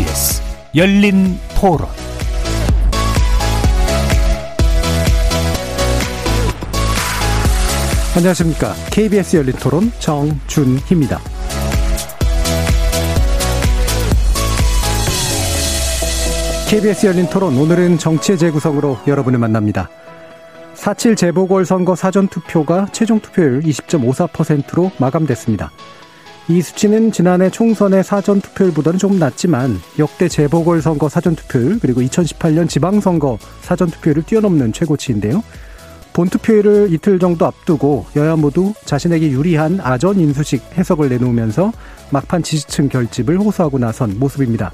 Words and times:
KBS 0.00 0.42
열린 0.76 1.38
토론 1.60 1.86
안녕하십니까. 8.16 8.72
KBS 8.90 9.36
열린 9.36 9.52
토론 9.56 9.92
정준희입니다. 9.98 11.20
KBS 16.70 17.06
열린 17.06 17.26
토론 17.28 17.58
오늘은 17.58 17.98
정치의 17.98 18.38
재구성으로 18.38 19.00
여러분을 19.06 19.38
만납니다. 19.38 19.90
4.7 20.76 21.14
재보궐선거 21.14 21.94
사전투표가 21.94 22.86
최종 22.92 23.20
투표율 23.20 23.60
20.54%로 23.60 24.92
마감됐습니다. 24.98 25.70
이 26.50 26.62
수치는 26.62 27.12
지난해 27.12 27.48
총선의 27.48 28.02
사전 28.02 28.40
투표율보다는 28.40 28.98
조금 28.98 29.20
낮지만 29.20 29.78
역대 30.00 30.26
재보궐 30.26 30.82
선거 30.82 31.08
사전 31.08 31.36
투표율 31.36 31.78
그리고 31.78 32.00
2018년 32.00 32.68
지방 32.68 33.00
선거 33.00 33.38
사전 33.60 33.88
투표율을 33.88 34.24
뛰어넘는 34.24 34.72
최고치인데요. 34.72 35.44
본 36.12 36.28
투표율을 36.28 36.92
이틀 36.92 37.20
정도 37.20 37.46
앞두고 37.46 38.06
여야 38.16 38.34
모두 38.34 38.74
자신에게 38.84 39.30
유리한 39.30 39.78
아전 39.80 40.18
인수식 40.18 40.76
해석을 40.76 41.08
내놓으면서 41.10 41.72
막판 42.10 42.42
지지층 42.42 42.88
결집을 42.88 43.38
호소하고 43.38 43.78
나선 43.78 44.18
모습입니다. 44.18 44.72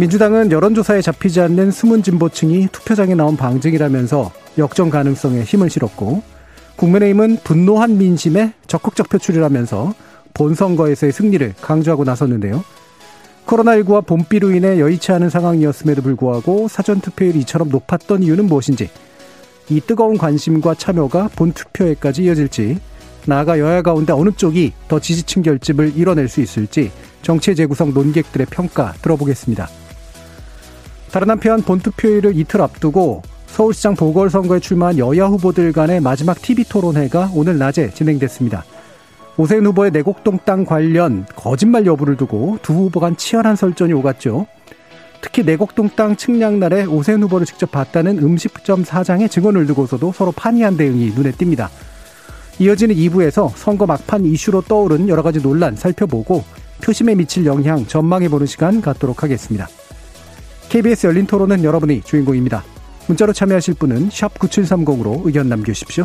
민주당은 0.00 0.50
여론조사에 0.50 1.00
잡히지 1.00 1.42
않는 1.42 1.70
숨은 1.70 2.02
진보층이 2.02 2.70
투표장에 2.72 3.14
나온 3.14 3.36
방증이라면서 3.36 4.32
역전 4.58 4.90
가능성에 4.90 5.44
힘을 5.44 5.70
실었고 5.70 6.24
국민의힘은 6.74 7.38
분노한 7.44 7.98
민심에 7.98 8.52
적극적 8.66 9.08
표출이라면서 9.10 9.94
본선거에서의 10.36 11.12
승리를 11.12 11.54
강조하고 11.60 12.04
나섰는데요. 12.04 12.62
코로나19와 13.46 14.04
봄비로 14.04 14.50
인해 14.50 14.78
여의치 14.80 15.12
않은 15.12 15.30
상황이었음에도 15.30 16.02
불구하고 16.02 16.68
사전투표율이 16.68 17.40
이처럼 17.40 17.68
높았던 17.68 18.22
이유는 18.22 18.46
무엇인지 18.46 18.90
이 19.68 19.80
뜨거운 19.80 20.18
관심과 20.18 20.74
참여가 20.74 21.28
본투표에까지 21.34 22.24
이어질지 22.24 22.78
나아가 23.26 23.58
여야 23.58 23.82
가운데 23.82 24.12
어느 24.12 24.30
쪽이 24.30 24.72
더 24.88 25.00
지지층 25.00 25.42
결집을 25.42 25.96
이뤄낼 25.96 26.28
수 26.28 26.40
있을지 26.40 26.92
정치의 27.22 27.56
재구성 27.56 27.92
논객들의 27.92 28.46
평가 28.50 28.92
들어보겠습니다. 29.02 29.68
다른 31.10 31.30
한편 31.30 31.62
본투표일을 31.62 32.36
이틀 32.36 32.60
앞두고 32.60 33.22
서울시장 33.46 33.94
보궐선거에 33.94 34.60
출마한 34.60 34.98
여야 34.98 35.26
후보들 35.26 35.72
간의 35.72 36.00
마지막 36.00 36.40
TV 36.40 36.64
토론회가 36.64 37.30
오늘 37.34 37.58
낮에 37.58 37.90
진행됐습니다. 37.90 38.64
오세훈 39.38 39.66
후보의 39.66 39.90
내곡동 39.90 40.38
땅 40.44 40.64
관련 40.64 41.26
거짓말 41.36 41.84
여부를 41.84 42.16
두고 42.16 42.58
두 42.62 42.72
후보 42.72 43.00
간 43.00 43.16
치열한 43.16 43.56
설전이 43.56 43.92
오갔죠. 43.92 44.46
특히 45.20 45.42
내곡동 45.42 45.90
땅 45.96 46.16
측량 46.16 46.58
날에 46.58 46.84
오세훈 46.84 47.22
후보를 47.24 47.46
직접 47.46 47.70
봤다는 47.70 48.18
음식점 48.18 48.84
사장의 48.84 49.28
증언을 49.28 49.66
두고서도 49.66 50.12
서로 50.12 50.32
판이한 50.32 50.76
대응이 50.76 51.10
눈에 51.10 51.32
띕니다. 51.32 51.68
이어지는 52.58 52.94
2부에서 52.94 53.52
선거 53.54 53.84
막판 53.86 54.24
이슈로 54.24 54.62
떠오른 54.62 55.08
여러 55.08 55.22
가지 55.22 55.42
논란 55.42 55.76
살펴보고 55.76 56.44
표심에 56.82 57.14
미칠 57.14 57.44
영향 57.44 57.86
전망해보는 57.86 58.46
시간 58.46 58.80
갖도록 58.80 59.22
하겠습니다. 59.22 59.68
KBS 60.70 61.08
열린 61.08 61.26
토론은 61.26 61.64
여러분이 61.64 62.02
주인공입니다. 62.02 62.64
문자로 63.08 63.32
참여하실 63.32 63.74
분은 63.74 64.08
9730으로 64.08 65.22
의견 65.26 65.48
남겨주십시오. 65.48 66.04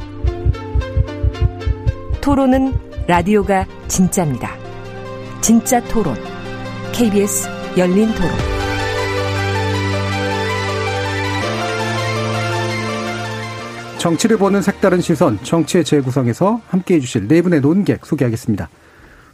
토론은 2.21 2.71
라디오가 3.07 3.65
진짜입니다. 3.87 4.51
진짜 5.41 5.81
토론, 5.85 6.15
KBS 6.93 7.49
열린 7.77 8.13
토론. 8.13 8.29
정치를 13.97 14.37
보는 14.37 14.61
색다른 14.61 15.01
시선, 15.01 15.39
정치의 15.43 15.83
재구성에서 15.83 16.61
함께 16.67 16.95
해 16.95 16.99
주실 16.99 17.27
네 17.27 17.41
분의 17.41 17.61
논객 17.61 18.05
소개하겠습니다. 18.05 18.69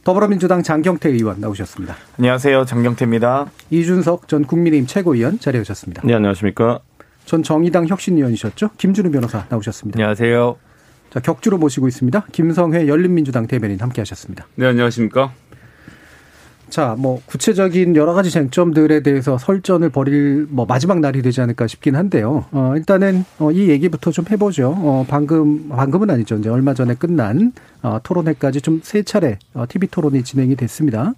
더불어민주당 0.06 0.64
장경태 0.64 1.10
의원 1.10 1.42
나오셨습니다. 1.42 1.96
안녕하세요. 2.18 2.64
장경태입니다. 2.64 3.48
이준석 3.70 4.30
전 4.30 4.46
국민의힘 4.46 4.88
최고위원 4.88 5.40
자리해 5.40 5.64
주셨습니다. 5.64 6.04
네, 6.06 6.14
안녕하십니까. 6.14 6.80
전 7.26 7.44
정의당 7.44 7.88
혁신위원이셨죠. 7.88 8.70
김준우 8.78 9.12
변호사 9.12 9.46
나오셨습니다. 9.50 10.00
안녕하세요. 10.00 10.67
자, 11.18 11.22
격주로 11.22 11.58
모시고 11.58 11.88
있습니다. 11.88 12.28
김성회 12.32 12.88
열린민주당 12.88 13.48
대변인 13.48 13.80
함께 13.80 14.02
하셨습니다. 14.02 14.46
네, 14.54 14.68
안녕하십니까. 14.68 15.32
자, 16.70 16.96
뭐 16.96 17.20
구체적인 17.26 17.96
여러 17.96 18.14
가지 18.14 18.30
쟁점들에 18.30 19.02
대해서 19.02 19.40
설전을 19.40 19.90
벌일 19.90 20.46
뭐 20.48 20.68
마지막 20.68 21.00
날이 21.00 21.24
되지 21.24 21.42
않을까 21.42 21.66
싶긴 21.66 21.96
한데요. 21.96 22.46
어, 22.52 22.74
일단은 22.78 23.26
어, 23.40 23.50
이 23.52 23.68
얘기부터 23.70 24.12
좀 24.12 24.26
해보죠. 24.30 24.76
어, 24.78 25.06
방금 25.10 25.70
방금은 25.70 26.12
아니죠. 26.12 26.36
이제 26.36 26.50
얼마 26.50 26.76
전에 26.76 26.94
끝난 26.94 27.52
어, 27.82 27.98
토론회까지 28.04 28.62
좀 28.62 28.82
세 28.84 29.02
차례 29.02 29.40
어, 29.56 29.66
TV 29.68 29.88
토론이 29.88 30.22
진행이 30.24 30.56
됐습니다. 30.56 31.14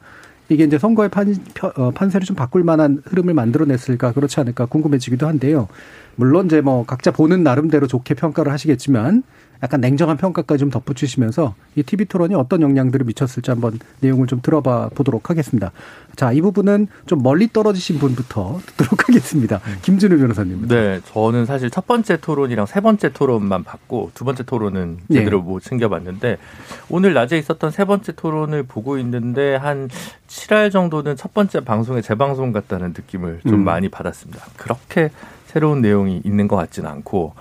이게 0.48 0.64
이제 0.64 0.80
선거의 0.80 1.10
판, 1.10 1.36
어, 1.76 1.92
판세를 1.92 2.26
좀 2.26 2.38
바꿀 2.38 2.64
만한 2.64 3.02
흐름을 3.06 3.34
만들어냈을까 3.34 4.14
그렇지 4.14 4.40
않을까 4.40 4.66
궁금해지기도 4.66 5.28
한데요. 5.28 5.68
물론 6.16 6.46
이제 6.46 6.62
뭐 6.62 6.86
각자 6.86 7.12
보는 7.12 7.44
나름대로 7.44 7.86
좋게 7.86 8.14
평가를 8.14 8.52
하시겠지만 8.54 9.24
약간 9.62 9.82
냉정한 9.82 10.18
평가까지 10.18 10.60
좀 10.60 10.70
덧붙이시면서 10.70 11.54
이 11.76 11.84
TV 11.84 12.06
토론이 12.06 12.34
어떤 12.36 12.62
영향들을 12.62 13.06
미쳤을지 13.06 13.52
한번 13.52 13.78
내용을 14.00 14.28
좀 14.28 14.42
들어봐 14.42 14.90
보도록 14.96 15.30
하겠습니다. 15.30 15.72
자, 16.16 16.32
이 16.32 16.42
부분은 16.42 16.88
좀 17.06 17.22
멀리 17.22 17.52
떨어지신 17.52 18.00
분부터 18.00 18.60
듣도록 18.66 19.08
하겠습니다. 19.10 19.60
김준우 19.82 20.18
변호사님. 20.18 20.68
네, 20.68 21.02
저는 21.06 21.46
사실 21.46 21.70
첫 21.70 21.88
번째 21.88 22.18
토론이랑 22.18 22.66
세 22.66 22.80
번째 22.80 23.12
토론만 23.12 23.64
봤고 23.64 24.12
두 24.14 24.24
번째 24.24 24.44
토론은 24.44 25.00
제대로 25.12 25.40
네. 25.40 25.44
못 25.44 25.62
챙겨봤는데 25.62 26.38
오늘 26.90 27.14
낮에 27.14 27.38
있었던 27.38 27.72
세 27.72 27.86
번째 27.86 28.14
토론을 28.14 28.64
보고 28.64 28.98
있는데 28.98 29.56
한 29.56 29.90
7할 30.28 30.72
정도는 30.72 31.16
첫 31.16 31.34
번째 31.34 31.62
방송의 31.62 32.02
재방송 32.02 32.54
같다는 32.54 32.90
느낌을 32.90 33.42
좀 33.44 33.56
음. 33.56 33.64
많이 33.66 33.90
받았습니다. 33.90 34.46
그렇게 34.56 35.10
새로운 35.48 35.82
내용이 35.82 36.22
있는 36.24 36.48
것 36.48 36.56
같지는 36.56 36.90
않고 36.90 37.34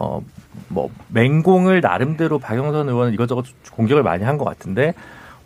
어, 0.00 0.22
뭐 0.68 0.90
맹공을 1.08 1.80
나름대로 1.80 2.38
박영선 2.38 2.88
의원은 2.88 3.12
이것저것 3.14 3.46
공격을 3.72 4.02
많이 4.02 4.24
한 4.24 4.38
것 4.38 4.44
같은데 4.44 4.94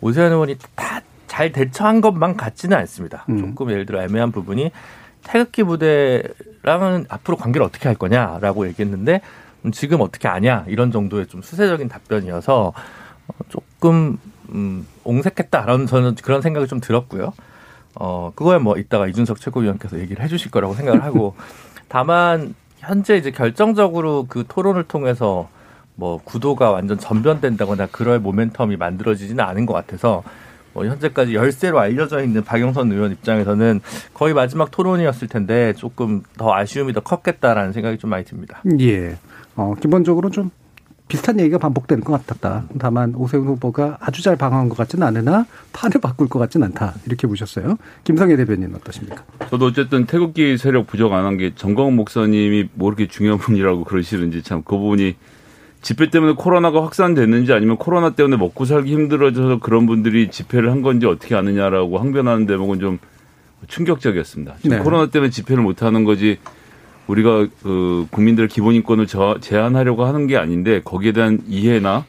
오세훈 0.01 0.31
의원이 0.31 0.57
다 0.75 1.01
잘 1.33 1.51
대처한 1.51 1.99
것만 1.99 2.37
같지는 2.37 2.77
않습니다. 2.77 3.25
음. 3.29 3.39
조금 3.39 3.71
예를 3.71 3.87
들어 3.87 4.03
애매한 4.03 4.31
부분이 4.31 4.69
태극기 5.23 5.63
부대랑은 5.63 7.07
앞으로 7.09 7.37
관계를 7.37 7.65
어떻게 7.65 7.87
할 7.89 7.95
거냐라고 7.95 8.67
얘기했는데 8.67 9.19
음, 9.65 9.71
지금 9.71 10.01
어떻게 10.01 10.27
아냐 10.27 10.63
이런 10.67 10.91
정도의 10.91 11.25
좀 11.25 11.41
수세적인 11.41 11.87
답변이어서 11.87 12.73
어, 13.27 13.33
조금 13.49 14.19
음, 14.49 14.85
옹색했다라는 15.05 15.87
저는 15.87 16.15
그런 16.21 16.43
생각이 16.43 16.67
좀 16.67 16.79
들었고요. 16.79 17.33
어 17.95 18.31
그거에 18.35 18.59
뭐 18.59 18.77
이따가 18.77 19.07
이준석 19.07 19.41
최고위원께서 19.41 19.97
얘기를 19.97 20.23
해주실 20.23 20.51
거라고 20.51 20.75
생각을 20.75 21.03
하고 21.03 21.35
다만 21.89 22.53
현재 22.83 23.15
이제 23.15 23.31
결정적으로 23.31 24.25
그 24.27 24.43
토론을 24.47 24.83
통해서 24.83 25.49
뭐 25.95 26.19
구도가 26.23 26.71
완전 26.71 26.97
전변된다거나 26.97 27.87
그럴 27.91 28.21
모멘텀이 28.21 28.77
만들어지지는 28.77 29.43
않은 29.43 29.65
것 29.65 29.73
같아서 29.73 30.23
뭐 30.73 30.85
현재까지 30.85 31.35
열세로 31.35 31.79
알려져 31.79 32.23
있는 32.23 32.43
박영선 32.43 32.91
의원 32.91 33.11
입장에서는 33.11 33.79
거의 34.13 34.33
마지막 34.33 34.71
토론이었을 34.71 35.27
텐데 35.27 35.73
조금 35.73 36.23
더 36.37 36.53
아쉬움이 36.53 36.93
더 36.93 36.99
컸겠다라는 36.99 37.73
생각이 37.73 37.99
좀 37.99 38.09
많이 38.09 38.25
듭니다. 38.25 38.61
예. 38.79 39.17
어, 39.55 39.75
기본적으로 39.79 40.29
좀 40.31 40.49
비슷한 41.07 41.39
얘기가 41.39 41.57
반복되는 41.59 42.03
것 42.03 42.13
같았다. 42.25 42.63
다만 42.79 43.13
오세훈 43.15 43.45
후보가 43.47 43.97
아주 43.99 44.23
잘 44.23 44.35
방어한 44.35 44.69
것 44.69 44.77
같지는 44.77 45.05
않으나 45.05 45.45
판을 45.71 45.99
바꿀 46.01 46.27
것 46.27 46.39
같지는 46.39 46.67
않다. 46.67 46.95
이렇게 47.05 47.27
보셨어요. 47.27 47.77
김성애 48.03 48.35
대변인 48.35 48.73
어떠십니까? 48.75 49.23
저도 49.49 49.65
어쨌든 49.67 50.05
태극기 50.05 50.57
세력 50.57 50.87
부족 50.87 51.13
안 51.13 51.25
한 51.25 51.37
게 51.37 51.53
정광훈 51.55 51.95
목사님이 51.95 52.69
뭐 52.73 52.89
이렇게 52.89 53.07
중요한 53.07 53.37
분이라고 53.39 53.83
그러시는지 53.83 54.41
참 54.43 54.63
그 54.63 54.77
부분이 54.77 55.15
집회 55.81 56.09
때문에 56.09 56.33
코로나가 56.33 56.81
확산됐는지 56.83 57.51
아니면 57.53 57.75
코로나 57.77 58.11
때문에 58.11 58.37
먹고 58.37 58.63
살기 58.65 58.91
힘들어져서 58.93 59.59
그런 59.59 59.85
분들이 59.85 60.31
집회를 60.31 60.71
한 60.71 60.81
건지 60.81 61.05
어떻게 61.05 61.35
아느냐라고 61.35 61.99
항변하는 61.99 62.45
대목은 62.47 62.79
좀 62.79 62.99
충격적이었습니다. 63.67 64.55
지금 64.61 64.77
네. 64.77 64.83
코로나 64.83 65.07
때문에 65.09 65.29
집회를 65.29 65.61
못 65.61 65.83
하는 65.83 66.05
거지 66.05 66.37
우리가 67.07 67.47
그 67.61 68.07
국민들 68.11 68.47
기본 68.47 68.75
인권을 68.75 69.07
제한하려고 69.41 70.05
하는 70.05 70.27
게 70.27 70.37
아닌데 70.37 70.81
거기에 70.83 71.11
대한 71.11 71.39
이해나 71.47 72.05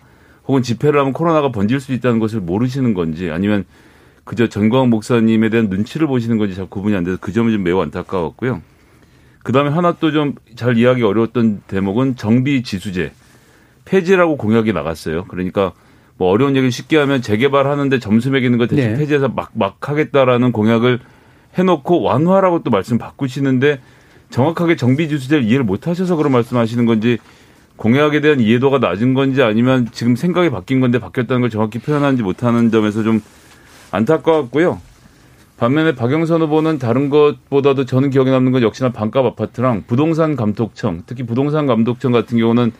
혹은 0.47 0.63
집회를 0.63 1.01
하면 1.01 1.13
코로나가 1.13 1.51
번질 1.51 1.81
수 1.81 1.93
있다는 1.93 2.19
것을 2.19 2.41
모르시는 2.41 2.95
건지 2.95 3.31
아니면 3.31 3.65
그저 4.25 4.49
전광 4.49 4.91
목사님에 4.91 5.49
대한 5.49 5.69
눈치를 5.69 6.07
보시는 6.07 6.39
건지 6.39 6.55
잘 6.55 6.67
구분이 6.67 6.97
안 6.97 7.05
돼서 7.05 7.19
그 7.21 7.33
점이 7.33 7.53
좀 7.53 7.63
매우 7.63 7.81
안타까웠고요. 7.81 8.63
그 9.43 9.53
다음에 9.53 9.71
하나 9.71 9.93
또 9.93 10.11
좀 10.11 10.35
잘 10.57 10.79
이해하기 10.79 11.03
어려웠던 11.03 11.63
대목은 11.67 12.17
정비 12.17 12.63
지수제 12.63 13.13
폐지라고 13.85 14.37
공약이 14.37 14.73
나갔어요. 14.73 15.25
그러니까 15.25 15.73
뭐 16.17 16.31
어려운 16.31 16.53
얘기를 16.53 16.71
쉽게 16.71 16.97
하면 16.97 17.21
재개발하는데 17.21 17.99
점수 17.99 18.31
매기는 18.31 18.57
거 18.57 18.67
대신 18.67 18.93
네. 18.93 18.99
폐지해서 18.99 19.29
막, 19.29 19.51
막 19.55 19.77
하겠다라는 19.87 20.53
공약을 20.53 21.01
해놓고 21.59 22.03
완화라고 22.03 22.63
또 22.63 22.71
말씀 22.71 22.99
바꾸시는데 22.99 23.81
정확하게 24.35 24.75
정비 24.75 25.09
지수제를 25.09 25.45
이해를 25.45 25.65
못 25.65 25.87
하셔서 25.87 26.17
그런 26.17 26.33
말씀하시는 26.33 26.87
건지 26.87 27.19
공약에 27.77 28.21
대한 28.21 28.41
이해도가 28.41 28.79
낮은 28.79 29.15
건지 29.15 29.43
아니면 29.43 29.87
지금 29.93 30.17
생각이 30.17 30.51
바뀐 30.51 30.81
건데 30.81 30.99
바뀌었다는 30.99 31.41
걸 31.43 31.51
정확히 31.51 31.79
표현하지 31.79 32.25
못하는 32.25 32.73
점에서 32.73 33.05
좀 33.05 33.23
안타까웠고요. 33.93 34.81
반면에 35.57 35.95
박영선 35.95 36.43
후보는 36.43 36.81
다른 36.81 37.11
것보다도 37.11 37.85
저는 37.85 38.11
기억에 38.11 38.33
남는 38.33 38.51
건 38.51 38.63
역시나 38.63 38.91
반값 38.91 39.25
아파트랑 39.25 39.85
부동산 39.87 40.35
감독청, 40.35 41.05
특히 41.07 41.23
부동산 41.23 41.67
감독청 41.69 42.11
같은 42.11 42.37
경우는 42.37 42.73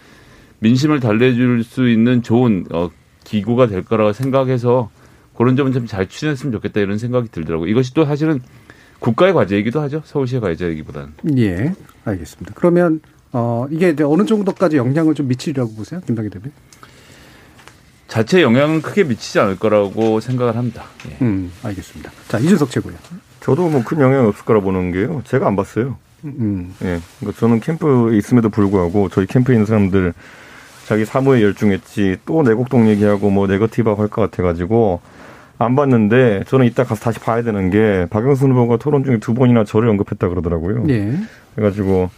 민심을 0.59 0.99
달래줄 0.99 1.63
수 1.63 1.89
있는 1.89 2.25
좋은 2.25 2.65
어, 2.73 2.91
기구가 3.23 3.69
될 3.69 3.85
거라고 3.85 4.13
생각해서 4.13 4.91
그런 5.37 5.55
점은 5.55 5.71
좀 5.71 5.87
잘 5.87 6.09
추진했으면 6.09 6.51
좋겠다 6.51 6.81
이런 6.81 6.99
생각이 6.99 7.29
들더라고요. 7.31 7.71
이것이 7.71 7.95
또 7.95 8.05
사실은 8.05 8.41
국가의 9.05 9.35
과제이기도 9.35 9.81
하죠. 9.83 10.01
서울시의 10.05 10.41
과제이기보다는. 10.41 11.13
예, 11.37 11.75
알겠습니다. 12.07 12.53
그러면 12.55 13.01
어, 13.33 13.67
이게 13.71 13.91
이제 13.91 14.03
어느 14.03 14.25
정도까지 14.25 14.77
영향을 14.79 15.15
좀 15.15 15.29
미치리라고 15.29 15.75
보세요, 15.75 16.01
김당기 16.07 16.31
대표? 16.31 16.49
자체 18.09 18.41
영향은 18.43 18.81
크게 18.81 19.05
미치지 19.05 19.41
않을 19.41 19.59
거라고 19.59 20.21
생각을 20.21 20.57
합니다. 20.57 20.85
예. 21.11 21.17
음, 21.23 21.51
알겠습니다. 21.63 22.13
자, 22.29 22.39
이준석 22.39 22.71
최고요. 22.71 22.95
저도 23.41 23.69
뭐 23.69 23.83
큰 23.85 24.01
영향이 24.01 24.27
없을 24.29 24.45
거라 24.45 24.61
보는 24.61 24.93
게요. 24.93 25.21
제가 25.27 25.47
안 25.47 25.57
봤어요. 25.57 25.99
음. 26.25 26.73
예. 26.83 27.01
그러니까 27.21 27.39
저는 27.41 27.61
캠프에 27.61 28.17
있음에도 28.17 28.49
불구하고 28.49 29.11
저희 29.11 29.27
캠프에 29.27 29.55
있는 29.57 29.67
사람들 29.67 30.15
자기 30.87 31.05
사무에 31.05 31.43
열중했지 31.43 32.19
또 32.25 32.43
내곡동 32.43 32.89
얘기하고 32.89 33.29
뭐 33.31 33.47
네거티브 33.47 33.91
할것 33.91 34.31
같아가지고 34.31 35.01
안 35.59 35.77
봤는데 35.77 36.45
저는 36.47 36.67
이따 36.67 36.85
가서 36.85 37.01
다시 37.03 37.21
봐야 37.21 37.43
되는 37.43 37.71
게 37.71 38.07
박영선 38.11 38.51
후보가 38.53 38.79
토론 38.79 39.05
중에 39.05 39.19
두 39.19 39.35
번이나 39.35 39.65
저를 39.65 39.89
언급했다 39.89 40.29
그러더라고요. 40.29 40.85
예. 40.89 41.15
그래가지고 41.55 42.11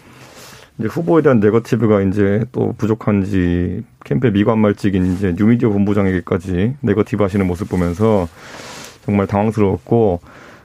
이제 0.78 0.88
후보에 0.88 1.22
대한 1.22 1.40
네거티브가 1.40 2.02
이제 2.02 2.44
또 2.52 2.74
부족한지 2.76 3.82
캠프의 4.04 4.30
미관말직인 4.30 5.12
이제 5.12 5.34
뉴미디어 5.36 5.70
본부장에게까지 5.70 6.76
네거티브 6.80 7.22
하시는 7.22 7.46
모습 7.46 7.68
보면서 7.68 8.28
정말 9.04 9.26
당황스러웠고 9.26 10.20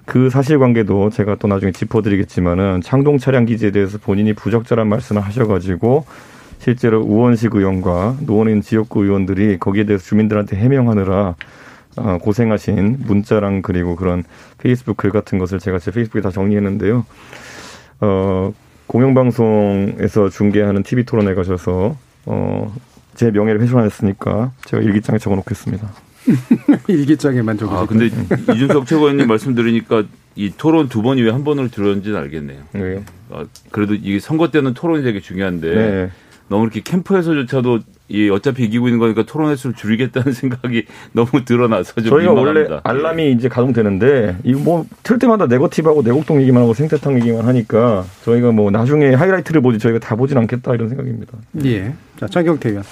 그 0.06 0.30
사실관계도 0.30 1.12
제가 1.12 1.36
또 1.36 1.48
나중에 1.48 1.72
짚어드리겠지만은 1.72 2.82
창동 2.82 3.18
차량 3.18 3.46
기지에 3.46 3.72
대해서 3.72 3.98
본인이 3.98 4.34
부적절한 4.34 4.88
말씀을 4.88 5.22
하셔가지고 5.22 6.06
실제로 6.60 7.02
우원식 7.02 7.56
의원과 7.56 8.18
노원인 8.22 8.62
지역구 8.62 9.04
의원들이 9.04 9.58
거기에 9.60 9.86
대해서 9.86 10.04
주민들한테 10.04 10.58
해명하느라 10.58 11.16
어, 11.18 11.36
고생하신 11.96 12.98
문자랑 13.06 13.62
그리고 13.62 13.96
그런 13.96 14.24
페이스북 14.58 14.98
글 14.98 15.12
같은 15.12 15.38
것을 15.40 15.60
제가 15.60 15.80
제 15.80 15.92
페이스북에 15.92 16.22
다 16.22 16.32
정리했는데요. 16.32 17.06
어, 18.02 18.54
공영방송에서 18.88 20.30
중계하는 20.30 20.84
TV 20.84 21.06
토론에 21.06 21.34
가셔서 21.34 21.96
어, 22.26 22.74
제 23.16 23.32
명예를 23.32 23.62
훼손하셨으니까 23.62 24.52
제가 24.66 24.82
일기장에 24.84 25.18
적어놓겠습니다. 25.20 25.90
일기장에만 26.88 27.58
적으시고. 27.58 27.80
아 27.82 27.86
근데 27.86 28.06
이준석 28.54 28.86
최고위원님 28.86 29.28
말씀 29.28 29.56
들으니까 29.56 30.04
이 30.36 30.52
토론 30.56 30.88
두 30.88 31.02
번이 31.02 31.22
왜 31.22 31.32
한 31.32 31.44
번으로 31.44 31.68
들었는지는 31.70 32.18
알겠네요. 32.18 32.64
네. 32.74 33.04
아, 33.32 33.46
그래도 33.72 33.94
이게 33.96 34.20
선거 34.20 34.50
때는 34.50 34.74
토론이 34.74 35.04
되게 35.04 35.20
중요한데 35.20 35.76
네. 35.76 36.10
너무 36.48 36.64
이렇게 36.64 36.82
캠프에서조차도 36.82 37.80
이 38.12 38.30
어차피 38.30 38.66
이기고 38.66 38.88
있는 38.88 39.00
거니까 39.00 39.24
토론 39.24 39.50
횟 39.52 39.56
수를 39.56 39.76
줄이겠다는 39.76 40.34
생각이 40.34 40.86
너무 41.14 41.46
드러나서 41.46 41.94
좀 42.02 42.10
저희가 42.10 42.34
민망합니다. 42.34 42.70
원래 42.70 42.82
알람이 42.84 43.32
이제 43.32 43.48
가동되는데 43.48 44.38
이거 44.44 44.60
뭐틀 44.60 45.18
때마다 45.18 45.48
네거티브하고 45.48 46.02
내곡동 46.02 46.42
얘기만 46.42 46.62
하고 46.64 46.74
생태탕 46.74 47.16
얘기만 47.20 47.46
하니까 47.46 48.04
저희가 48.26 48.52
뭐 48.52 48.70
나중에 48.70 49.14
하이라이트를 49.14 49.62
보지 49.62 49.80
저희가 49.80 50.00
다 50.00 50.16
보진 50.16 50.38
않겠다 50.38 50.74
이런 50.74 50.90
생각입니다. 50.90 51.38
예. 51.66 51.94
자, 52.20 52.28
장경태 52.28 52.70
의원. 52.70 52.84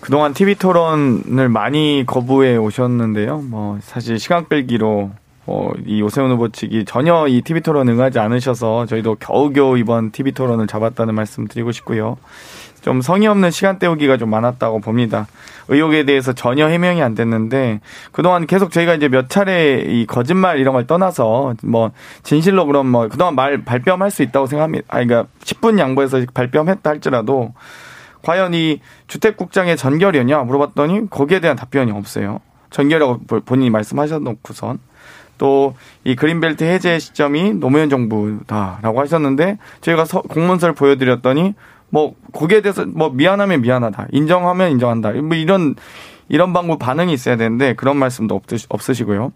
그동안 0.00 0.34
TV 0.34 0.54
토론을 0.56 1.48
많이 1.48 2.04
거부해 2.06 2.56
오셨는데요. 2.56 3.38
뭐 3.38 3.78
사실 3.80 4.18
시간 4.18 4.44
끌기로 4.46 5.10
어, 5.48 5.70
이 5.86 6.02
오세훈 6.02 6.30
후보 6.32 6.48
측이 6.48 6.84
전혀 6.84 7.26
이 7.28 7.40
TV 7.40 7.60
토론 7.62 7.88
응하지 7.88 8.18
않으셔서 8.18 8.86
저희도 8.86 9.16
겨우겨우 9.20 9.78
이번 9.78 10.10
TV 10.10 10.32
토론을 10.32 10.66
잡았다는 10.66 11.14
말씀 11.14 11.46
드리고 11.46 11.72
싶고요. 11.72 12.18
좀 12.86 13.02
성의 13.02 13.26
없는 13.26 13.50
시간 13.50 13.80
때우기가 13.80 14.16
좀 14.16 14.30
많았다고 14.30 14.78
봅니다. 14.78 15.26
의혹에 15.66 16.04
대해서 16.04 16.32
전혀 16.32 16.68
해명이 16.68 17.02
안 17.02 17.16
됐는데 17.16 17.80
그동안 18.12 18.46
계속 18.46 18.70
저희가 18.70 18.94
이제 18.94 19.08
몇 19.08 19.28
차례 19.28 19.80
이 19.80 20.06
거짓말 20.06 20.60
이런 20.60 20.72
걸 20.72 20.86
떠나서 20.86 21.54
뭐 21.64 21.90
진실로 22.22 22.64
그럼 22.64 22.86
뭐 22.86 23.08
그동안 23.08 23.34
말 23.34 23.64
발뺌할 23.64 24.12
수 24.12 24.22
있다고 24.22 24.46
생각합니다. 24.46 24.84
아 24.86 25.02
그러니까 25.02 25.26
10분 25.42 25.80
양보해서 25.80 26.20
발뺌했다 26.32 26.88
할지라도 26.88 27.54
과연 28.22 28.54
이 28.54 28.80
주택국장의 29.08 29.76
전결이었냐 29.76 30.38
물어봤더니 30.44 31.10
거기에 31.10 31.40
대한 31.40 31.56
답변이 31.56 31.90
없어요. 31.90 32.38
전결이라고 32.70 33.18
본인이 33.46 33.68
말씀하셔놓고선 33.70 34.78
또 35.38 35.74
이 36.04 36.14
그린벨트 36.14 36.62
해제 36.62 37.00
시점이 37.00 37.54
노무현 37.54 37.90
정부다라고 37.90 39.00
하셨는데 39.00 39.58
저희가 39.80 40.04
공문서를 40.04 40.76
보여드렸더니 40.76 41.54
뭐 41.90 42.14
거기에 42.32 42.60
대해서 42.60 42.84
뭐 42.86 43.10
미안하면 43.10 43.62
미안하다 43.62 44.08
인정하면 44.12 44.72
인정한다 44.72 45.12
뭐 45.12 45.36
이런 45.36 45.74
이런 46.28 46.52
방법 46.52 46.78
반응이 46.78 47.12
있어야 47.12 47.36
되는데 47.36 47.74
그런 47.74 47.96
말씀도 47.96 48.40
없으시고요. 48.68 49.32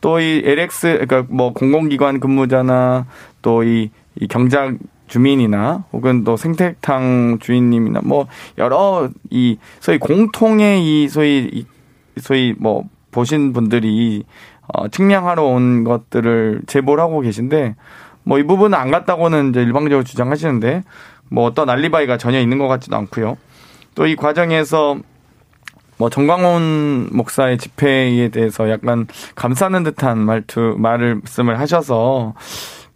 또 0.00 0.20
이 0.20 0.42
LX 0.44 1.06
그러니까 1.06 1.24
뭐 1.28 1.52
공공기관 1.52 2.20
근무자나 2.20 3.06
또이 3.42 3.90
이 4.20 4.26
경작 4.28 4.76
주민이나 5.08 5.84
혹은 5.92 6.24
또 6.24 6.36
생태탕 6.36 7.38
주인님이나 7.40 8.00
뭐 8.04 8.26
여러 8.58 9.08
이 9.30 9.58
소위 9.80 9.98
공통의 9.98 10.84
이 10.84 11.08
소위 11.08 11.48
이 11.52 11.66
소위 12.20 12.54
뭐 12.58 12.84
보신 13.10 13.52
분들이 13.52 14.24
어 14.68 14.88
측량하러 14.88 15.44
온 15.44 15.84
것들을 15.84 16.62
제보를 16.66 17.02
하고 17.02 17.20
계신데 17.20 17.74
뭐 18.24 18.38
이 18.38 18.42
부분은 18.42 18.76
안 18.76 18.90
갔다고는 18.90 19.50
이제 19.50 19.62
일방적으로 19.62 20.02
주장하시는데 20.02 20.82
뭐 21.30 21.44
어떤 21.44 21.68
알리바이가 21.70 22.18
전혀 22.18 22.40
있는 22.40 22.58
것 22.58 22.68
같지도 22.68 22.96
않고요. 22.96 23.36
또 23.94 24.06
이 24.06 24.14
과정에서 24.14 24.98
뭐 25.98 26.10
정광훈 26.10 27.08
목사의 27.12 27.58
집회에 27.58 28.28
대해서 28.28 28.68
약간 28.70 29.06
감싸는 29.34 29.82
듯한 29.82 30.18
말투 30.18 30.74
말을 30.78 31.16
말씀을 31.16 31.58
하셔서 31.58 32.34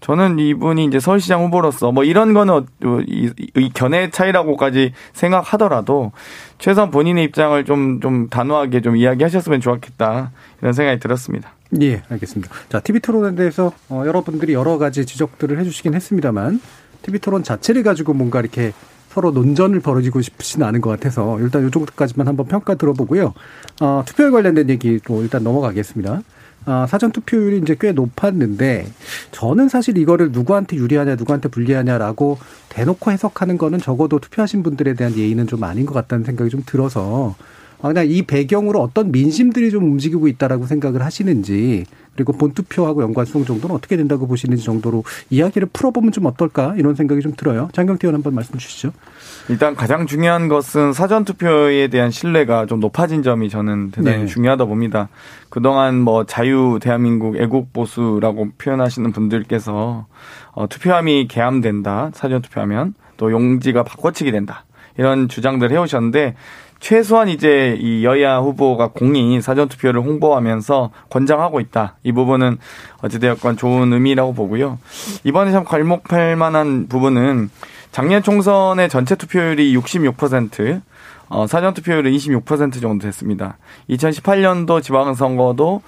저는 0.00 0.38
이분이 0.38 0.86
이제 0.86 0.98
서울시장 0.98 1.44
후보로서 1.44 1.92
뭐 1.92 2.04
이런 2.04 2.32
거는 2.34 2.54
어, 2.54 2.64
이, 3.06 3.30
이 3.56 3.70
견해 3.72 4.10
차이라고까지 4.10 4.92
생각하더라도 5.12 6.12
최소한 6.58 6.90
본인의 6.90 7.24
입장을 7.24 7.62
좀, 7.64 8.00
좀 8.00 8.28
단호하게 8.28 8.80
좀 8.80 8.96
이야기하셨으면 8.96 9.60
좋았겠다 9.60 10.32
이런 10.60 10.72
생각이 10.72 11.00
들었습니다. 11.00 11.52
예, 11.82 12.02
알겠습니다. 12.08 12.52
자, 12.68 12.80
TV 12.80 13.00
토론에 13.00 13.36
대해서 13.36 13.72
어, 13.88 14.02
여러분들이 14.06 14.54
여러 14.54 14.78
가지 14.78 15.06
지적들을 15.06 15.58
해주시긴 15.60 15.94
했습니다만 15.94 16.60
TV 17.02 17.20
토론 17.20 17.42
자체를 17.42 17.82
가지고 17.82 18.14
뭔가 18.14 18.40
이렇게 18.40 18.72
서로 19.08 19.32
논전을 19.32 19.80
벌어지고 19.80 20.22
싶지는 20.22 20.66
않은 20.68 20.80
것 20.80 20.90
같아서 20.90 21.38
일단 21.40 21.64
요 21.64 21.70
정도까지만 21.70 22.28
한번 22.28 22.46
평가 22.46 22.76
들어보고요. 22.76 23.34
어, 23.80 24.02
투표에 24.06 24.30
관련된 24.30 24.70
얘기로 24.70 25.22
일단 25.22 25.42
넘어가겠습니다. 25.42 26.22
아, 26.66 26.86
사전 26.86 27.10
투표율이 27.10 27.58
이제 27.58 27.74
꽤 27.80 27.92
높았는데 27.92 28.86
저는 29.32 29.68
사실 29.68 29.96
이거를 29.96 30.30
누구한테 30.30 30.76
유리하냐 30.76 31.16
누구한테 31.16 31.48
불리하냐라고 31.48 32.38
대놓고 32.68 33.10
해석하는 33.10 33.56
거는 33.56 33.78
적어도 33.78 34.18
투표하신 34.18 34.62
분들에 34.62 34.94
대한 34.94 35.16
예의는 35.16 35.46
좀 35.46 35.64
아닌 35.64 35.86
것 35.86 35.94
같다는 35.94 36.24
생각이 36.24 36.50
좀 36.50 36.62
들어서 36.66 37.34
그냥 37.88 38.06
이 38.08 38.22
배경으로 38.22 38.80
어떤 38.80 39.10
민심들이 39.10 39.70
좀 39.70 39.84
움직이고 39.84 40.28
있다라고 40.28 40.66
생각을 40.66 41.02
하시는지 41.02 41.84
그리고 42.14 42.32
본투표하고 42.34 43.02
연관성 43.02 43.44
정도는 43.44 43.74
어떻게 43.74 43.96
된다고 43.96 44.26
보시는지 44.26 44.62
정도로 44.62 45.04
이야기를 45.30 45.68
풀어보면 45.72 46.12
좀 46.12 46.26
어떨까 46.26 46.74
이런 46.76 46.94
생각이 46.94 47.22
좀 47.22 47.32
들어요. 47.34 47.70
장경태 47.72 48.06
의원 48.06 48.16
한번 48.16 48.34
말씀 48.34 48.58
주시죠. 48.58 48.92
일단 49.48 49.74
가장 49.74 50.06
중요한 50.06 50.48
것은 50.48 50.92
사전 50.92 51.24
투표에 51.24 51.88
대한 51.88 52.10
신뢰가 52.10 52.66
좀 52.66 52.80
높아진 52.80 53.22
점이 53.22 53.48
저는 53.48 53.90
대단히 53.90 54.18
네. 54.18 54.26
중요하다 54.26 54.66
봅니다. 54.66 55.08
그동안 55.48 55.98
뭐 55.98 56.24
자유 56.24 56.78
대한민국 56.80 57.36
애국 57.36 57.72
보수라고 57.72 58.50
표현하시는 58.58 59.10
분들께서 59.12 60.06
어, 60.52 60.68
투표함이 60.68 61.26
개함된다 61.28 62.10
사전 62.12 62.42
투표하면 62.42 62.94
또 63.16 63.32
용지가 63.32 63.82
바꿔치기 63.82 64.30
된다 64.30 64.64
이런 64.98 65.28
주장들 65.28 65.70
해오셨는데 65.70 66.34
최소한 66.80 67.28
이제 67.28 67.76
이 67.78 68.04
여야 68.04 68.38
후보가 68.38 68.88
공이 68.88 69.40
사전투표를 69.42 70.00
홍보하면서 70.00 70.90
권장하고 71.10 71.60
있다. 71.60 71.96
이 72.02 72.12
부분은 72.12 72.58
어찌되었건 73.02 73.58
좋은 73.58 73.92
의미라고 73.92 74.32
보고요. 74.32 74.78
이번에 75.24 75.52
참 75.52 75.64
괄목할 75.64 76.36
만한 76.36 76.88
부분은 76.88 77.50
작년 77.92 78.22
총선의 78.22 78.88
전체 78.88 79.14
투표율이 79.14 79.76
66%, 79.76 80.80
어, 81.28 81.46
사전 81.46 81.74
투표율은 81.74 82.10
26% 82.12 82.80
정도 82.80 83.04
됐습니다. 83.04 83.58
2018년도 83.90 84.82
지방선거도 84.82 85.82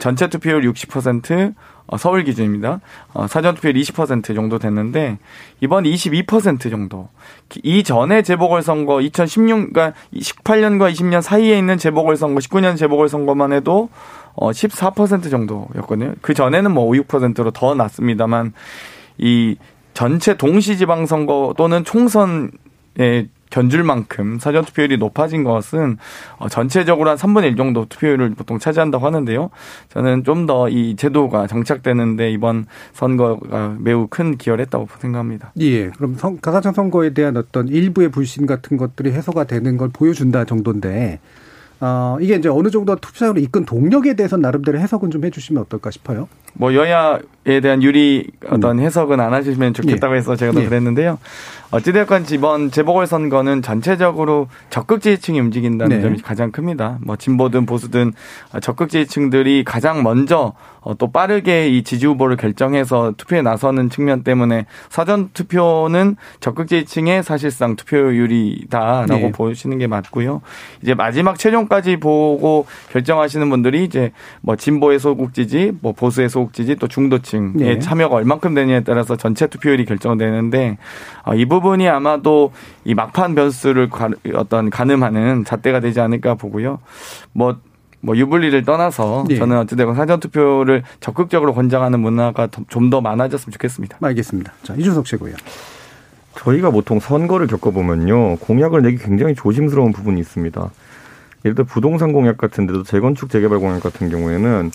전체 0.00 0.28
투표율 0.28 0.62
60%, 0.62 1.54
어, 1.86 1.96
서울 1.96 2.24
기준입니다. 2.24 2.80
어, 3.12 3.26
사전 3.26 3.54
투표율 3.54 3.74
20% 3.74 4.34
정도 4.34 4.58
됐는데 4.58 5.18
이번 5.60 5.84
22% 5.84 6.70
정도. 6.70 7.08
이 7.62 7.82
전에 7.82 8.22
재보궐 8.22 8.62
선거 8.62 9.00
2016 9.00 9.72
그러니까 9.72 9.98
18년과 10.14 10.92
20년 10.92 11.22
사이에 11.22 11.58
있는 11.58 11.78
재보궐 11.78 12.16
선거 12.16 12.40
19년 12.40 12.76
재보궐 12.76 13.08
선거만 13.08 13.52
해도 13.52 13.88
어 14.34 14.50
14% 14.50 15.30
정도였거든요. 15.30 16.14
그 16.22 16.34
전에는 16.34 16.72
뭐 16.72 16.84
5, 16.84 16.92
6%로 16.92 17.50
더 17.50 17.74
낮습니다만 17.74 18.52
이 19.18 19.56
전체 19.94 20.36
동시 20.36 20.78
지방 20.78 21.06
선거 21.06 21.54
또는 21.56 21.84
총선의 21.84 23.28
견줄 23.52 23.84
만큼 23.84 24.38
사전 24.40 24.64
투표율이 24.64 24.96
높아진 24.96 25.44
것은 25.44 25.98
어, 26.38 26.48
전체적으로 26.48 27.10
한 27.10 27.16
3분의 27.16 27.44
1 27.44 27.56
정도 27.56 27.86
투표율을 27.86 28.30
보통 28.30 28.58
차지한다고 28.58 29.06
하는데요. 29.06 29.50
저는 29.90 30.24
좀 30.24 30.46
더 30.46 30.68
이 30.68 30.96
제도가 30.96 31.46
정착되는데 31.46 32.30
이번 32.32 32.64
선거가 32.94 33.76
매우 33.78 34.06
큰 34.08 34.36
기여를 34.38 34.64
했다고 34.64 34.88
생각합니다. 34.98 35.52
예. 35.60 35.90
그럼 35.90 36.14
선, 36.16 36.40
가산점 36.40 36.72
선거에 36.72 37.10
대한 37.10 37.36
어떤 37.36 37.68
일부의 37.68 38.08
불신 38.10 38.46
같은 38.46 38.76
것들이 38.78 39.12
해소가 39.12 39.44
되는 39.44 39.76
걸 39.76 39.90
보여준다 39.92 40.44
정도인데 40.46 41.20
어, 41.80 42.16
이게 42.20 42.36
이제 42.36 42.48
어느 42.48 42.70
정도 42.70 42.94
투표장으로 42.96 43.40
이끈 43.40 43.64
동력에 43.64 44.14
대해서 44.14 44.36
나름대로 44.36 44.78
해석은 44.78 45.10
좀 45.10 45.24
해주시면 45.24 45.62
어떨까 45.64 45.90
싶어요. 45.90 46.28
뭐 46.54 46.74
여야에 46.74 47.60
대한 47.60 47.82
유리 47.82 48.30
어떤 48.48 48.78
음. 48.78 48.84
해석은 48.84 49.18
안 49.20 49.34
하시면 49.34 49.74
좋겠다고 49.74 50.14
예. 50.14 50.18
해서 50.18 50.36
제가 50.36 50.52
더 50.52 50.62
예. 50.62 50.66
그랬는데요. 50.68 51.18
어찌됐건 51.72 52.26
이번 52.32 52.70
재보궐선거는 52.70 53.62
전체적으로 53.62 54.48
적극 54.68 55.00
지지층이 55.00 55.40
움직인다는 55.40 55.96
네. 55.96 56.02
점이 56.02 56.20
가장 56.20 56.52
큽니다. 56.52 56.98
뭐 57.00 57.16
진보든 57.16 57.64
보수든 57.64 58.12
적극 58.60 58.90
지지층들이 58.90 59.64
가장 59.64 60.02
먼저 60.02 60.52
어, 60.82 60.94
또 60.94 61.10
빠르게 61.10 61.68
이 61.68 61.82
지지 61.82 62.06
후보를 62.06 62.36
결정해서 62.36 63.12
투표에 63.16 63.42
나서는 63.42 63.88
측면 63.88 64.22
때문에 64.22 64.66
사전 64.88 65.30
투표는 65.32 66.16
적극 66.40 66.66
지지층의 66.68 67.22
사실상 67.22 67.76
투표율이다라고 67.76 69.14
네. 69.14 69.32
보시는 69.32 69.78
게 69.78 69.86
맞고요. 69.86 70.42
이제 70.82 70.94
마지막 70.94 71.38
최종까지 71.38 71.98
보고 71.98 72.66
결정하시는 72.90 73.48
분들이 73.48 73.84
이제 73.84 74.12
뭐 74.40 74.56
진보의 74.56 74.98
소극 74.98 75.34
지지, 75.34 75.72
뭐 75.80 75.92
보수의 75.92 76.28
소극 76.28 76.52
지지, 76.52 76.76
또 76.76 76.88
중도층의 76.88 77.52
네. 77.54 77.78
참여가 77.78 78.16
얼만큼 78.16 78.54
되냐에 78.54 78.80
따라서 78.80 79.16
전체 79.16 79.46
투표율이 79.46 79.84
결정되는데 79.84 80.78
어, 81.24 81.34
이 81.34 81.44
부분이 81.44 81.88
아마도 81.88 82.52
이 82.84 82.94
막판 82.94 83.34
변수를 83.34 83.88
어떤 84.34 84.70
가늠하는 84.70 85.44
잣대가 85.44 85.80
되지 85.80 86.00
않을까 86.00 86.34
보고요. 86.34 86.80
뭐 87.32 87.56
뭐 88.04 88.16
유불리를 88.16 88.64
떠나서 88.64 89.24
네. 89.28 89.36
저는 89.36 89.58
어찌되건 89.58 89.94
사전 89.94 90.18
투표를 90.20 90.82
적극적으로 91.00 91.54
권장하는 91.54 92.00
문화가 92.00 92.48
좀 92.68 92.90
더 92.90 93.00
많아졌으면 93.00 93.52
좋겠습니다. 93.52 93.98
알겠습니다. 94.02 94.52
자 94.64 94.74
이준석 94.76 95.06
최고요. 95.06 95.34
저희가 96.34 96.70
보통 96.70 96.98
선거를 96.98 97.46
겪어보면요 97.46 98.36
공약을 98.36 98.82
내기 98.82 98.98
굉장히 98.98 99.34
조심스러운 99.34 99.92
부분이 99.92 100.20
있습니다. 100.20 100.70
예를 101.44 101.54
들어 101.54 101.64
부동산 101.64 102.12
공약 102.12 102.36
같은 102.36 102.66
데도 102.66 102.82
재건축 102.82 103.30
재개발 103.30 103.60
공약 103.60 103.82
같은 103.82 104.10
경우에는 104.10 104.70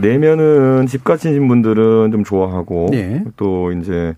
내면은 0.00 0.86
집 0.86 1.04
가지신 1.04 1.46
분들은 1.48 2.10
좀 2.12 2.24
좋아하고 2.24 2.88
네. 2.90 3.24
또 3.36 3.72
이제 3.72 4.14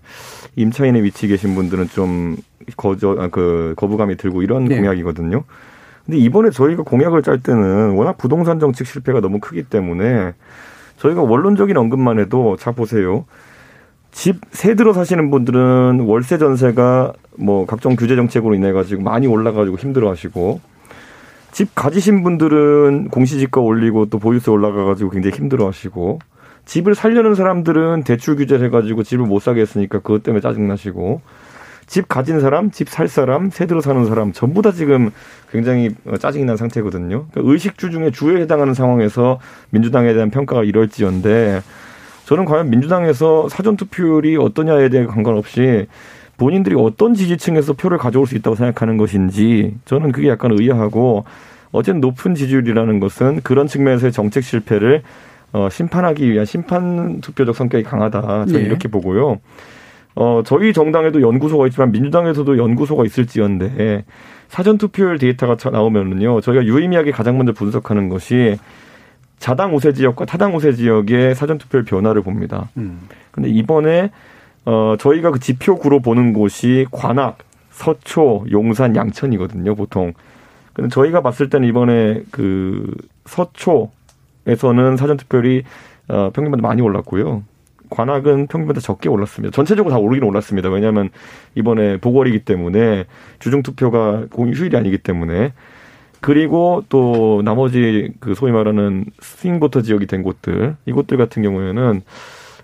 임차인의 0.55 1.03
위치 1.03 1.27
계신 1.27 1.53
분들은 1.55 1.89
좀 1.89 2.37
거저 2.77 3.17
아, 3.19 3.27
그 3.27 3.73
거부감이 3.77 4.15
들고 4.17 4.41
이런 4.41 4.65
네. 4.65 4.77
공약이거든요. 4.77 5.43
근데 6.05 6.17
이번에 6.17 6.49
저희가 6.49 6.83
공약을 6.83 7.21
짤 7.23 7.39
때는 7.39 7.91
워낙 7.91 8.17
부동산 8.17 8.59
정책 8.59 8.87
실패가 8.87 9.21
너무 9.21 9.39
크기 9.39 9.63
때문에 9.63 10.33
저희가 10.97 11.21
원론적인 11.21 11.75
언급만 11.77 12.19
해도 12.19 12.55
자 12.57 12.71
보세요. 12.71 13.25
집 14.11 14.39
새 14.51 14.75
들어 14.75 14.91
사시는 14.93 15.31
분들은 15.31 16.01
월세 16.01 16.37
전세가 16.37 17.13
뭐 17.37 17.65
각종 17.65 17.95
규제 17.95 18.15
정책으로 18.15 18.55
인해 18.55 18.71
가지고 18.73 19.03
많이 19.03 19.25
올라 19.25 19.51
가지고 19.53 19.77
힘들어 19.77 20.09
하시고 20.09 20.59
집 21.51 21.73
가지신 21.75 22.23
분들은 22.23 23.09
공시지가 23.09 23.61
올리고 23.61 24.07
또 24.07 24.19
보유세 24.19 24.51
올라가 24.51 24.83
가지고 24.85 25.11
굉장히 25.11 25.37
힘들어 25.37 25.67
하시고 25.67 26.19
집을 26.65 26.93
살려는 26.93 27.35
사람들은 27.35 28.03
대출 28.03 28.35
규제를 28.35 28.65
해 28.65 28.69
가지고 28.69 29.03
집을 29.03 29.25
못 29.25 29.41
사게 29.41 29.61
했으니까 29.61 29.99
그것 29.99 30.23
때문에 30.23 30.41
짜증 30.41 30.67
나시고 30.67 31.21
집 31.91 32.07
가진 32.07 32.39
사람, 32.39 32.71
집 32.71 32.87
살 32.87 33.09
사람, 33.09 33.49
새 33.49 33.65
들어 33.65 33.81
사는 33.81 34.05
사람 34.05 34.31
전부 34.31 34.61
다 34.61 34.71
지금 34.71 35.11
굉장히 35.51 35.89
짜증이 36.21 36.45
난 36.45 36.55
상태거든요. 36.55 37.25
그러니까 37.29 37.51
의식주 37.51 37.91
중에 37.91 38.11
주에 38.11 38.39
해당하는 38.41 38.73
상황에서 38.73 39.39
민주당에 39.71 40.13
대한 40.13 40.29
평가가 40.29 40.63
이럴지언데 40.63 41.61
저는 42.23 42.45
과연 42.45 42.69
민주당에서 42.69 43.49
사전 43.49 43.75
투표율이 43.75 44.37
어떠냐에 44.37 44.87
대해 44.87 45.05
관관없이 45.05 45.87
본인들이 46.37 46.77
어떤 46.79 47.13
지지층에서 47.13 47.73
표를 47.73 47.97
가져올 47.97 48.25
수 48.25 48.37
있다고 48.37 48.55
생각하는 48.55 48.95
것인지 48.95 49.75
저는 49.83 50.13
그게 50.13 50.29
약간 50.29 50.53
의아하고 50.53 51.25
어쨌든 51.73 51.99
높은 51.99 52.35
지지율이라는 52.35 53.01
것은 53.01 53.41
그런 53.41 53.67
측면에서의 53.67 54.13
정책 54.13 54.45
실패를 54.45 55.03
어, 55.51 55.67
심판하기 55.69 56.31
위한 56.31 56.45
심판 56.45 57.19
투표적 57.19 57.53
성격이 57.53 57.83
강하다. 57.83 58.21
저는 58.45 58.53
네. 58.53 58.59
이렇게 58.61 58.87
보고요. 58.87 59.39
어, 60.15 60.41
저희 60.45 60.73
정당에도 60.73 61.21
연구소가 61.21 61.67
있지만 61.67 61.91
민주당에서도 61.91 62.57
연구소가 62.57 63.05
있을지언데 63.05 64.03
사전 64.49 64.77
투표율 64.77 65.17
데이터가 65.17 65.69
나오면은요. 65.69 66.41
저희가 66.41 66.65
유의미하게 66.65 67.11
가장 67.11 67.37
먼저 67.37 67.53
분석하는 67.53 68.09
것이 68.09 68.57
자당 69.39 69.73
우세 69.75 69.93
지역과 69.93 70.25
타당 70.25 70.55
우세 70.55 70.73
지역의 70.73 71.35
사전 71.35 71.57
투표율 71.57 71.85
변화를 71.85 72.21
봅니다. 72.21 72.69
음. 72.77 73.07
근데 73.31 73.49
이번에 73.49 74.11
어 74.65 74.95
저희가 74.99 75.31
그 75.31 75.39
지표구로 75.39 76.01
보는 76.01 76.33
곳이 76.33 76.85
관악, 76.91 77.39
서초, 77.71 78.45
용산, 78.51 78.95
양천이거든요, 78.95 79.75
보통. 79.75 80.13
근데 80.73 80.89
저희가 80.89 81.21
봤을 81.21 81.49
때는 81.49 81.67
이번에 81.67 82.21
그 82.29 82.93
서초에서는 83.25 84.97
사전 84.97 85.17
투표율이 85.17 85.63
어 86.09 86.29
평균보다 86.33 86.61
많이 86.61 86.81
올랐고요. 86.81 87.43
관악은 87.91 88.47
평균보다 88.47 88.79
적게 88.81 89.09
올랐습니다. 89.09 89.53
전체적으로 89.53 89.93
다 89.93 89.99
오르긴 89.99 90.23
올랐습니다. 90.23 90.69
왜냐하면 90.69 91.09
이번에 91.53 91.97
보궐이기 91.97 92.39
때문에 92.45 93.05
주중 93.39 93.61
투표가 93.61 94.25
휴일이 94.33 94.75
아니기 94.75 94.97
때문에 94.97 95.53
그리고 96.21 96.83
또 96.89 97.41
나머지 97.43 98.11
그 98.19 98.33
소위 98.33 98.51
말하는 98.51 99.05
스윙보터 99.19 99.81
지역이 99.81 100.07
된 100.07 100.23
곳들 100.23 100.75
이곳들 100.85 101.17
같은 101.17 101.43
경우에는 101.43 102.01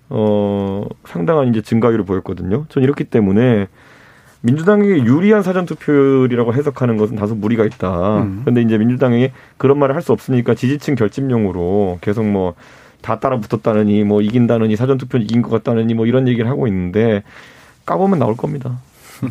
어 0.09 0.85
상당한 1.05 1.49
이제 1.49 1.61
증가율을 1.61 2.05
보였거든요. 2.05 2.65
전 2.69 2.83
이렇기 2.83 3.03
때문에 3.03 3.67
민주당에게 4.41 5.03
유리한 5.03 5.41
사전 5.43 5.65
투표율이라고 5.65 6.53
해석하는 6.53 6.97
것은 6.97 7.15
다소 7.15 7.35
무리가 7.35 7.65
있다. 7.65 8.19
음. 8.21 8.41
그런데 8.43 8.61
이제 8.61 8.77
민주당이 8.77 9.31
그런 9.57 9.79
말을 9.79 9.95
할 9.95 10.01
수 10.01 10.13
없으니까 10.13 10.53
지지층 10.53 10.95
결집용으로 10.95 11.97
계속 12.01 12.23
뭐 12.25 12.53
다 13.01 13.19
따라 13.19 13.39
붙었다느니 13.39 14.03
뭐 14.03 14.21
이긴다느니 14.21 14.75
사전 14.75 14.97
투표 14.97 15.17
이긴 15.17 15.41
것 15.41 15.49
같다느니 15.49 15.93
뭐 15.93 16.05
이런 16.05 16.27
얘기를 16.27 16.49
하고 16.49 16.67
있는데 16.67 17.23
까보면 17.85 18.19
나올 18.19 18.35
겁니다. 18.35 18.79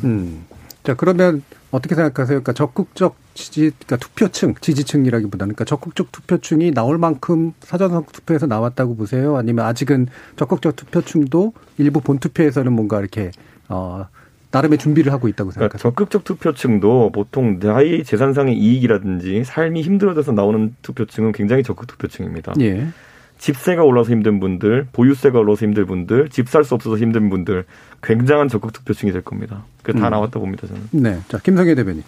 음. 0.05 0.45
자 0.83 0.95
그러면 0.95 1.43
어떻게 1.71 1.95
생각하세요? 1.95 2.37
그러니까 2.41 2.53
적극적 2.53 3.17
지지, 3.35 3.73
그러니까 3.79 3.97
투표층, 3.97 4.55
지지층이라기보다는 4.61 5.55
그러니까 5.55 5.65
적극적 5.65 6.11
투표층이 6.13 6.73
나올 6.73 6.97
만큼 6.97 7.53
사전 7.61 8.05
투표에서 8.07 8.47
나왔다고 8.47 8.97
보세요? 8.97 9.37
아니면 9.37 9.67
아직은 9.67 10.07
적극적 10.37 10.77
투표층도 10.77 11.53
일부 11.79 12.01
본 12.01 12.19
투표에서는 12.19 12.73
뭔가 12.73 12.99
이렇게 13.01 13.31
어 13.69 14.07
나름의 14.53 14.79
준비를 14.79 15.13
하고 15.13 15.29
있다고 15.29 15.51
그러니까 15.51 15.77
생각하세요? 15.77 15.91
적극적 15.91 16.25
투표층도 16.25 17.11
보통 17.13 17.59
나의 17.59 18.05
재산상의 18.05 18.57
이익이라든지 18.57 19.45
삶이 19.45 19.83
힘들어져서 19.83 20.33
나오는 20.33 20.75
투표층은 20.83 21.33
굉장히 21.33 21.63
적극 21.63 21.87
투표층입니다. 21.89 22.55
예. 22.61 22.89
집세가 23.39 23.83
올라서 23.85 24.11
힘든 24.13 24.41
분들, 24.41 24.89
보유세가 24.93 25.39
올라서 25.39 25.67
힘든 25.67 25.87
분들, 25.87 26.29
집 26.31 26.49
살 26.49 26.65
수 26.65 26.75
없어서 26.75 26.97
힘든 26.97 27.29
분들 27.31 27.65
굉장한 28.03 28.49
적극 28.49 28.73
투표층이 28.73 29.13
될 29.13 29.23
겁니다. 29.23 29.65
그다 29.83 30.09
음. 30.09 30.11
나왔다 30.11 30.39
봅니다 30.41 30.67
저는. 30.67 30.83
네, 30.93 31.21
자 31.29 31.39
김성애 31.39 31.75
대변인. 31.75 32.03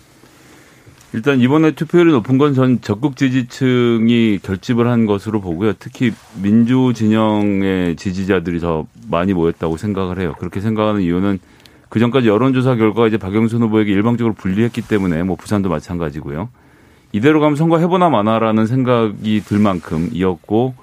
일단 1.14 1.40
이번에 1.40 1.70
투표율이 1.70 2.12
높은 2.12 2.36
건 2.36 2.52
전 2.54 2.80
적극 2.82 3.16
지지층이 3.16 4.40
결집을 4.42 4.88
한 4.88 5.06
것으로 5.06 5.40
보고요. 5.40 5.72
특히 5.78 6.12
민주 6.42 6.92
진영의 6.94 7.96
지지자들이 7.96 8.60
더 8.60 8.86
많이 9.10 9.32
모였다고 9.32 9.76
생각을 9.78 10.18
해요. 10.20 10.34
그렇게 10.38 10.60
생각하는 10.60 11.00
이유는 11.00 11.38
그 11.88 11.98
전까지 11.98 12.28
여론조사 12.28 12.74
결과가 12.76 13.08
이제 13.08 13.16
박영순 13.16 13.62
후보에게 13.62 13.90
일방적으로 13.92 14.34
불리했기 14.34 14.82
때문에 14.82 15.22
뭐 15.22 15.36
부산도 15.36 15.70
마찬가지고요. 15.70 16.50
이대로 17.12 17.40
가면 17.40 17.56
선거 17.56 17.78
해보나 17.78 18.10
마나라는 18.10 18.66
생각이 18.66 19.40
들 19.46 19.58
만큼 19.58 20.10
이었고 20.12 20.74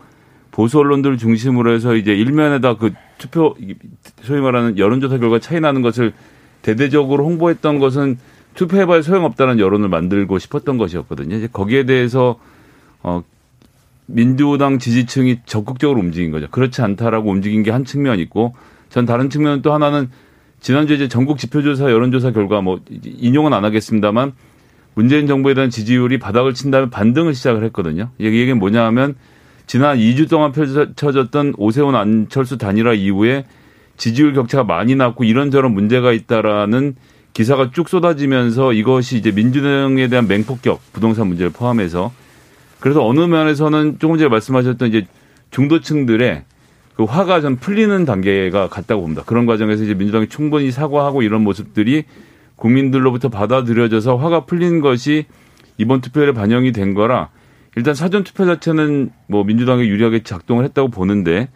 보수 0.55 0.79
언론들 0.79 1.17
중심으로 1.17 1.73
해서 1.73 1.95
이제 1.95 2.15
일면에다 2.15 2.77
그 2.77 2.93
투표 3.17 3.57
소위 4.21 4.39
말하는 4.39 4.77
여론조사 4.77 5.17
결과 5.17 5.37
차이 5.37 5.59
나는 5.59 5.81
것을 5.81 6.13
대대적으로 6.61 7.25
홍보했던 7.25 7.79
것은 7.79 8.17
투표해봐야 8.53 9.01
소용없다는 9.01 9.59
여론을 9.59 9.89
만들고 9.89 10.39
싶었던 10.39 10.77
것이었거든요. 10.77 11.35
이제 11.35 11.49
거기에 11.51 11.83
대해서 11.83 12.39
어 13.03 13.21
민주당 14.05 14.79
지지층이 14.79 15.41
적극적으로 15.45 15.99
움직인 15.99 16.31
거죠. 16.31 16.47
그렇지 16.49 16.81
않다라고 16.81 17.29
움직인 17.29 17.61
게 17.61 17.71
한 17.71 17.83
측면 17.83 18.19
있고 18.19 18.55
전 18.87 19.05
다른 19.05 19.29
측면 19.29 19.61
또 19.61 19.73
하나는 19.73 20.09
지난주에 20.61 20.95
이제 20.95 21.09
전국 21.09 21.37
지표조사 21.37 21.91
여론조사 21.91 22.31
결과 22.31 22.61
뭐 22.61 22.79
인용은 23.03 23.51
안 23.51 23.65
하겠습니다만 23.65 24.31
문재인 24.93 25.27
정부에 25.27 25.53
대한 25.53 25.69
지지율이 25.69 26.17
바닥을 26.17 26.53
친 26.53 26.71
다음에 26.71 26.89
반등을 26.89 27.33
시작을 27.33 27.61
했거든요. 27.65 28.11
이게 28.19 28.53
뭐냐 28.53 28.85
하면 28.85 29.15
지난 29.67 29.97
2주 29.97 30.29
동안 30.29 30.51
펼쳐졌던 30.51 31.55
오세훈 31.57 31.95
안철수 31.95 32.57
단일화 32.57 32.93
이후에 32.93 33.45
지지율 33.97 34.33
격차가 34.33 34.63
많이 34.63 34.95
났고 34.95 35.23
이런저런 35.23 35.73
문제가 35.73 36.11
있다라는 36.11 36.95
기사가 37.33 37.71
쭉 37.71 37.89
쏟아지면서 37.89 38.73
이것이 38.73 39.17
이제 39.17 39.31
민주당에 39.31 40.07
대한 40.07 40.27
맹폭격 40.27 40.81
부동산 40.93 41.27
문제를 41.27 41.51
포함해서 41.51 42.11
그래서 42.79 43.05
어느 43.05 43.19
면에서는 43.21 43.97
조금 43.99 44.17
전에 44.17 44.29
말씀하셨던 44.29 44.89
이제 44.89 45.07
중도층들의 45.51 46.43
그 46.95 47.03
화가 47.03 47.41
좀 47.41 47.57
풀리는 47.57 48.05
단계가 48.05 48.69
갔다고 48.69 49.01
봅니다. 49.01 49.23
그런 49.25 49.45
과정에서 49.45 49.83
이제 49.83 49.93
민주당이 49.93 50.29
충분히 50.29 50.71
사과하고 50.71 51.23
이런 51.23 51.41
모습들이 51.43 52.03
국민들로부터 52.55 53.29
받아들여져서 53.29 54.15
화가 54.15 54.45
풀린 54.45 54.79
것이 54.79 55.25
이번 55.77 55.99
투표에 55.99 56.31
반영이 56.31 56.71
된 56.71 56.93
거라 56.93 57.29
일단 57.75 57.93
사전 57.93 58.23
투표 58.23 58.45
자체는 58.45 59.11
뭐 59.27 59.43
민주당에 59.43 59.85
유리하게 59.85 60.23
작동을 60.23 60.63
했다고 60.65 60.89
보는데 60.89 61.49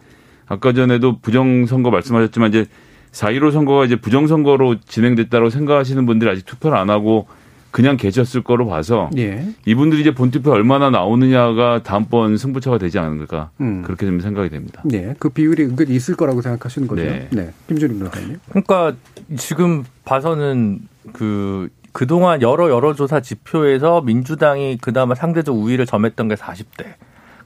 아까 0.46 0.72
전에도 0.72 1.18
부정선거 1.18 1.90
말씀하셨지만 1.90 2.50
이제 2.50 2.66
4.15 3.12 3.52
선거가 3.52 3.84
이제 3.84 3.96
부정선거로 3.96 4.80
진행됐다고 4.80 5.50
생각하시는 5.50 6.06
분들이 6.06 6.30
아직 6.30 6.44
투표를 6.46 6.76
안 6.76 6.90
하고 6.90 7.26
그냥 7.70 7.96
계셨을 7.96 8.42
거로 8.42 8.66
봐서 8.66 9.10
예. 9.16 9.46
이분들이 9.64 10.00
이제 10.00 10.12
본투표 10.12 10.50
얼마나 10.50 10.90
나오느냐가 10.90 11.82
다음번 11.82 12.36
승부처가 12.36 12.78
되지 12.78 12.98
않을까 12.98 13.50
음. 13.60 13.82
그렇게 13.82 14.06
좀 14.06 14.20
생각이 14.20 14.48
됩니다. 14.48 14.82
네, 14.84 15.14
그 15.18 15.28
비율이 15.28 15.64
은근히 15.64 15.94
있을 15.94 16.16
거라고 16.16 16.42
생각하시는 16.42 16.88
거죠. 16.88 17.02
네, 17.02 17.28
네. 17.30 17.52
김준임 17.68 18.00
변호사님. 18.00 18.38
그러니까 18.48 18.94
지금 19.36 19.84
봐서는 20.04 20.80
그 21.12 21.68
그동안 21.92 22.42
여러 22.42 22.70
여러조사 22.70 23.20
지표에서 23.20 24.00
민주당이 24.02 24.78
그나마 24.80 25.14
상대적 25.14 25.54
우위를 25.54 25.86
점했던 25.86 26.28
게 26.28 26.34
40대. 26.34 26.94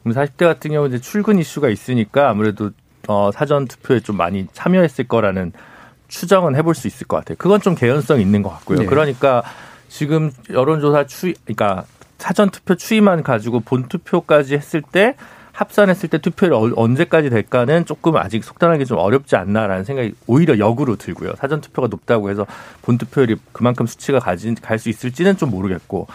그럼 0.02 0.14
40대 0.14 0.44
같은 0.44 0.70
경우 0.70 0.86
이제 0.86 1.00
출근 1.00 1.38
이슈가 1.38 1.68
있으니까 1.68 2.28
아무래도 2.28 2.70
어, 3.08 3.30
사전 3.32 3.66
투표에 3.66 4.00
좀 4.00 4.16
많이 4.16 4.46
참여했을 4.52 5.08
거라는 5.08 5.52
추정은 6.08 6.56
해볼 6.56 6.74
수 6.74 6.86
있을 6.86 7.06
것 7.06 7.16
같아요. 7.16 7.36
그건 7.38 7.60
좀 7.60 7.74
개연성 7.74 8.20
있는 8.20 8.42
것 8.42 8.50
같고요. 8.50 8.80
네. 8.80 8.86
그러니까 8.86 9.42
지금 9.88 10.30
여론조사 10.50 11.06
추이, 11.06 11.34
그러니까 11.44 11.84
사전 12.18 12.50
투표 12.50 12.74
추이만 12.74 13.22
가지고 13.22 13.60
본 13.60 13.88
투표까지 13.88 14.54
했을 14.54 14.82
때 14.82 15.16
합산했을 15.54 16.08
때 16.08 16.18
투표율이 16.18 16.72
언제까지 16.76 17.30
될까는 17.30 17.86
조금 17.86 18.16
아직 18.16 18.42
속단하기 18.42 18.86
좀 18.86 18.98
어렵지 18.98 19.36
않나라는 19.36 19.84
생각이 19.84 20.14
오히려 20.26 20.58
역으로 20.58 20.96
들고요. 20.96 21.34
사전 21.36 21.60
투표가 21.60 21.86
높다고 21.88 22.28
해서 22.28 22.44
본 22.82 22.98
투표율이 22.98 23.36
그만큼 23.52 23.86
수치가 23.86 24.18
가진 24.18 24.56
갈 24.56 24.78
수 24.78 24.88
있을지는 24.90 25.36
좀 25.36 25.50
모르겠고 25.50 26.08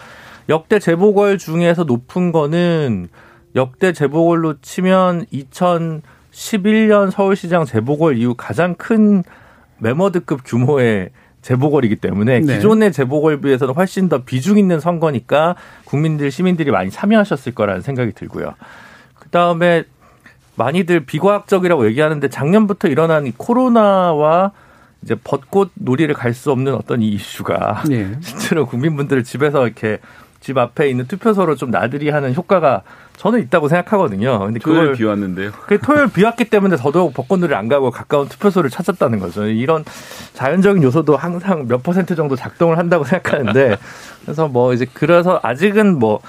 역대 0.50 0.78
재보궐 0.78 1.38
중에서 1.38 1.84
높은 1.84 2.32
거는 2.32 3.08
역대 3.56 3.92
재보궐로 3.92 4.60
치면 4.60 5.24
2011년 5.32 7.10
서울시장 7.10 7.64
재보궐 7.64 8.18
이후 8.18 8.34
가장 8.36 8.74
큰 8.74 9.24
메머드급 9.78 10.42
규모의 10.44 11.08
재보궐이기 11.40 11.96
때문에 11.96 12.40
네. 12.40 12.54
기존의 12.56 12.92
재보궐 12.92 13.40
비해서는 13.40 13.72
훨씬 13.72 14.10
더 14.10 14.22
비중 14.22 14.58
있는 14.58 14.78
선거니까 14.78 15.56
국민들 15.86 16.30
시민들이 16.30 16.70
많이 16.70 16.90
참여하셨을 16.90 17.54
거라는 17.54 17.80
생각이 17.80 18.12
들고요. 18.12 18.54
그다음에 19.30 19.84
많이들 20.56 21.00
비과학적이라고 21.00 21.86
얘기하는데 21.86 22.28
작년부터 22.28 22.88
일어난 22.88 23.26
이 23.26 23.32
코로나와 23.36 24.50
이제 25.02 25.16
벚꽃 25.24 25.70
놀이를 25.74 26.14
갈 26.14 26.34
수 26.34 26.50
없는 26.52 26.74
어떤 26.74 27.00
이 27.00 27.08
이슈가 27.08 27.84
네. 27.88 28.12
실제로 28.20 28.66
국민분들을 28.66 29.24
집에서 29.24 29.64
이렇게 29.66 29.98
집 30.40 30.58
앞에 30.58 30.88
있는 30.90 31.06
투표소로 31.06 31.54
좀 31.56 31.70
나들이 31.70 32.10
하는 32.10 32.34
효과가 32.34 32.82
저는 33.16 33.40
있다고 33.42 33.68
생각하거든요. 33.68 34.38
근데 34.38 34.58
그걸 34.58 34.94
비 34.94 35.04
왔는데요. 35.04 35.50
그 35.66 35.78
토요일 35.78 36.08
비 36.08 36.24
왔기 36.24 36.46
때문에 36.46 36.76
더더욱 36.76 37.12
벚꽃놀이 37.12 37.54
안 37.54 37.68
가고 37.68 37.90
가까운 37.90 38.26
투표소를 38.28 38.70
찾았다는 38.70 39.18
거죠. 39.18 39.46
이런 39.46 39.84
자연적인 40.32 40.82
요소도 40.82 41.16
항상 41.16 41.68
몇 41.68 41.82
퍼센트 41.82 42.14
정도 42.14 42.36
작동을 42.36 42.78
한다고 42.78 43.04
생각하는데 43.04 43.76
그래서 44.24 44.48
뭐 44.48 44.72
이제 44.72 44.86
그래서 44.92 45.38
아직은 45.42 45.98
뭐 45.98 46.20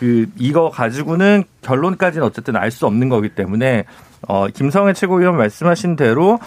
그 0.00 0.24
이거 0.38 0.70
가지고는 0.70 1.44
결론까지는 1.60 2.26
어쨌든 2.26 2.56
알 2.56 2.70
수 2.70 2.86
없는 2.86 3.10
거기 3.10 3.28
때문에 3.28 3.84
어 4.26 4.48
김성애 4.48 4.94
최고위원 4.94 5.36
말씀하신 5.36 5.96
대로 5.96 6.38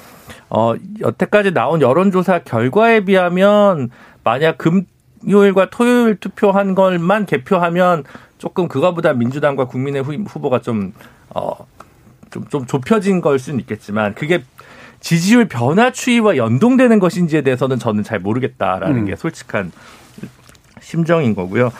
어 0.49 0.73
여태까지 0.99 1.53
나온 1.53 1.79
여론조사 1.79 2.39
결과에 2.39 3.01
비하면 3.01 3.91
만약 4.23 4.57
금 4.57 4.87
금요일과 5.21 5.69
토요일 5.69 6.15
투표한 6.15 6.73
것만 6.73 7.27
개표하면 7.27 8.03
조금 8.39 8.67
그거보다 8.67 9.13
민주당과 9.13 9.65
국민의 9.65 10.01
후보가 10.01 10.59
좀, 10.59 10.91
어, 11.29 11.53
좀, 12.31 12.45
좀 12.47 12.65
좁혀진 12.65 13.21
걸 13.21 13.39
수는 13.39 13.59
있겠지만 13.61 14.15
그게 14.15 14.43
지지율 14.99 15.47
변화 15.47 15.91
추이와 15.91 16.37
연동되는 16.37 16.99
것인지에 16.99 17.41
대해서는 17.41 17.77
저는 17.77 18.03
잘 18.03 18.19
모르겠다라는 18.19 18.97
음. 18.97 19.05
게 19.05 19.15
솔직한 19.15 19.71
심정인 20.81 21.35
거고요. 21.35 21.71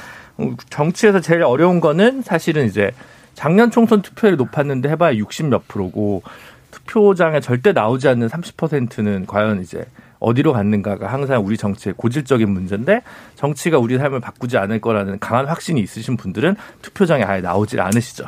정치에서 0.69 1.19
제일 1.19 1.43
어려운 1.43 1.80
거는 1.80 2.22
사실은 2.22 2.65
이제 2.65 2.91
작년 3.34 3.72
총선 3.72 4.02
투표율이 4.02 4.38
높았는데 4.38 4.89
해봐야 4.89 5.15
60 5.15 5.48
몇 5.48 5.67
프로고 5.67 6.24
투표장에 6.72 7.39
절대 7.39 7.72
나오지 7.72 8.08
않는 8.08 8.28
30%는 8.28 9.26
과연 9.26 9.62
이제 9.62 9.86
어디로 10.19 10.54
갔는가가 10.54 11.08
항상 11.08 11.46
우리 11.46 11.58
정치의 11.58 11.93
고질적인 11.98 12.50
문제인데 12.50 13.02
정치가 13.36 13.78
우리 13.78 13.98
삶을 13.98 14.22
바꾸지 14.22 14.58
않을 14.58 14.80
거라는 14.80 15.19
강한 15.19 15.48
확신이 15.48 15.82
있으신 15.82 16.17
분들은 16.17 16.56
투표장에 16.82 17.24
아예 17.24 17.41
나오질 17.41 17.82
않으시죠. 17.82 18.26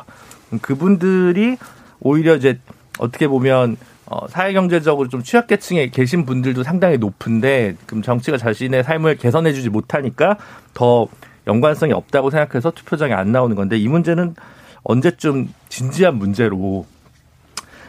그분들이 0.62 1.58
오히려 2.02 2.36
이제 2.36 2.60
어떻게 3.00 3.28
보면 3.28 3.78
어, 4.08 4.28
사회경제적으로 4.28 5.10
좀 5.10 5.24
취약계층에 5.24 5.90
계신 5.90 6.26
분들도 6.26 6.64
상당히 6.64 6.98
높은데 6.98 7.76
그럼 7.88 8.04
정치가 8.04 8.38
자신의 8.38 8.84
삶을 8.84 9.16
개선해주지 9.16 9.70
못하니까 9.70 10.38
더 10.74 11.08
연관성이 11.48 11.94
없다고 11.94 12.30
생각해서 12.30 12.72
투표장에 12.72 13.14
안 13.14 13.32
나오는 13.32 13.56
건데 13.56 13.78
이 13.78 13.88
문제는 13.88 14.36
언제쯤 14.84 15.50
진지한 15.70 16.16
문제로 16.16 16.86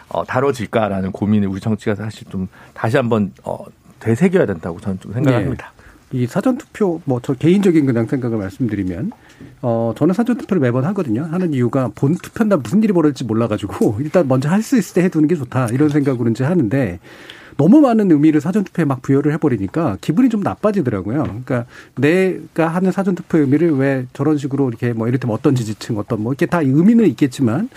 어, 0.09 0.25
다뤄질까라는 0.25 1.12
고민을 1.12 1.49
우리 1.49 1.61
정치가 1.61 1.95
사실 1.95 2.27
좀 2.29 2.49
다시 2.75 2.97
한번 2.97 3.33
어, 3.45 3.59
되새겨야 4.01 4.47
된다고 4.47 4.81
저는 4.81 5.01
좀 5.01 5.12
생각합니다. 5.12 5.73
네. 5.77 5.77
이 6.12 6.27
사전 6.27 6.57
투표 6.57 7.01
뭐 7.05 7.19
저 7.21 7.35
개인적인 7.35 7.85
그냥 7.85 8.07
생각을 8.07 8.38
말씀드리면 8.38 9.11
어 9.62 9.92
저는 9.99 10.14
사전 10.14 10.37
투표를 10.38 10.61
매번 10.61 10.85
하거든요. 10.85 11.25
하는 11.25 11.53
이유가 11.53 11.90
본 11.97 12.14
투표나 12.14 12.57
무슨 12.59 12.81
일이 12.85 12.92
벌어질지 12.92 13.25
몰라 13.25 13.49
가지고 13.49 13.97
일단 13.99 14.29
먼저 14.29 14.49
할 14.49 14.62
수 14.62 14.79
있을 14.79 14.95
때 14.95 15.03
해두는 15.03 15.27
게 15.27 15.35
좋다 15.35 15.66
이런 15.73 15.88
생각으로 15.88 16.31
이제 16.31 16.45
하는데 16.45 17.01
너무 17.57 17.81
많은 17.81 18.11
의미를 18.11 18.40
사전투표에 18.40 18.85
막 18.85 19.03
부여를 19.03 19.33
해버리니까 19.35 19.99
기분이 20.01 20.29
좀 20.29 20.40
나빠지더라고요. 20.40 21.23
그러니까 21.23 21.64
내가 21.97 22.69
하는 22.69 22.92
사전투표 22.92 23.38
의미를 23.38 23.77
왜 23.77 24.07
저런 24.12 24.37
식으로 24.37 24.69
이렇게 24.69 24.92
뭐 24.92 25.09
이를테면 25.09 25.35
어떤 25.35 25.55
지지층 25.55 25.99
어떤 25.99 26.23
뭐 26.23 26.33
이렇게 26.33 26.47
다 26.47 26.61
의미는 26.61 27.07
있겠지만 27.07 27.69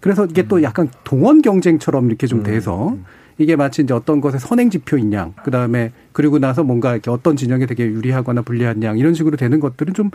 그래서 0.00 0.26
이게 0.26 0.46
또 0.46 0.62
약간 0.62 0.88
동원 1.02 1.42
경쟁처럼 1.42 2.06
이렇게 2.06 2.26
좀 2.26 2.40
음. 2.40 2.44
돼서 2.44 2.96
이게 3.38 3.56
마치 3.56 3.82
이제 3.82 3.92
어떤 3.92 4.20
것의 4.20 4.38
선행 4.38 4.70
지표인 4.70 5.12
양, 5.12 5.32
그 5.42 5.50
다음에 5.50 5.92
그리고 6.12 6.38
나서 6.38 6.62
뭔가 6.62 6.92
이렇게 6.92 7.10
어떤 7.10 7.36
진영에 7.36 7.66
되게 7.66 7.84
유리하거나 7.84 8.42
불리한 8.42 8.82
양 8.84 8.98
이런 8.98 9.14
식으로 9.14 9.36
되는 9.36 9.58
것들은 9.58 9.94
좀 9.94 10.10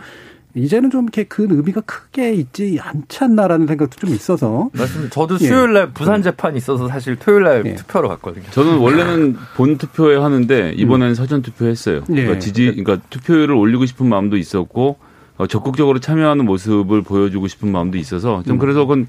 이제는 0.54 0.90
좀 0.90 1.04
이렇게 1.04 1.24
그 1.24 1.46
의미가 1.48 1.82
크게 1.82 2.32
있지 2.32 2.78
않지 2.80 3.24
않나라는 3.24 3.66
생각도 3.66 3.96
좀 3.96 4.10
있어서. 4.14 4.70
맞습니다. 4.72 5.10
저도 5.14 5.36
예. 5.40 5.46
수요일 5.46 5.72
날 5.72 5.92
부산 5.92 6.22
재판이 6.22 6.58
있어서 6.58 6.88
사실 6.88 7.16
토요일 7.16 7.44
날 7.44 7.66
예. 7.66 7.74
투표하러 7.74 8.08
갔거든요. 8.08 8.44
저는 8.50 8.78
원래는 8.78 9.36
본 9.56 9.78
투표에 9.78 10.16
하는데 10.16 10.72
이번에는 10.76 11.12
음. 11.12 11.14
사전 11.14 11.42
투표했어요. 11.42 12.04
그러니까 12.04 12.34
예. 12.34 12.38
지지, 12.38 12.66
그러니까 12.66 12.98
투표율을 13.10 13.54
올리고 13.54 13.86
싶은 13.86 14.06
마음도 14.08 14.36
있었고 14.36 14.96
어, 15.36 15.46
적극적으로 15.46 16.00
참여하는 16.00 16.44
모습을 16.44 17.02
보여주고 17.02 17.48
싶은 17.48 17.70
마음도 17.70 17.96
있어서 17.96 18.42
좀 18.46 18.56
음. 18.56 18.58
그래서 18.58 18.80
그건 18.80 19.06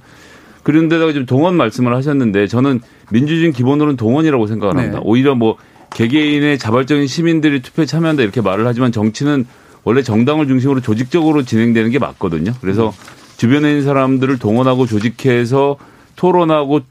그런데다가 0.64 1.12
좀 1.12 1.26
동원 1.26 1.56
말씀을 1.56 1.96
하셨는데 1.96 2.48
저는 2.48 2.82
민주주의는 3.12 3.52
기본으로는 3.52 3.98
동원이라고 3.98 4.48
생각을 4.48 4.78
합니다. 4.78 5.00
네. 5.00 5.04
오히려 5.04 5.36
뭐 5.36 5.58
개개인의 5.94 6.58
자발적인 6.58 7.08
시민들이 7.08 7.62
투표에 7.62 7.86
참여한다 7.86 8.24
이렇게 8.24 8.42
말을 8.42 8.66
하지만 8.66 8.92
정치는 8.92 9.46
원래 9.84 10.02
정당을 10.02 10.48
중심으로 10.48 10.82
조직적으로 10.82 11.44
진행되는 11.44 11.90
게 11.90 12.00
맞거든요. 12.00 12.54
그래서 12.62 12.90
음. 12.90 12.94
주변에 13.38 13.70
있는 13.70 13.84
사람들을 13.84 14.38
동원하고 14.38 14.86
조직해서 14.86 15.78
토론하고 16.16 16.82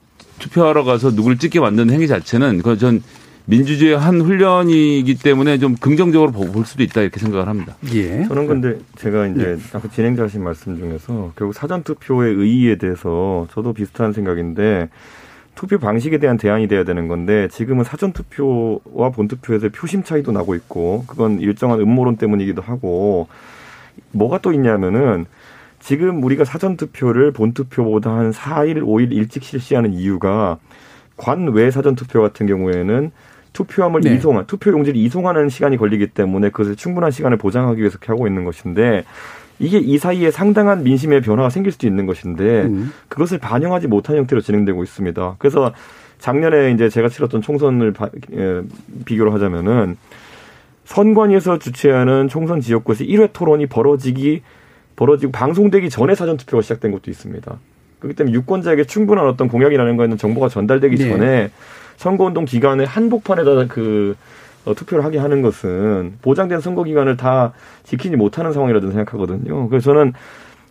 투표하러 0.40 0.84
가서 0.84 1.10
누구를 1.10 1.38
찍게 1.38 1.60
만드는 1.60 1.94
행위 1.94 2.08
자체는 2.08 2.58
그건 2.58 2.78
전 2.78 3.02
민주주의의 3.44 3.98
한 3.98 4.20
훈련이기 4.20 5.16
때문에 5.16 5.58
좀 5.58 5.74
긍정적으로 5.76 6.30
볼 6.30 6.64
수도 6.64 6.82
있다 6.82 7.02
이렇게 7.02 7.18
생각을 7.20 7.48
합니다. 7.48 7.76
예. 7.94 8.24
저는 8.24 8.46
근데 8.46 8.78
제가 8.96 9.26
이제 9.28 9.58
예. 9.58 9.76
아까 9.76 9.88
진행자 9.88 10.24
하신 10.24 10.42
말씀 10.42 10.76
중에서 10.78 11.32
결국 11.36 11.52
사전 11.54 11.82
투표의 11.82 12.34
의의에 12.34 12.76
대해서 12.76 13.46
저도 13.52 13.72
비슷한 13.72 14.12
생각인데 14.12 14.88
투표 15.60 15.78
방식에 15.78 16.16
대한 16.16 16.38
대안이 16.38 16.68
돼야 16.68 16.84
되는 16.84 17.06
건데 17.06 17.46
지금은 17.48 17.84
사전 17.84 18.14
투표와 18.14 19.10
본 19.10 19.28
투표에서 19.28 19.68
표심 19.68 20.02
차이도 20.02 20.32
나고 20.32 20.54
있고 20.54 21.04
그건 21.06 21.38
일정한 21.38 21.78
음모론 21.80 22.16
때문이기도 22.16 22.62
하고 22.62 23.28
뭐가 24.12 24.38
또 24.38 24.54
있냐면은 24.54 25.26
지금 25.78 26.24
우리가 26.24 26.46
사전 26.46 26.78
투표를 26.78 27.32
본 27.32 27.52
투표보다 27.52 28.10
한 28.10 28.30
4일, 28.30 28.78
5일 28.78 29.12
일찍 29.12 29.42
실시하는 29.42 29.92
이유가 29.92 30.56
관외 31.18 31.70
사전 31.70 31.94
투표 31.94 32.22
같은 32.22 32.46
경우에는 32.46 33.10
투표함을 33.52 34.00
네. 34.00 34.14
이송한 34.14 34.46
투표 34.46 34.70
용지를 34.70 34.98
이송하는 34.98 35.50
시간이 35.50 35.76
걸리기 35.76 36.06
때문에 36.06 36.48
그것을 36.48 36.74
충분한 36.74 37.10
시간을 37.10 37.36
보장하기 37.36 37.80
위해서 37.80 37.98
하고 38.06 38.26
있는 38.26 38.44
것인데 38.44 39.04
이게 39.60 39.78
이 39.78 39.98
사이에 39.98 40.30
상당한 40.30 40.82
민심의 40.82 41.20
변화가 41.20 41.50
생길 41.50 41.70
수도 41.70 41.86
있는 41.86 42.06
것인데 42.06 42.62
음. 42.62 42.92
그것을 43.08 43.38
반영하지 43.38 43.88
못한 43.88 44.16
형태로 44.16 44.40
진행되고 44.40 44.82
있습니다. 44.82 45.36
그래서 45.38 45.72
작년에 46.18 46.72
이제 46.72 46.88
제가 46.88 47.08
치렀던 47.08 47.42
총선을 47.42 47.92
바, 47.92 48.08
예, 48.32 48.62
비교를 49.04 49.32
하자면은 49.34 49.98
선관위에서 50.86 51.58
주최하는 51.58 52.28
총선 52.28 52.60
지역구에서 52.60 53.04
1회 53.04 53.32
토론이 53.32 53.66
벌어지기 53.66 54.42
벌어지고 54.96 55.30
방송되기 55.32 55.88
전에 55.88 56.14
사전 56.14 56.36
투표가 56.36 56.62
시작된 56.62 56.90
것도 56.90 57.10
있습니다. 57.10 57.58
그렇기 58.00 58.16
때문에 58.16 58.34
유권자에게 58.34 58.84
충분한 58.84 59.26
어떤 59.26 59.48
공약이라는 59.48 59.96
거에는 59.96 60.16
정보가 60.16 60.48
전달되기 60.48 60.96
네. 60.96 61.08
전에 61.08 61.50
선거운동 61.96 62.46
기간에 62.46 62.84
한복판에다 62.84 63.66
그 63.66 64.16
어, 64.64 64.74
투표를 64.74 65.04
하게 65.04 65.18
하는 65.18 65.42
것은 65.42 66.14
보장된 66.22 66.60
선거 66.60 66.84
기간을 66.84 67.16
다 67.16 67.52
지키지 67.84 68.16
못하는 68.16 68.52
상황이라고 68.52 68.90
생각하거든요. 68.90 69.68
그래서 69.68 69.92
저는 69.92 70.12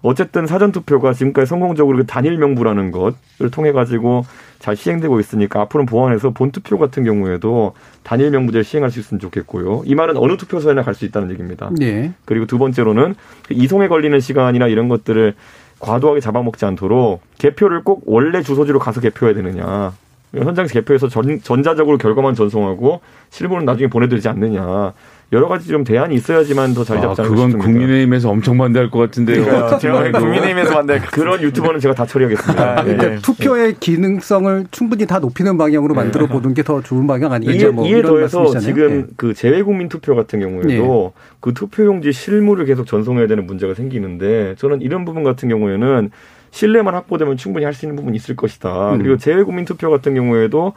어쨌든 0.01 0.47
사전 0.47 0.71
투표가 0.71 1.11
지금까지 1.13 1.45
성공적으로 1.47 1.97
그 1.97 2.05
단일 2.05 2.37
명부라는 2.37 2.91
것을 2.91 3.51
통해 3.51 3.73
가지고 3.73 4.23
잘 4.59 4.75
시행되고 4.77 5.19
있으니까 5.19 5.61
앞으로는 5.61 5.87
보완해서 5.87 6.29
본 6.29 6.51
투표 6.51 6.77
같은 6.77 7.03
경우에도 7.03 7.73
단일 8.03 8.31
명부제를 8.31 8.63
시행할 8.63 8.91
수 8.91 8.99
있으면 9.01 9.19
좋겠고요. 9.19 9.83
이 9.85 9.95
말은 9.95 10.15
어느 10.17 10.37
투표소에나 10.37 10.83
갈 10.83 10.93
수 10.93 11.03
있다는 11.05 11.31
얘기입니다. 11.31 11.69
네. 11.77 12.13
그리고 12.25 12.45
두 12.45 12.57
번째로는 12.57 13.15
그 13.47 13.53
이송에 13.53 13.87
걸리는 13.89 14.17
시간이나 14.19 14.67
이런 14.67 14.87
것들을 14.87 15.33
과도하게 15.79 16.19
잡아먹지 16.21 16.65
않도록 16.65 17.21
개표를 17.37 17.83
꼭 17.83 18.03
원래 18.05 18.41
주소지로 18.41 18.79
가서 18.79 19.01
개표해야 19.01 19.35
되느냐. 19.35 19.93
현장에서 20.33 20.73
개표해서 20.73 21.07
전, 21.07 21.41
전자적으로 21.41 21.97
결과만 21.97 22.35
전송하고 22.35 23.01
실물은 23.29 23.65
나중에 23.65 23.89
보내드리지 23.89 24.27
않느냐. 24.29 24.93
여러 25.31 25.47
가지 25.47 25.67
좀 25.67 25.83
대안이 25.83 26.15
있어야지만 26.15 26.73
더잘 26.73 27.01
잡지 27.01 27.21
않을까 27.21 27.23
아, 27.23 27.25
그건 27.27 27.51
싶습니다. 27.51 27.63
국민의힘에서 27.65 28.31
엄청 28.31 28.57
반대할 28.57 28.89
것 28.89 28.97
같은데요. 28.97 29.45
그러니까 29.45 29.77
제가 29.77 30.11
국민의힘에서 30.11 30.73
반대 30.73 30.99
그런 31.11 31.39
유튜버는 31.43 31.79
제가 31.79 31.93
다 31.93 32.03
처리하겠습니다. 32.07 32.63
아, 32.79 32.83
네. 32.83 32.95
그러니까 32.95 33.21
투표의 33.21 33.75
기능성을 33.79 34.65
충분히 34.71 35.05
다 35.05 35.19
높이는 35.19 35.55
방향으로 35.55 35.93
네. 35.93 36.01
만들어 36.01 36.25
보는 36.25 36.55
게 36.55 36.63
더 36.63 36.81
좋은 36.81 37.05
방향 37.05 37.31
아니겠죠? 37.31 37.71
뭐 37.73 37.87
이에 37.87 38.01
더해서 38.01 38.57
지금 38.57 39.01
네. 39.01 39.05
그 39.17 39.35
재외국민 39.35 39.87
투표 39.87 40.15
같은 40.15 40.39
경우에도 40.39 40.67
네. 40.67 41.11
그 41.41 41.53
투표용지 41.53 42.11
실물을 42.11 42.65
계속 42.65 42.87
전송해야 42.87 43.27
되는 43.27 43.45
문제가 43.45 43.75
생기는데 43.75 44.55
저는 44.57 44.81
이런 44.81 45.05
부분 45.05 45.23
같은 45.23 45.47
경우에는 45.47 46.09
신뢰만 46.51 46.93
확보되면 46.95 47.37
충분히 47.37 47.65
할 47.65 47.73
수 47.73 47.85
있는 47.85 47.95
부분이 47.95 48.15
있을 48.17 48.35
것이다. 48.35 48.93
음. 48.93 48.97
그리고 48.99 49.17
재외 49.17 49.43
국민 49.43 49.65
투표 49.65 49.89
같은 49.89 50.13
경우에도 50.15 50.73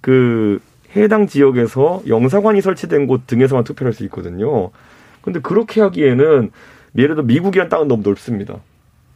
그 0.00 0.60
해당 0.94 1.26
지역에서 1.26 2.02
영사관이 2.06 2.60
설치된 2.62 3.06
곳 3.06 3.26
등에서만 3.26 3.64
투표를 3.64 3.90
할수 3.92 4.04
있거든요. 4.04 4.70
근데 5.22 5.40
그렇게 5.40 5.80
하기에는 5.80 6.50
예를 6.96 7.14
들어 7.16 7.22
미국이란 7.26 7.68
땅은 7.68 7.88
너무 7.88 8.02
넓습니다. 8.04 8.56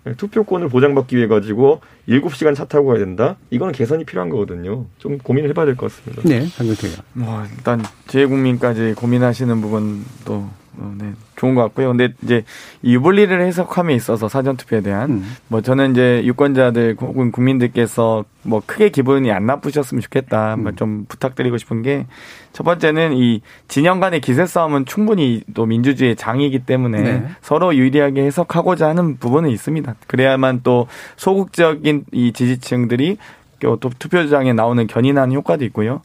네, 0.04 0.14
투표권을 0.14 0.68
보장받기 0.68 1.14
위해 1.16 1.26
가지고 1.26 1.80
7시간 2.08 2.54
차 2.54 2.64
타고 2.64 2.88
가야 2.88 2.98
된다? 2.98 3.36
이거는 3.50 3.72
개선이 3.72 4.04
필요한 4.04 4.30
거거든요. 4.30 4.86
좀 4.98 5.18
고민을 5.18 5.50
해봐야 5.50 5.66
될 5.66 5.76
것 5.76 5.90
같습니다. 5.92 6.22
네, 6.26 6.46
한글태요. 6.56 6.92
뭐, 7.12 7.44
일단 7.56 7.82
재외국민까지 8.06 8.94
고민하시는 8.96 9.60
부분도 9.60 10.32
어, 10.32 10.69
네, 10.98 11.12
좋은 11.36 11.54
것 11.54 11.62
같고요. 11.62 11.88
근데 11.88 12.12
이제 12.22 12.44
이 12.82 12.94
유불리를 12.94 13.40
해석함에 13.40 13.94
있어서 13.94 14.28
사전 14.28 14.56
투표에 14.56 14.80
대한 14.80 15.10
음. 15.10 15.36
뭐 15.48 15.60
저는 15.60 15.92
이제 15.92 16.22
유권자들 16.24 16.96
혹은 17.00 17.32
국민들께서 17.32 18.24
뭐 18.42 18.62
크게 18.64 18.88
기분이 18.90 19.30
안 19.30 19.46
나쁘셨으면 19.46 20.00
좋겠다. 20.00 20.54
음. 20.54 20.62
뭐좀 20.62 21.06
부탁드리고 21.08 21.58
싶은 21.58 21.82
게 21.82 22.06
첫 22.52 22.64
번째는 22.64 23.12
이 23.16 23.40
진영 23.68 24.00
간의 24.00 24.20
기세 24.20 24.44
싸움은 24.46 24.84
충분히 24.84 25.42
또 25.54 25.66
민주주의의 25.66 26.16
장이기 26.16 26.60
때문에 26.60 27.02
네. 27.02 27.28
서로 27.42 27.74
유리하게 27.74 28.22
해석하고자 28.24 28.88
하는 28.88 29.18
부분은 29.18 29.50
있습니다. 29.50 29.94
그래야만 30.06 30.60
또 30.62 30.86
소극적인 31.16 32.06
이 32.12 32.32
지지층들이 32.32 33.18
또 33.60 33.78
투표장에 33.78 34.52
나오는 34.52 34.86
견인하는 34.86 35.34
효과도 35.34 35.64
있고요. 35.64 36.02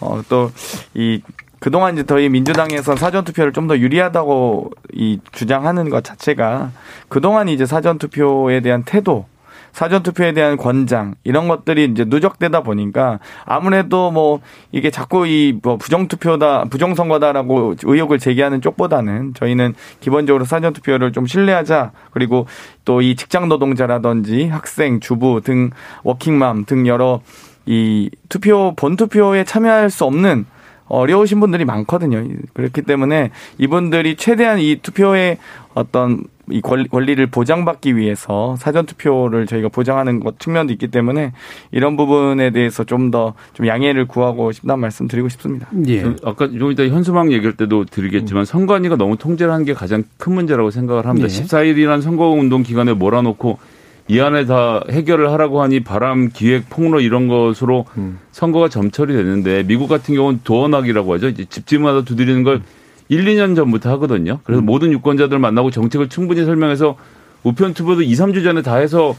어, 0.00 0.20
또 0.28 0.50
이 0.94 1.22
그동안 1.58 1.94
이제 1.94 2.02
저희 2.04 2.28
민주당에서 2.28 2.96
사전투표를 2.96 3.52
좀 3.52 3.66
더 3.66 3.76
유리하다고 3.78 4.70
이 4.92 5.18
주장하는 5.32 5.90
것 5.90 6.04
자체가 6.04 6.70
그동안 7.08 7.48
이제 7.48 7.66
사전투표에 7.66 8.60
대한 8.60 8.84
태도 8.84 9.26
사전투표에 9.72 10.32
대한 10.32 10.56
권장 10.56 11.16
이런 11.24 11.48
것들이 11.48 11.84
이제 11.84 12.04
누적되다 12.06 12.62
보니까 12.62 13.18
아무래도 13.44 14.10
뭐 14.12 14.40
이게 14.72 14.90
자꾸 14.90 15.26
이 15.26 15.58
뭐 15.62 15.76
부정투표다 15.76 16.66
부정선거다라고 16.70 17.74
의혹을 17.82 18.18
제기하는 18.20 18.60
쪽보다는 18.62 19.34
저희는 19.34 19.74
기본적으로 20.00 20.44
사전투표를 20.44 21.12
좀 21.12 21.26
신뢰하자. 21.26 21.90
그리고 22.12 22.46
또 22.84 23.00
이 23.02 23.16
직장 23.16 23.48
노동자라든지 23.48 24.46
학생 24.48 25.00
주부 25.00 25.40
등 25.42 25.70
워킹맘 26.04 26.64
등 26.66 26.86
여러 26.86 27.20
이 27.66 28.10
투표 28.28 28.74
본투표에 28.76 29.44
참여할 29.44 29.90
수 29.90 30.04
없는 30.04 30.46
어려우신 30.88 31.40
분들이 31.40 31.64
많거든요. 31.64 32.24
그렇기 32.54 32.82
때문에 32.82 33.30
이분들이 33.58 34.16
최대한 34.16 34.58
이 34.58 34.76
투표의 34.82 35.38
어떤 35.74 36.24
이 36.48 36.60
권리를 36.60 37.26
보장받기 37.26 37.96
위해서 37.96 38.54
사전 38.56 38.86
투표를 38.86 39.46
저희가 39.46 39.68
보장하는 39.68 40.20
것 40.20 40.38
측면도 40.38 40.72
있기 40.74 40.88
때문에 40.88 41.32
이런 41.72 41.96
부분에 41.96 42.50
대해서 42.50 42.84
좀 42.84 43.10
더좀 43.10 43.34
좀 43.54 43.66
양해를 43.66 44.06
구하고 44.06 44.52
싶다는 44.52 44.78
말씀 44.80 45.08
드리고 45.08 45.28
싶습니다. 45.28 45.66
예. 45.88 46.04
아까 46.24 46.48
좀 46.48 46.70
이따 46.70 46.84
현수막 46.84 47.32
얘기할 47.32 47.56
때도 47.56 47.84
드리겠지만 47.86 48.42
음. 48.42 48.44
선관위가 48.44 48.94
너무 48.96 49.16
통제를 49.16 49.52
한 49.52 49.64
게 49.66 49.74
가장 49.74 50.04
큰 50.18 50.34
문제라고 50.34 50.70
생각을 50.70 51.06
합니다. 51.06 51.26
예. 51.28 51.32
14일이란 51.32 52.00
선거운동 52.00 52.62
기간에 52.62 52.92
몰아놓고 52.92 53.58
이 54.08 54.20
안에 54.20 54.46
다 54.46 54.82
해결을 54.88 55.32
하라고 55.32 55.62
하니 55.62 55.80
바람, 55.80 56.30
기획, 56.32 56.70
폭로 56.70 57.00
이런 57.00 57.26
것으로 57.26 57.86
음. 57.96 58.20
선거가 58.30 58.68
점철이 58.68 59.12
됐는데 59.12 59.64
미국 59.64 59.88
같은 59.88 60.14
경우는 60.14 60.40
도어락이라고 60.44 61.14
하죠. 61.14 61.28
이제 61.28 61.44
집집마다 61.44 62.02
두드리는 62.02 62.42
걸 62.44 62.62
1, 63.08 63.24
2년 63.24 63.56
전부터 63.56 63.90
하거든요. 63.92 64.40
그래서 64.44 64.62
음. 64.62 64.66
모든 64.66 64.92
유권자들 64.92 65.38
만나고 65.38 65.70
정책을 65.70 66.08
충분히 66.08 66.44
설명해서 66.44 66.96
우편 67.42 67.74
투표도 67.74 68.02
2, 68.02 68.12
3주 68.12 68.44
전에 68.44 68.62
다 68.62 68.76
해서 68.76 69.16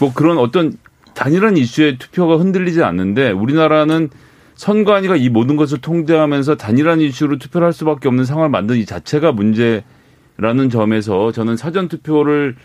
뭐 0.00 0.12
그런 0.12 0.38
어떤 0.38 0.72
단일한 1.14 1.56
이슈의 1.56 1.98
투표가 1.98 2.36
흔들리지 2.36 2.82
않는데 2.82 3.30
우리나라는 3.30 4.10
선관위가 4.54 5.16
이 5.16 5.28
모든 5.28 5.56
것을 5.56 5.78
통제하면서 5.80 6.56
단일한 6.56 7.00
이슈로 7.00 7.38
투표를 7.38 7.66
할 7.66 7.72
수밖에 7.72 8.08
없는 8.08 8.24
상황을 8.24 8.50
만든 8.50 8.76
이 8.76 8.84
자체가 8.84 9.30
문제라는 9.30 10.70
점에서 10.70 11.30
저는 11.30 11.56
사전 11.56 11.88
투표를 11.88 12.56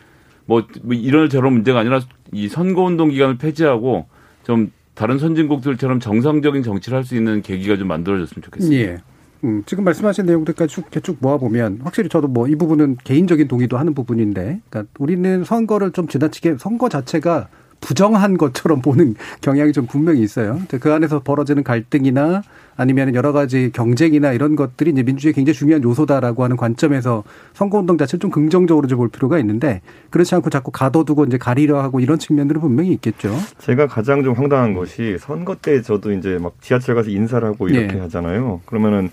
뭐, 0.46 0.64
뭐 0.82 0.94
이런 0.96 1.30
저런 1.30 1.54
문제가 1.54 1.80
아니라 1.80 2.02
이 2.32 2.48
선거운동 2.48 3.10
기간을 3.10 3.38
폐지하고 3.38 4.08
좀 4.44 4.72
다른 4.96 5.18
선진국들처럼 5.18 6.00
정상적인 6.00 6.64
정치를 6.64 6.98
할 6.98 7.04
수 7.04 7.16
있는 7.16 7.42
계기가 7.42 7.78
좀 7.78 7.88
만들어졌으면 7.88 8.44
좋겠습니다. 8.44 8.84
예. 8.84 8.98
음, 9.44 9.64
지금 9.66 9.84
말씀하신 9.84 10.26
내용들까지 10.26 10.74
쭉, 10.74 11.04
쭉 11.04 11.18
모아보면 11.20 11.80
확실히 11.84 12.08
저도 12.10 12.28
뭐 12.28 12.48
이 12.48 12.56
부분은 12.56 12.98
개인적인 13.04 13.48
동의도 13.48 13.78
하는 13.78 13.94
부분인데, 13.94 14.62
그러니까 14.70 14.92
우리는 15.00 15.44
선거를 15.44 15.92
좀 15.92 16.08
지나치게 16.08 16.58
선거 16.60 16.88
자체가 16.90 17.48
부정한 17.82 18.38
것처럼 18.38 18.80
보는 18.84 19.16
경향이 19.42 19.74
좀 19.74 19.86
분명히 19.88 20.22
있어요. 20.22 20.62
그 20.80 20.94
안에서 20.94 21.20
벌어지는 21.22 21.64
갈등이나 21.64 22.42
아니면 22.76 23.14
여러 23.16 23.32
가지 23.32 23.72
경쟁이나 23.72 24.32
이런 24.34 24.56
것들이 24.56 24.92
이제 24.92 25.04
민주주의에 25.04 25.34
굉장히 25.34 25.56
중요한 25.56 25.84
요소다라고 25.84 26.44
하는 26.44 26.58
관점에서 26.58 27.24
선거운동 27.54 27.98
자체를 27.98 28.20
좀 28.20 28.32
긍정적으로 28.32 28.88
좀 28.88 28.98
볼 28.98 29.10
필요가 29.10 29.40
있는데 29.40 29.82
그렇지 30.12 30.36
않고 30.36 30.50
자꾸 30.50 30.72
가둬두고 30.72 31.26
이제 31.26 31.38
가리려 31.38 31.82
하고 31.82 32.00
이런 32.00 32.20
측면들은 32.20 32.62
분명히 32.62 32.92
있겠죠. 32.94 33.36
제가 33.58 33.88
가장 33.88 34.24
좀 34.24 34.34
황당한 34.34 34.74
것이 34.74 35.18
선거 35.20 35.56
때 35.56 35.82
저도 35.82 36.12
이제 36.14 36.38
막 36.40 36.54
지하철 36.62 36.96
가서 36.96 37.10
인사를 37.10 37.48
하고 37.48 37.68
이렇게 37.68 37.94
네. 37.94 38.00
하잖아요. 38.02 38.62
그러면은 38.66 39.10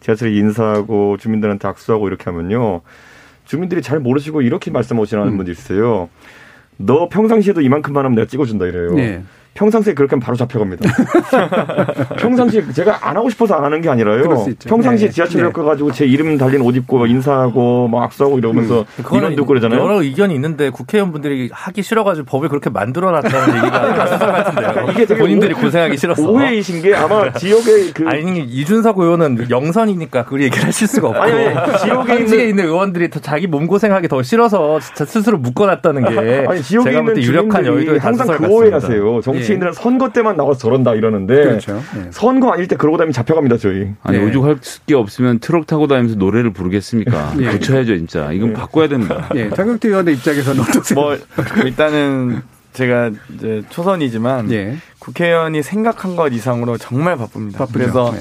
지하철에 0.00 0.32
인사하고 0.32 1.16
주민들한테 1.18 1.66
악수하고 1.68 2.08
이렇게 2.08 2.24
하면요. 2.24 2.80
주민들이 3.44 3.82
잘 3.82 3.98
모르시고 4.00 4.42
이렇게 4.42 4.70
말씀하시는 4.70 5.22
음. 5.26 5.36
분들이 5.36 5.56
있어요. 5.56 6.08
너 6.76 7.08
평상시에도 7.08 7.60
이만큼만 7.60 8.04
하면 8.04 8.14
내가 8.16 8.26
찍어준다 8.26 8.66
이래요. 8.66 8.94
네. 8.94 9.22
평상시에 9.60 9.92
그렇게 9.92 10.12
하면 10.14 10.20
바로 10.20 10.36
잡혀갑니다. 10.38 10.88
평상시에 12.16 12.72
제가 12.72 12.98
안 13.02 13.14
하고 13.16 13.28
싶어서 13.28 13.54
안 13.56 13.64
하는 13.64 13.82
게 13.82 13.90
아니라요. 13.90 14.46
평상시에 14.66 15.08
네. 15.08 15.12
지하철역 15.12 15.48
네. 15.48 15.52
가가지고 15.52 15.92
제 15.92 16.06
이름 16.06 16.38
달린 16.38 16.62
옷 16.62 16.74
입고 16.76 17.04
인사하고 17.06 17.86
막 17.88 18.04
악수하고 18.04 18.38
이러면서 18.38 18.86
음. 18.98 19.04
이런 19.16 19.36
듣고 19.36 19.48
그러잖아요. 19.48 19.78
여러 19.78 20.02
의견이 20.02 20.34
있는데 20.34 20.70
국회의원분들이 20.70 21.50
하기 21.52 21.82
싫어가지고 21.82 22.24
법을 22.24 22.48
그렇게 22.48 22.70
만들어놨다는 22.70 23.56
얘기가 23.58 24.06
수사 24.08 24.26
같은데요. 24.26 24.86
이게 24.92 25.04
되게 25.04 25.20
본인들이 25.20 25.52
고생하기 25.54 25.96
싫어서. 25.98 26.26
오해이신 26.30 26.80
게 26.80 26.94
아마 26.94 27.30
지역의 27.36 27.92
그 27.92 28.04
아니 28.08 28.40
이준석 28.40 28.98
의원은 28.98 29.50
영선이니까 29.50 30.24
그 30.24 30.40
얘기를 30.42 30.64
하실 30.66 30.88
수가 30.88 31.08
없고 31.08 31.20
아니, 31.20 31.32
아니, 31.48 31.78
지역에 31.78 32.14
있는, 32.16 32.48
있는 32.48 32.64
의원들이 32.64 33.10
더 33.10 33.20
자기 33.20 33.46
몸 33.46 33.66
고생하기 33.66 34.08
더 34.08 34.22
싫어서 34.22 34.80
스스로 34.80 35.36
묶어놨다는 35.36 36.04
게 36.08 36.46
아니, 36.48 36.62
지역에 36.62 36.90
제가 36.90 37.02
볼 37.02 37.10
때 37.14 37.20
유력한 37.22 37.66
여의도 37.66 37.98
항상 37.98 38.26
그 38.38 38.46
오해하세요. 38.46 39.20
정치 39.20 39.49
인들은 39.54 39.72
선거 39.72 40.10
때만 40.10 40.36
나와서 40.36 40.58
저런다 40.58 40.94
이러는데 40.94 41.34
그렇죠. 41.34 41.82
네. 41.94 42.08
선거 42.10 42.52
아닐 42.52 42.68
때 42.68 42.76
그러고 42.76 42.96
다니면 42.96 43.12
잡혀갑니다 43.12 43.58
저희. 43.58 43.92
아니 44.02 44.18
네. 44.18 44.24
오죽할 44.24 44.58
게 44.86 44.94
없으면 44.94 45.38
트럭 45.38 45.66
타고 45.66 45.86
다니면서 45.86 46.16
노래를 46.16 46.52
부르겠습니까? 46.52 47.34
네. 47.36 47.50
고쳐야죠 47.52 47.96
진짜. 47.96 48.32
이건 48.32 48.48
네. 48.48 48.54
바꿔야 48.54 48.88
됩니다. 48.88 49.28
네. 49.34 49.50
장경태 49.50 49.88
의원의 49.88 50.14
입장에서는 50.14 50.60
어떠세요? 50.62 51.00
뭐 51.00 51.16
일단은 51.64 52.42
제가 52.72 53.10
이제 53.34 53.62
초선이지만 53.70 54.52
예. 54.52 54.76
국회의원이 55.00 55.62
생각한 55.62 56.16
것 56.16 56.32
이상으로 56.32 56.78
정말 56.78 57.16
바쁩니다. 57.16 57.58
바쁘죠. 57.58 57.78
그래서 57.78 58.12
네. 58.12 58.20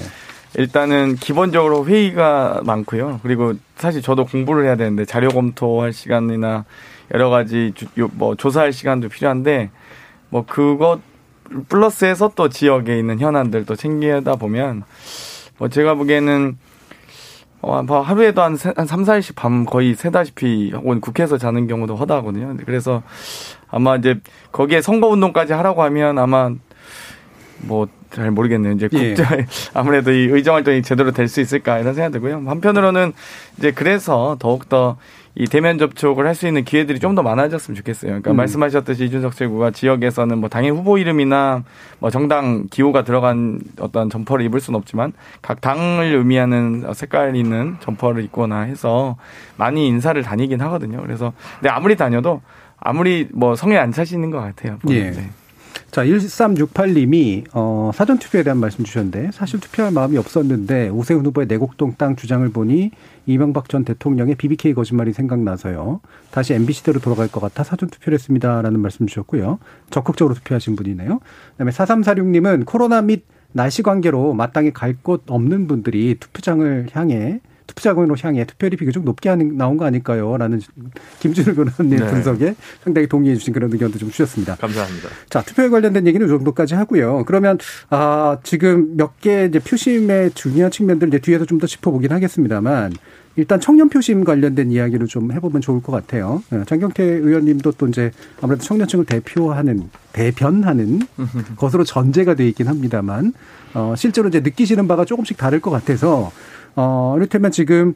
일단은 0.58 1.15
기본적으로 1.15 1.86
회의가 1.86 2.62
많고요. 2.65 3.20
그리고 3.22 3.54
사실 3.76 4.02
저도 4.02 4.26
공부를 4.26 4.65
해야 4.65 4.76
되는데 4.76 5.06
자료 5.06 5.30
검토할 5.30 5.94
시간이나 5.94 6.65
여러 7.13 7.30
가지 7.30 7.74
뭐 8.13 8.36
조사할 8.36 8.74
시간도 8.74 9.10
필요한데 9.10 9.70
뭐 10.30 10.46
그것 10.48 11.00
플러스해서 11.68 12.32
또 12.36 12.50
지역에 12.50 12.98
있는 12.98 13.20
현안들도 13.20 13.76
챙기다 13.76 14.36
보면 14.36 14.84
뭐 15.58 15.70
제가 15.70 15.96
보기에는 15.96 16.58
어, 17.62 17.84
뭐 17.84 18.02
하루에도 18.02 18.42
한, 18.42 18.58
한 18.76 18.88
3, 18.88 19.04
4일씩 19.04 19.36
밤 19.36 19.66
거의 19.66 19.94
새다시피 19.94 20.72
혹은 20.74 21.02
국회에서 21.02 21.38
자는 21.38 21.68
경우도 21.68 21.96
허다하거든요. 21.98 22.56
그래서 22.66 23.04
아마 23.70 23.98
이제 23.98 24.20
거기에 24.52 24.82
선거운동까지 24.82 25.54
하라고 25.54 25.84
하면 25.84 26.18
아마 26.18 26.52
뭐 27.62 27.88
잘 28.12 28.32
모르겠네요. 28.32 28.74
이제 28.74 28.90
예. 28.94 29.14
국제 29.14 29.46
아무래도 29.74 30.12
이 30.12 30.28
의정 30.30 30.56
활동이 30.56 30.82
제대로 30.82 31.12
될 31.12 31.28
수 31.28 31.42
있을까 31.42 31.78
이런 31.80 31.94
생각이 31.94 32.14
들고요. 32.14 32.42
한편으로는 32.46 33.14
이제 33.58 33.72
그래서 33.72 34.36
더욱더 34.40 34.98
이 35.39 35.45
대면 35.45 35.78
접촉을 35.78 36.28
할 36.28 36.36
수 36.36 36.47
있는 36.47 36.63
기회들이 36.63 36.99
좀 36.99 37.15
더 37.15 37.23
많아졌으면 37.23 37.75
좋겠어요. 37.78 38.10
그러니까 38.10 38.32
음. 38.32 38.36
말씀하셨듯이 38.36 39.06
이준석 39.06 39.36
최고가 39.36 39.71
지역에서는 39.71 40.38
뭐 40.38 40.47
당의 40.47 40.69
후보 40.69 40.97
이름이나 40.97 41.63
뭐 41.97 42.12
정당 42.12 42.67
기호가 42.69 43.04
들어간 43.04 43.60
어떤 43.80 44.10
점퍼를 44.10 44.45
입을 44.45 44.60
수는 44.60 44.78
없지만 44.78 45.13
각 45.41 45.60
당을 45.60 46.13
의미하는 46.13 46.86
색깔 46.93 47.36
있는 47.36 47.78
점퍼를 47.80 48.23
입거나 48.25 48.60
해서 48.62 49.17
많이 49.58 49.88
인사를 49.88 50.21
다니긴 50.21 50.62
하거든요. 50.62 51.02
그래서 51.02 51.34
근데 51.56 51.69
아무리 51.69 51.95
다녀도 51.95 52.41
아무리 52.78 53.28
뭐 53.34 53.56
성에 53.56 53.78
안 53.78 53.91
차시는 53.91 54.30
것 54.32 54.39
같아요. 54.39 54.78
예. 54.89 55.12
네. 55.12 55.30
자, 55.91 56.04
1368님이, 56.04 57.45
어, 57.54 57.89
사전투표에 57.95 58.43
대한 58.43 58.60
말씀 58.60 58.84
주셨는데, 58.84 59.32
사실 59.34 59.60
투표할 59.60 59.91
마음이 59.91 60.17
없었는데, 60.17 60.89
오세훈 60.89 61.25
후보의 61.25 61.47
내곡동 61.47 61.95
땅 61.97 62.15
주장을 62.15 62.47
보니, 62.49 62.91
이명박 63.34 63.70
전 63.70 63.84
대통령의 63.86 64.36
BBK 64.36 64.74
거짓말이 64.74 65.13
생각나서요. 65.13 66.02
다시 66.32 66.54
MBC대로 66.54 67.00
돌아갈 67.00 67.28
것 67.28 67.39
같아 67.39 67.63
사전 67.63 67.89
투표를 67.89 68.15
했습니다. 68.18 68.62
라는 68.62 68.80
말씀 68.80 69.06
주셨고요. 69.08 69.60
적극적으로 69.89 70.34
투표하신 70.36 70.76
분이네요. 70.76 71.20
그 71.20 71.58
다음에 71.58 71.72
4346님은 71.72 72.65
코로나 72.65 73.02
및 73.02 73.26
날씨 73.52 73.84
관계로 73.84 74.34
마땅히 74.34 74.72
갈 74.74 74.96
곳 75.02 75.24
없는 75.28 75.68
분들이 75.68 76.15
투표장을 76.20 76.88
향해 76.94 77.39
투표자금으로 77.68 78.15
향해 78.24 78.46
투표율이 78.46 78.78
비교적 78.78 79.04
높게 79.04 79.34
나온 79.36 79.78
거 79.78 79.86
아닐까요? 79.86 80.36
라는 80.38 80.60
김준일 81.20 81.54
변호사님 81.54 82.00
네. 82.00 82.08
분석에 82.08 82.56
상당히 82.84 83.08
동의해 83.08 83.36
주신 83.36 83.54
그런 83.54 83.72
의견도 83.72 84.00
좀 84.00 84.10
주셨습니다. 84.10 84.56
감사합니다. 84.56 85.10
자, 85.30 85.44
투표에 85.44 85.70
관련된 85.70 86.08
얘기는 86.08 86.26
이 86.26 86.30
정도까지 86.30 86.74
하고요. 86.74 87.26
그러면, 87.26 87.60
아, 87.92 88.39
지금 88.42 88.98
몇 88.98 89.20
개 89.22 89.46
이제 89.46 89.60
표심의 89.60 90.32
중요한 90.32 90.72
측면들 90.72 91.10
이제 91.10 91.20
뒤에서 91.20 91.46
좀 91.46 91.60
더 91.60 91.68
짚어보긴 91.68 92.12
하겠습니다만 92.12 92.94
일단 93.39 93.60
청년 93.60 93.89
표심 93.89 94.23
관련된 94.23 94.71
이야기를 94.71 95.08
좀 95.08 95.32
해보면 95.32 95.62
좋을 95.62 95.82
것 95.82 95.91
같아요. 95.91 96.43
네, 96.49 96.63
장경태 96.65 97.04
의원님도 97.04 97.71
또 97.73 97.88
이제 97.88 98.12
아무래도 98.41 98.63
청년층을 98.63 99.06
대표하는 99.06 99.89
대변하는 100.13 100.99
것으로 101.58 101.84
전제가 101.84 102.34
돼 102.36 102.47
있긴 102.49 102.67
합니다만 102.67 103.34
어 103.73 103.93
실제로 103.97 104.28
이제 104.30 104.39
느끼시는 104.41 104.88
바가 104.88 105.06
조금씩 105.06 105.38
다를 105.38 105.60
것 105.60 105.71
같아서 105.71 106.32
어, 106.75 107.15
이를테면 107.17 107.52
지금 107.52 107.93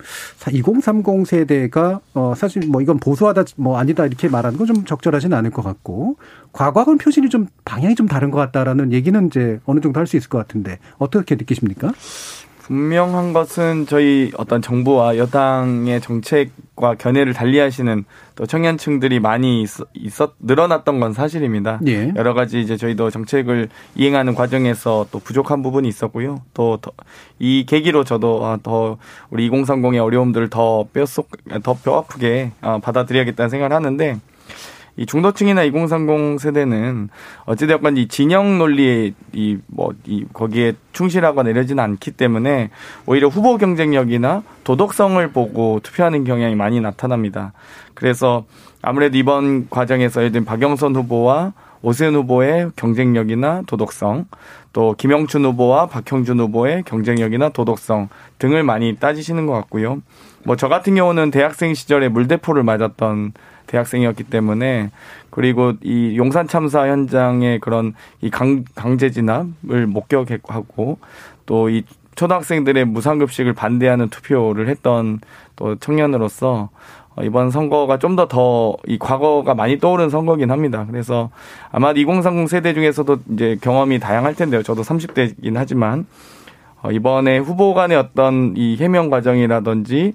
2030 0.51 1.25
세대가 1.27 1.99
어, 2.13 2.33
사실 2.35 2.67
뭐 2.67 2.81
이건 2.81 2.97
보수하다 2.99 3.43
뭐 3.55 3.77
아니다 3.77 4.05
이렇게 4.05 4.27
말하는 4.27 4.57
건 4.57 4.67
좀 4.67 4.83
적절하지는 4.85 5.37
않을 5.37 5.51
것 5.51 5.61
같고 5.61 6.15
과거하고는 6.53 6.97
표신이 6.97 7.29
좀 7.29 7.47
방향이 7.65 7.95
좀 7.95 8.07
다른 8.07 8.31
것 8.31 8.37
같다라는 8.39 8.91
얘기는 8.93 9.27
이제 9.27 9.59
어느 9.65 9.79
정도 9.81 9.99
할 9.99 10.07
수 10.07 10.17
있을 10.17 10.29
것 10.29 10.37
같은데 10.37 10.79
어떻게 10.97 11.35
느끼십니까? 11.35 11.91
분명한 12.63 13.33
것은 13.33 13.85
저희 13.87 14.31
어떤 14.37 14.61
정부와 14.61 15.17
여당의 15.17 15.99
정책과 15.99 16.95
견해를 16.95 17.33
달리하시는 17.33 18.05
또 18.35 18.45
청년층들이 18.45 19.19
많이 19.19 19.61
있었, 19.61 19.87
있었 19.93 20.33
늘어났던 20.39 20.99
건 20.99 21.13
사실입니다. 21.13 21.79
예. 21.87 22.13
여러 22.15 22.33
가지 22.33 22.61
이제 22.61 22.77
저희도 22.77 23.09
정책을 23.09 23.69
이행하는 23.95 24.33
과정에서 24.33 25.05
또 25.11 25.19
부족한 25.19 25.61
부분이 25.61 25.87
있었고요. 25.87 26.41
또 26.53 26.79
이 27.39 27.65
계기로 27.67 28.05
저도 28.05 28.45
아, 28.45 28.57
더 28.63 28.97
우리 29.29 29.49
2030의 29.49 30.01
어려움들을 30.01 30.49
더 30.49 30.85
뼛속 30.93 31.29
더 31.63 31.73
뼈 31.73 31.97
아프게 31.97 32.51
아, 32.61 32.77
받아들여야겠다는 32.77 33.49
생각을 33.49 33.75
하는데 33.75 34.19
이 34.95 35.05
중도층이나 35.05 35.63
2030 35.63 36.39
세대는 36.39 37.09
어찌되었건 37.45 37.97
이 37.97 38.07
진영 38.07 38.57
논리에 38.59 39.13
이 39.33 39.57
뭐 39.67 39.93
이 40.05 40.25
거기에 40.33 40.73
충실하거나 40.93 41.49
이러지는 41.49 41.83
않기 41.83 42.11
때문에 42.11 42.69
오히려 43.05 43.27
후보 43.27 43.57
경쟁력이나 43.57 44.43
도덕성을 44.63 45.25
보고 45.31 45.79
투표하는 45.81 46.23
경향이 46.25 46.55
많이 46.55 46.79
나타납니다. 46.81 47.53
그래서 47.95 48.45
아무래도 48.81 49.17
이번 49.17 49.69
과정에서 49.69 50.21
예를 50.21 50.31
들면 50.31 50.45
박영선 50.45 50.95
후보와 50.95 51.53
오세훈 51.81 52.15
후보의 52.15 52.71
경쟁력이나 52.77 53.63
도덕성, 53.67 54.25
또 54.71 54.95
김영춘 54.97 55.43
후보와 55.45 55.87
박형준 55.87 56.39
후보의 56.39 56.83
경쟁력이나 56.85 57.49
도덕성 57.49 58.07
등을 58.39 58.63
많이 58.63 58.95
따지시는 58.95 59.47
것 59.47 59.53
같고요. 59.53 60.01
뭐 60.45 60.55
저 60.55 60.69
같은 60.69 60.95
경우는 60.95 61.31
대학생 61.31 61.73
시절에 61.73 62.07
물대포를 62.09 62.63
맞았던 62.63 63.33
대학생이었기 63.67 64.25
때문에 64.25 64.91
그리고 65.29 65.73
이 65.81 66.15
용산 66.17 66.47
참사 66.47 66.87
현장의 66.87 67.59
그런 67.59 67.93
이 68.21 68.29
강, 68.29 68.63
강제 68.75 69.09
진압을 69.09 69.87
목격하고 69.87 70.99
또 71.45 71.69
이 71.69 71.83
초등학생들의 72.15 72.85
무상급식을 72.85 73.53
반대하는 73.53 74.07
투표를 74.09 74.69
했던 74.69 75.19
또 75.55 75.75
청년으로서 75.77 76.69
이번 77.23 77.49
선거가 77.51 77.97
좀 77.97 78.15
더 78.15 78.27
더 78.27 78.77
이 78.87 78.97
과거가 78.99 79.55
많이 79.55 79.79
떠오른 79.79 80.09
선거긴 80.11 80.51
합니다. 80.51 80.85
그래서 80.89 81.31
아마 81.71 81.91
2030 81.91 82.47
세대 82.49 82.73
중에서도 82.73 83.17
이제 83.33 83.57
경험이 83.61 83.99
다양할 83.99 84.35
텐데요. 84.35 84.61
저도 84.61 84.83
30대이긴 84.83 85.53
하지만 85.55 86.05
어, 86.83 86.91
이번에 86.91 87.39
후보 87.39 87.73
간의 87.73 87.97
어떤 87.97 88.53
이 88.57 88.77
해명 88.79 89.09
과정이라든지 89.09 90.13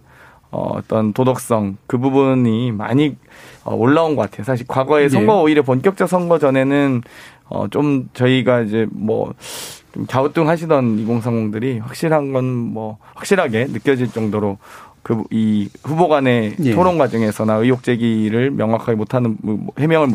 어, 0.50 0.72
어떤 0.76 1.12
도덕성 1.12 1.76
그 1.86 1.98
부분이 1.98 2.72
많이 2.72 3.16
어, 3.64 3.74
올라온 3.74 4.16
것 4.16 4.22
같아요. 4.22 4.44
사실 4.44 4.66
과거에 4.66 5.04
예. 5.04 5.08
선거 5.08 5.42
오히려 5.42 5.62
본격적 5.62 6.08
선거 6.08 6.38
전에는 6.38 7.02
어, 7.48 7.66
좀 7.68 8.08
저희가 8.14 8.62
이제 8.62 8.86
뭐, 8.90 9.34
좀 9.92 10.06
갸우뚱하시던 10.06 10.98
2030들이 11.06 11.80
확실한 11.80 12.32
건 12.32 12.44
뭐, 12.44 12.98
확실하게 13.14 13.66
느껴질 13.70 14.12
정도로 14.12 14.58
그, 15.02 15.22
이 15.30 15.68
후보 15.82 16.08
간의 16.08 16.56
예. 16.62 16.74
토론 16.74 16.98
과정에서나 16.98 17.54
의혹 17.54 17.82
제기를 17.82 18.50
명확하게 18.50 18.96
못하는, 18.96 19.36
뭐, 19.42 19.68
해명을 19.78 20.08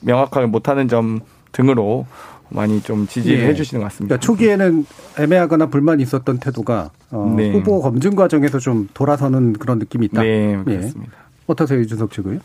명확하게 0.00 0.46
못하는 0.46 0.88
점 0.88 1.20
등으로 1.52 2.06
많이 2.50 2.80
좀 2.82 3.06
지지해 3.06 3.48
네. 3.48 3.54
주시는 3.54 3.80
것 3.80 3.88
같습니다. 3.88 4.16
그러니까 4.16 4.26
초기에는 4.26 4.86
애매하거나 5.18 5.66
불만이 5.66 6.02
있었던 6.02 6.38
태도가 6.38 6.90
어, 7.10 7.34
네. 7.36 7.50
후보 7.52 7.80
검증 7.80 8.14
과정에서 8.14 8.58
좀 8.58 8.88
돌아서는 8.94 9.54
그런 9.54 9.78
느낌이 9.78 10.06
있다. 10.06 10.22
네, 10.22 10.52
예. 10.52 10.64
그렇습니다. 10.64 11.12
예. 11.12 11.28
어떠세요, 11.46 11.80
유준석 11.80 12.10
측은? 12.12 12.40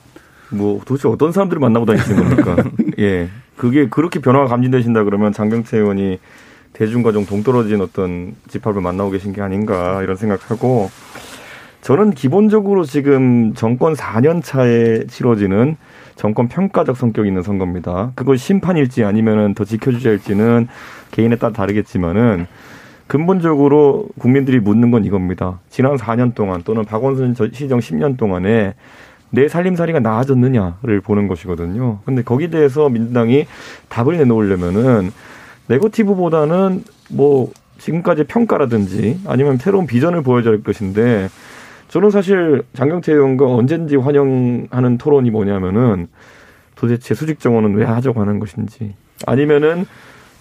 뭐 0.51 0.81
도대체 0.85 1.07
어떤 1.07 1.31
사람들을 1.31 1.59
만나고 1.59 1.85
다니시는 1.85 2.29
겁니까? 2.29 2.63
예, 2.99 3.29
그게 3.57 3.89
그렇게 3.89 4.19
변화가 4.19 4.47
감지되신다 4.47 5.03
그러면 5.03 5.33
장경태 5.33 5.77
의원이 5.77 6.19
대중과 6.73 7.11
좀 7.11 7.25
동떨어진 7.25 7.81
어떤 7.81 8.35
집합을 8.49 8.81
만나고 8.81 9.11
계신 9.11 9.33
게 9.33 9.41
아닌가 9.41 10.01
이런 10.03 10.15
생각하고 10.15 10.89
저는 11.83 12.11
기본적으로 12.11 12.85
지금 12.85 13.53
정권 13.55 13.93
4년 13.93 14.41
차에 14.41 15.05
치러지는 15.07 15.75
정권 16.15 16.47
평가적 16.47 16.95
성격이 16.95 17.27
있는 17.27 17.43
선거입니다. 17.43 18.13
그걸 18.15 18.37
심판일지 18.37 19.03
아니면은 19.03 19.53
더 19.53 19.65
지켜주자 19.65 20.11
할지는 20.11 20.69
개인에 21.11 21.35
따라 21.35 21.51
다르겠지만은 21.51 22.47
근본적으로 23.07 24.07
국민들이 24.17 24.61
묻는 24.61 24.91
건 24.91 25.03
이겁니다. 25.03 25.59
지난 25.69 25.97
4년 25.97 26.33
동안 26.33 26.63
또는 26.63 26.85
박원순 26.85 27.35
시정 27.51 27.79
10년 27.79 28.15
동안에 28.15 28.75
내 29.31 29.47
살림살이가 29.49 29.99
나아졌느냐를 29.99 31.01
보는 31.01 31.27
것이거든요. 31.27 31.99
근데 32.05 32.21
거기에 32.23 32.47
대해서 32.49 32.87
민주당이 32.87 33.45
답을 33.89 34.17
내놓으려면은 34.19 35.11
네거티브보다는 35.67 36.85
뭐 37.09 37.51
지금까지 37.77 38.23
평가라든지 38.23 39.19
아니면 39.27 39.57
새로운 39.57 39.85
비전을 39.85 40.21
보여줄 40.21 40.63
것인데 40.63 41.27
저는 41.93 42.09
사실 42.09 42.63
장경태 42.73 43.13
의원과 43.13 43.45
언젠지 43.45 43.97
환영하는 43.97 44.97
토론이 44.97 45.29
뭐냐면은 45.29 46.07
도대체 46.73 47.13
수직 47.13 47.39
정원은 47.39 47.75
왜 47.75 47.85
하자고 47.85 48.19
하는 48.19 48.39
것인지 48.39 48.95
아니면은 49.27 49.85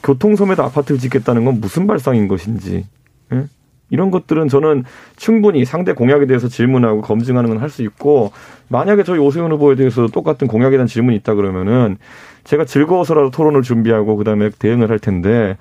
교통섬에도 0.03 0.63
아파트를 0.63 0.99
짓겠다는 0.99 1.45
건 1.45 1.61
무슨 1.61 1.87
발상인 1.87 2.27
것인지 2.27 2.87
예? 3.35 3.45
이런 3.91 4.11
것들은 4.11 4.49
저는 4.49 4.85
충분히 5.17 5.67
상대 5.67 5.93
공약에 5.93 6.25
대해서 6.25 6.49
질문하고 6.49 7.03
검증하는 7.03 7.51
건 7.51 7.59
할 7.61 7.69
수 7.69 7.83
있고 7.83 8.33
만약에 8.69 9.03
저희 9.03 9.19
오세훈 9.19 9.53
후보에 9.53 9.75
대해서 9.75 10.07
똑같은 10.07 10.49
공약에 10.49 10.77
대한 10.77 10.87
질문이 10.87 11.19
있다 11.19 11.35
그러면은 11.35 11.99
제가 12.45 12.65
즐거워서라도 12.65 13.31
토론을 13.31 13.61
준비하고 13.61 14.17
그다음에 14.17 14.49
대응을 14.59 14.89
할 14.89 14.99
텐데 14.99 15.59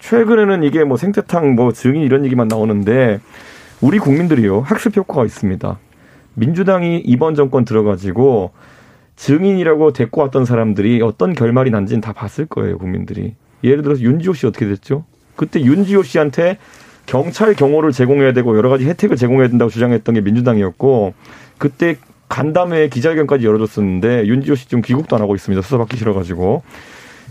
최근에는 0.00 0.64
이게 0.64 0.84
뭐 0.84 0.98
생태탕 0.98 1.54
뭐 1.54 1.72
증인 1.72 2.02
이런 2.02 2.26
얘기만 2.26 2.46
나오는데 2.48 3.20
우리 3.84 3.98
국민들이요 3.98 4.60
학습 4.60 4.96
효과가 4.96 5.26
있습니다. 5.26 5.78
민주당이 6.32 7.02
이번 7.04 7.34
정권 7.34 7.66
들어가지고 7.66 8.52
증인이라고 9.16 9.92
데리고 9.92 10.22
왔던 10.22 10.46
사람들이 10.46 11.02
어떤 11.02 11.34
결말이 11.34 11.70
난지는 11.70 12.00
다 12.00 12.14
봤을 12.14 12.46
거예요 12.46 12.78
국민들이. 12.78 13.34
예를 13.62 13.82
들어서 13.82 14.00
윤지호 14.00 14.32
씨 14.32 14.46
어떻게 14.46 14.66
됐죠? 14.66 15.04
그때 15.36 15.60
윤지호 15.60 16.02
씨한테 16.02 16.56
경찰 17.04 17.52
경호를 17.52 17.92
제공해야 17.92 18.32
되고 18.32 18.56
여러 18.56 18.70
가지 18.70 18.86
혜택을 18.86 19.18
제공해야 19.18 19.48
된다고 19.48 19.70
주장했던 19.70 20.14
게 20.14 20.22
민주당이었고 20.22 21.12
그때 21.58 21.96
간담회 22.30 22.88
기자회견까지 22.88 23.44
열어줬었는데 23.44 24.26
윤지호 24.26 24.54
씨 24.54 24.64
지금 24.64 24.80
귀국도 24.80 25.14
안 25.14 25.20
하고 25.20 25.34
있습니다. 25.34 25.60
수사받기 25.60 25.98
싫어가지고 25.98 26.62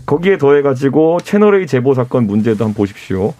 거기에 0.06 0.38
더해가지고 0.38 1.18
채널A 1.24 1.66
제보 1.66 1.94
사건 1.94 2.28
문제도 2.28 2.64
한번 2.64 2.74
보십시오. 2.76 3.34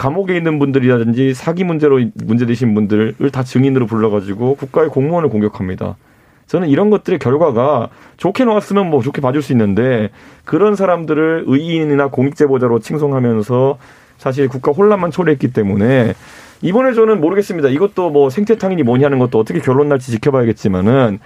감옥에 0.00 0.34
있는 0.34 0.58
분들이라든지 0.58 1.34
사기 1.34 1.62
문제로 1.62 2.00
문제되신 2.14 2.74
분들을 2.74 3.30
다 3.30 3.42
증인으로 3.42 3.84
불러가지고 3.86 4.54
국가의 4.54 4.88
공무원을 4.88 5.28
공격합니다. 5.28 5.98
저는 6.46 6.68
이런 6.68 6.88
것들의 6.88 7.18
결과가 7.18 7.90
좋게 8.16 8.46
나왔으면 8.46 8.88
뭐 8.88 9.02
좋게 9.02 9.20
봐줄 9.20 9.42
수 9.42 9.52
있는데 9.52 10.08
그런 10.46 10.74
사람들을 10.74 11.44
의인이나 11.46 12.06
공익제보자로 12.08 12.78
칭송하면서 12.78 13.76
사실 14.16 14.48
국가 14.48 14.72
혼란만 14.72 15.10
초래했기 15.10 15.52
때문에 15.52 16.14
이번에 16.62 16.94
저는 16.94 17.20
모르겠습니다. 17.20 17.68
이것도 17.68 18.08
뭐 18.08 18.30
생태탕이니 18.30 18.82
뭐니 18.82 19.04
하는 19.04 19.18
것도 19.18 19.38
어떻게 19.38 19.60
결론 19.60 19.90
날지 19.90 20.12
지켜봐야겠지만은 20.12 21.18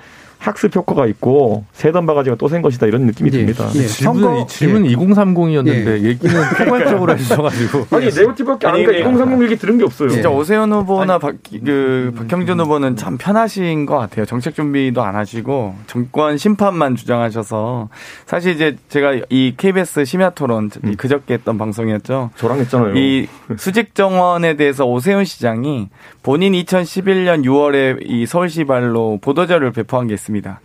학습 0.44 0.74
효과가 0.76 1.06
있고 1.06 1.64
세던 1.72 2.06
바가지가 2.06 2.36
또 2.36 2.48
센 2.48 2.60
것이다 2.62 2.86
이런 2.86 3.06
느낌이 3.06 3.30
예. 3.32 3.38
듭니다. 3.38 3.66
예. 3.74 3.86
질문 3.86 4.46
질문 4.46 4.86
예. 4.86 4.94
2030이었는데 4.94 6.02
예. 6.02 6.08
얘기는 6.08 6.34
포괄적으로 6.58 7.12
해주셔가지고 7.14 7.86
아니 7.96 8.06
네거티밖에 8.06 8.66
안 8.66 8.74
하니까 8.74 8.92
2030 8.92 9.42
얘기 9.44 9.56
들은 9.56 9.78
게 9.78 9.84
없어요. 9.84 10.10
진짜 10.10 10.28
오세훈 10.28 10.72
후보나 10.72 11.18
박, 11.18 11.34
그 11.64 12.12
박형준 12.16 12.60
후보는 12.60 12.96
참 12.96 13.16
편하신 13.16 13.86
것 13.86 13.96
같아요. 13.98 14.26
정책 14.26 14.54
준비도 14.54 15.02
안 15.02 15.16
하시고 15.16 15.74
정권 15.86 16.36
심판만 16.36 16.94
주장하셔서 16.96 17.88
사실 18.26 18.52
이제 18.54 18.76
제가 18.88 19.14
이 19.30 19.54
KBS 19.56 20.04
심야 20.04 20.30
토론 20.30 20.70
음. 20.84 20.94
그저께 20.96 21.34
했던 21.34 21.56
방송이었죠. 21.58 22.30
저랑 22.36 22.58
했잖아요. 22.60 22.94
이 22.96 23.26
수직 23.56 23.94
정원에 23.94 24.56
대해서 24.56 24.84
오세훈 24.84 25.24
시장이 25.24 25.88
본인 26.24 26.54
2011년 26.54 27.44
6월에 27.44 27.98
이 28.00 28.24
서울시 28.24 28.64
발로 28.64 29.18
보도자료를 29.20 29.72
배포한 29.72 30.08
게 30.08 30.14
있습니다. 30.14 30.58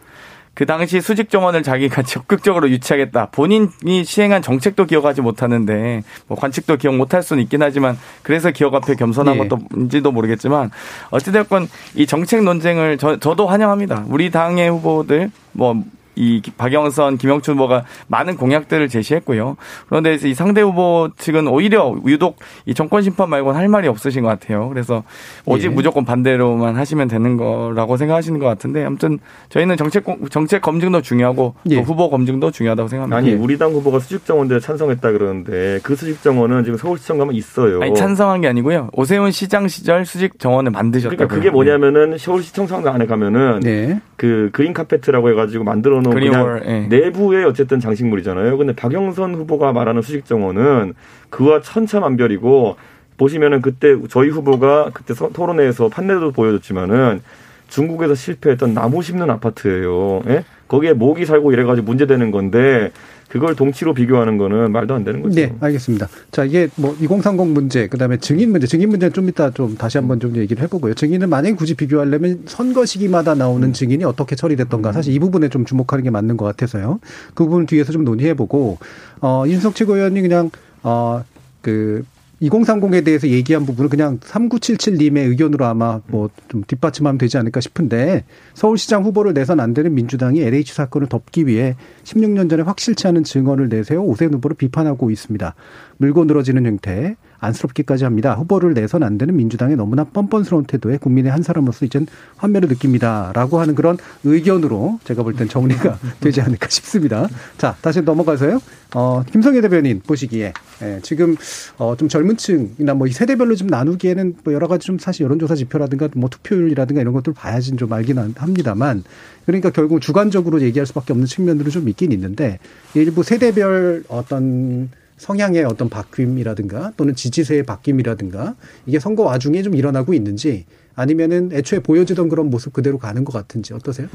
그 0.53 0.65
당시 0.65 1.01
수직 1.01 1.29
정원을 1.29 1.63
자기가 1.63 2.01
적극적으로 2.07 2.69
유치하겠다. 2.69 3.27
본인이 3.31 4.05
시행한 4.05 4.41
정책도 4.41 4.85
기억하지 4.85 5.21
못하는데 5.21 6.01
뭐 6.27 6.37
관측도 6.37 6.77
기억 6.77 6.95
못할 6.95 7.21
수는 7.21 7.43
있긴 7.43 7.61
하지만 7.61 7.97
그래서 8.23 8.51
기억 8.51 8.73
앞에 8.73 8.95
겸손한 8.95 9.35
예. 9.35 9.47
것도인지도 9.47 10.13
모르겠지만 10.13 10.71
어찌됐건 11.11 11.67
이 11.95 12.07
정책 12.07 12.43
논쟁을 12.43 12.97
저, 12.97 13.19
저도 13.19 13.45
환영합니다. 13.47 14.05
우리 14.07 14.31
당의 14.31 14.69
후보들 14.69 15.29
뭐 15.51 15.83
이 16.19 16.41
박영선, 16.57 17.17
김영춘 17.17 17.55
후보가 17.55 17.85
많은 18.07 18.35
공약들을 18.35 18.89
제시했고요. 18.89 19.55
그런데 19.87 20.15
이 20.15 20.33
상대 20.33 20.61
후보 20.61 21.09
측은 21.17 21.47
오히려 21.47 21.95
유독 22.05 22.37
이 22.65 22.73
정권 22.73 23.01
심판 23.01 23.29
말고는 23.29 23.57
할 23.57 23.69
말이 23.69 23.87
없으신 23.87 24.23
것 24.23 24.27
같아요. 24.27 24.67
그래서 24.67 25.03
오직 25.45 25.67
예. 25.67 25.69
무조건 25.69 26.03
반대로만 26.03 26.75
하시면 26.75 27.07
되는 27.07 27.37
거라고 27.37 27.95
생각하시는 27.95 28.37
것 28.37 28.45
같은데 28.47 28.83
아무튼 28.83 29.19
저희는 29.47 29.77
정책 29.77 30.03
정책 30.29 30.61
검증도 30.61 31.01
중요하고 31.01 31.55
예. 31.69 31.75
또 31.75 31.81
후보 31.83 32.09
검증도 32.09 32.51
중요하다고 32.51 32.89
생각합니다. 32.89 33.17
아니 33.17 33.33
우리 33.33 33.57
당 33.57 33.71
후보가 33.71 33.99
수직 33.99 34.25
정원대에 34.25 34.59
찬성했다 34.59 35.11
그러는데 35.13 35.79
그 35.83 35.95
수직 35.95 36.21
정원은 36.21 36.65
지금 36.65 36.77
서울시청 36.77 37.17
가면 37.17 37.33
있어요. 37.33 37.81
아니 37.81 37.93
찬성한 37.93 38.41
게 38.41 38.49
아니고요. 38.49 38.89
오세훈 38.91 39.31
시장 39.31 39.69
시절 39.69 40.05
수직 40.05 40.37
정원을 40.37 40.71
만드셨다. 40.71 41.15
그러니까 41.15 41.33
그게 41.33 41.49
뭐냐면은 41.49 42.17
서울시청 42.17 42.67
선거 42.67 42.89
안에 42.89 43.05
가면은 43.05 43.61
네. 43.61 44.01
그 44.17 44.49
그린 44.51 44.73
카페트라고 44.73 45.29
해가지고 45.29 45.63
만들어 45.63 46.01
놓은 46.01 46.08
뭐 46.11 46.19
그냥 46.19 46.61
예. 46.65 46.79
내부의 46.87 47.45
어쨌든 47.45 47.79
장식물이잖아요. 47.79 48.57
근데 48.57 48.73
박영선 48.73 49.35
후보가 49.35 49.71
말하는 49.73 50.01
수직 50.01 50.25
정원은 50.25 50.93
그와 51.29 51.61
천차만별이고 51.61 52.75
보시면은 53.17 53.61
그때 53.61 53.95
저희 54.09 54.29
후보가 54.29 54.91
그때 54.93 55.13
토론회에서 55.13 55.89
판례도 55.89 56.31
보여줬지만은 56.31 57.21
중국에서 57.67 58.15
실패했던 58.15 58.73
나무 58.73 59.01
심는 59.03 59.29
아파트예요. 59.29 60.21
예? 60.27 60.43
거기에 60.67 60.93
모기 60.93 61.25
살고 61.25 61.51
이래가지고 61.51 61.85
문제되는 61.85 62.31
건데 62.31 62.91
그걸 63.29 63.55
동치로 63.55 63.93
비교하는 63.93 64.37
거는 64.37 64.71
말도 64.71 64.95
안 64.95 65.03
되는 65.03 65.21
거죠. 65.21 65.35
네, 65.35 65.55
알겠습니다. 65.59 66.07
자, 66.31 66.43
이게 66.43 66.67
뭐 66.75 66.95
2030 66.99 67.47
문제, 67.47 67.87
그다음에 67.87 68.17
증인 68.17 68.51
문제, 68.51 68.65
증인 68.65 68.89
문제는 68.89 69.13
좀 69.13 69.29
이따 69.29 69.51
좀 69.51 69.77
다시 69.77 69.99
한번 69.99 70.19
좀 70.19 70.35
얘기를 70.35 70.63
해보고요. 70.63 70.95
증인은 70.95 71.29
만약에 71.29 71.55
굳이 71.55 71.75
비교하려면 71.75 72.41
선거 72.47 72.85
시기마다 72.85 73.35
나오는 73.35 73.67
음. 73.67 73.73
증인이 73.73 74.03
어떻게 74.03 74.35
처리됐던가 74.35 74.91
사실 74.91 75.13
이 75.13 75.19
부분에 75.19 75.49
좀 75.49 75.63
주목하는 75.63 76.03
게 76.03 76.09
맞는 76.09 76.37
것 76.37 76.45
같아서요. 76.45 76.99
그 77.35 77.45
부분 77.45 77.67
뒤에서 77.67 77.91
좀 77.91 78.03
논의해보고 78.03 78.79
어, 79.21 79.43
윤석 79.45 79.75
최고위원이 79.75 80.21
그냥 80.21 80.49
어, 80.81 81.23
그 81.61 82.03
2030에 82.41 83.03
대해서 83.03 83.27
얘기한 83.27 83.65
부분은 83.65 83.89
그냥 83.89 84.19
3977님의 84.19 85.29
의견으로 85.29 85.65
아마 85.65 86.01
뭐 86.07 86.29
좀 86.49 86.63
뒷받침하면 86.67 87.17
되지 87.17 87.37
않을까 87.37 87.61
싶은데 87.61 88.25
서울시장 88.55 89.03
후보를 89.03 89.33
내선 89.33 89.59
안 89.59 89.73
되는 89.73 89.93
민주당이 89.93 90.41
LH 90.41 90.73
사건을 90.73 91.07
덮기 91.07 91.47
위해 91.47 91.75
16년 92.03 92.49
전에 92.49 92.63
확실치 92.63 93.07
않은 93.07 93.23
증언을 93.23 93.69
내세워 93.69 94.03
오세훈 94.03 94.33
후보를 94.33 94.57
비판하고 94.57 95.11
있습니다. 95.11 95.55
물고 95.97 96.25
늘어지는 96.25 96.65
형태. 96.65 97.15
안쓰럽기까지 97.39 98.03
합니다. 98.03 98.35
후보를 98.35 98.73
내선 98.73 99.03
안 99.03 99.17
되는 99.17 99.35
민주당의 99.35 99.75
너무나 99.75 100.03
뻔뻔스러운 100.03 100.65
태도에 100.65 100.97
국민의 100.97 101.31
한 101.31 101.41
사람으로서 101.41 101.85
이젠 101.85 102.07
환멸을 102.37 102.69
느낍니다라고 102.69 103.59
하는 103.59 103.75
그런 103.75 103.97
의견으로 104.23 104.99
제가 105.03 105.23
볼 105.23 105.35
땐 105.35 105.47
정리가 105.47 105.99
되지 106.19 106.41
않을까 106.41 106.67
싶습니다. 106.69 107.27
자, 107.57 107.75
다시 107.81 108.01
넘어가서요. 108.01 108.59
어, 108.95 109.23
김성애 109.31 109.61
대변인 109.61 110.01
보시기에 110.05 110.51
예, 110.81 110.99
지금 111.03 111.35
어, 111.77 111.95
좀 111.95 112.09
젊은 112.09 112.37
층이나 112.37 112.95
뭐 112.95 113.07
세대별로 113.07 113.55
좀 113.55 113.67
나누기에는 113.67 114.37
뭐 114.43 114.53
여러 114.53 114.67
가지 114.67 114.87
좀 114.87 114.97
사실 114.97 115.25
여론조사 115.25 115.55
지표라든가 115.55 116.09
뭐 116.15 116.29
투표율이라든가 116.29 117.01
이런 117.01 117.13
것들 117.13 117.33
봐야지 117.33 117.75
좀 117.75 117.93
알긴 117.93 118.17
합니다만 118.35 119.03
그러니까 119.45 119.69
결국 119.69 120.01
주관적으로 120.01 120.61
얘기할 120.61 120.87
수밖에 120.87 121.13
없는 121.13 121.27
측면들은 121.27 121.71
좀 121.71 121.87
있긴 121.87 122.11
있는데 122.11 122.59
일부 122.95 123.21
세대별 123.23 124.05
어떤 124.07 124.89
성향의 125.19 125.65
어떤 125.65 125.89
바뀜이라든가 125.89 126.93
또는 126.97 127.13
지지세의 127.13 127.63
바뀜이라든가 127.63 128.55
이게 128.85 128.99
선거 128.99 129.23
와중에 129.23 129.61
좀 129.61 129.75
일어나고 129.75 130.13
있는지 130.13 130.65
아니면은 130.95 131.51
애초에 131.53 131.79
보여지던 131.79 132.29
그런 132.29 132.49
모습 132.49 132.73
그대로 132.73 132.97
가는 132.97 133.23
것 133.23 133.33
같은지 133.33 133.73
어떠세요? 133.73 134.07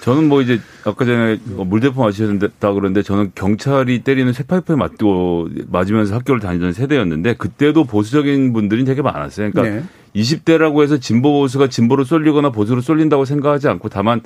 저는 0.00 0.28
뭐 0.28 0.42
이제 0.42 0.58
아까 0.84 1.04
전에 1.04 1.38
뭐 1.44 1.64
물대포 1.64 2.02
맞으셨다 2.02 2.72
그러는데 2.72 3.02
저는 3.02 3.32
경찰이 3.36 4.02
때리는 4.02 4.32
쇠파이프에 4.32 4.74
맞고 4.74 5.48
맞으면서 5.68 6.14
학교를 6.16 6.40
다니던 6.40 6.72
세대였는데 6.72 7.34
그때도 7.34 7.84
보수적인 7.84 8.52
분들이 8.52 8.84
되게 8.84 9.02
많았어요. 9.02 9.52
그러니까 9.52 9.76
네. 9.76 9.84
20대라고 10.20 10.82
해서 10.82 10.98
진보 10.98 11.32
보수가 11.32 11.68
진보로 11.68 12.02
쏠리거나 12.02 12.50
보수로 12.50 12.80
쏠린다고 12.80 13.24
생각하지 13.24 13.68
않고 13.68 13.88
다만 13.90 14.20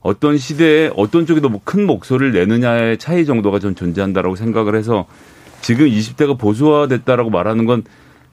어떤 0.00 0.36
시대에 0.36 0.90
어떤 0.94 1.24
쪽이 1.24 1.40
더 1.40 1.50
큰 1.64 1.86
목소리를 1.86 2.32
내느냐의 2.32 2.98
차이 2.98 3.24
정도가 3.24 3.58
전 3.58 3.74
존재한다라고 3.74 4.36
생각을 4.36 4.74
해서 4.74 5.06
지금 5.64 5.86
20대가 5.86 6.38
보수화됐다라고 6.38 7.30
말하는 7.30 7.64
건 7.66 7.82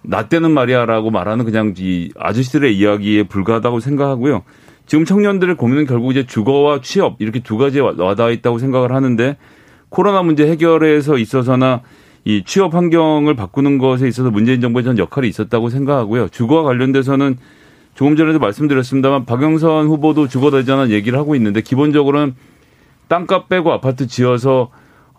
나 0.03 0.27
때는 0.27 0.51
말이야라고 0.51 1.11
말하는 1.11 1.45
그냥 1.45 1.73
이 1.77 2.11
아저씨들의 2.17 2.75
이야기에 2.75 3.23
불과하다고 3.23 3.79
생각하고요. 3.79 4.43
지금 4.87 5.05
청년들의 5.05 5.55
고민은 5.55 5.85
결국 5.85 6.11
이제 6.11 6.25
주거와 6.25 6.81
취업 6.81 7.17
이렇게 7.19 7.39
두 7.39 7.57
가지에 7.57 7.81
와닿아 7.81 8.31
있다고 8.31 8.57
생각을 8.57 8.93
하는데 8.93 9.37
코로나 9.89 10.23
문제 10.23 10.49
해결에서 10.49 11.17
있어서나 11.17 11.81
이 12.25 12.43
취업 12.45 12.73
환경을 12.73 13.35
바꾸는 13.35 13.77
것에 13.77 14.07
있어서 14.07 14.31
문재인 14.31 14.59
정부의 14.59 14.83
전 14.83 14.97
역할이 14.97 15.27
있었다고 15.27 15.69
생각하고요. 15.69 16.29
주거와 16.29 16.63
관련돼서는 16.63 17.37
조금 17.93 18.15
전에도 18.15 18.39
말씀드렸습니다만 18.39 19.25
박영선 19.25 19.87
후보도 19.87 20.27
주거 20.27 20.49
대전환 20.49 20.89
얘기를 20.91 21.17
하고 21.19 21.35
있는데 21.35 21.61
기본적으로는 21.61 22.35
땅값 23.07 23.49
빼고 23.49 23.71
아파트 23.71 24.07
지어서 24.07 24.69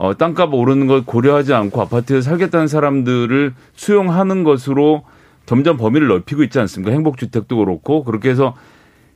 어, 0.03 0.17
땅값 0.17 0.53
오르는 0.53 0.89
걸 0.89 1.05
고려하지 1.05 1.55
않고 1.55 1.81
아파트에 1.81 2.23
살겠다는 2.23 2.67
사람들을 2.67 3.55
수용하는 3.77 4.43
것으로 4.43 5.05
점점 5.47 5.77
범위를 5.77 6.09
넓히고 6.09 6.43
있지 6.43 6.59
않습니까? 6.59 6.93
행복주택도 6.93 7.57
그렇고 7.59 8.03
그렇게 8.03 8.29
해서 8.29 8.57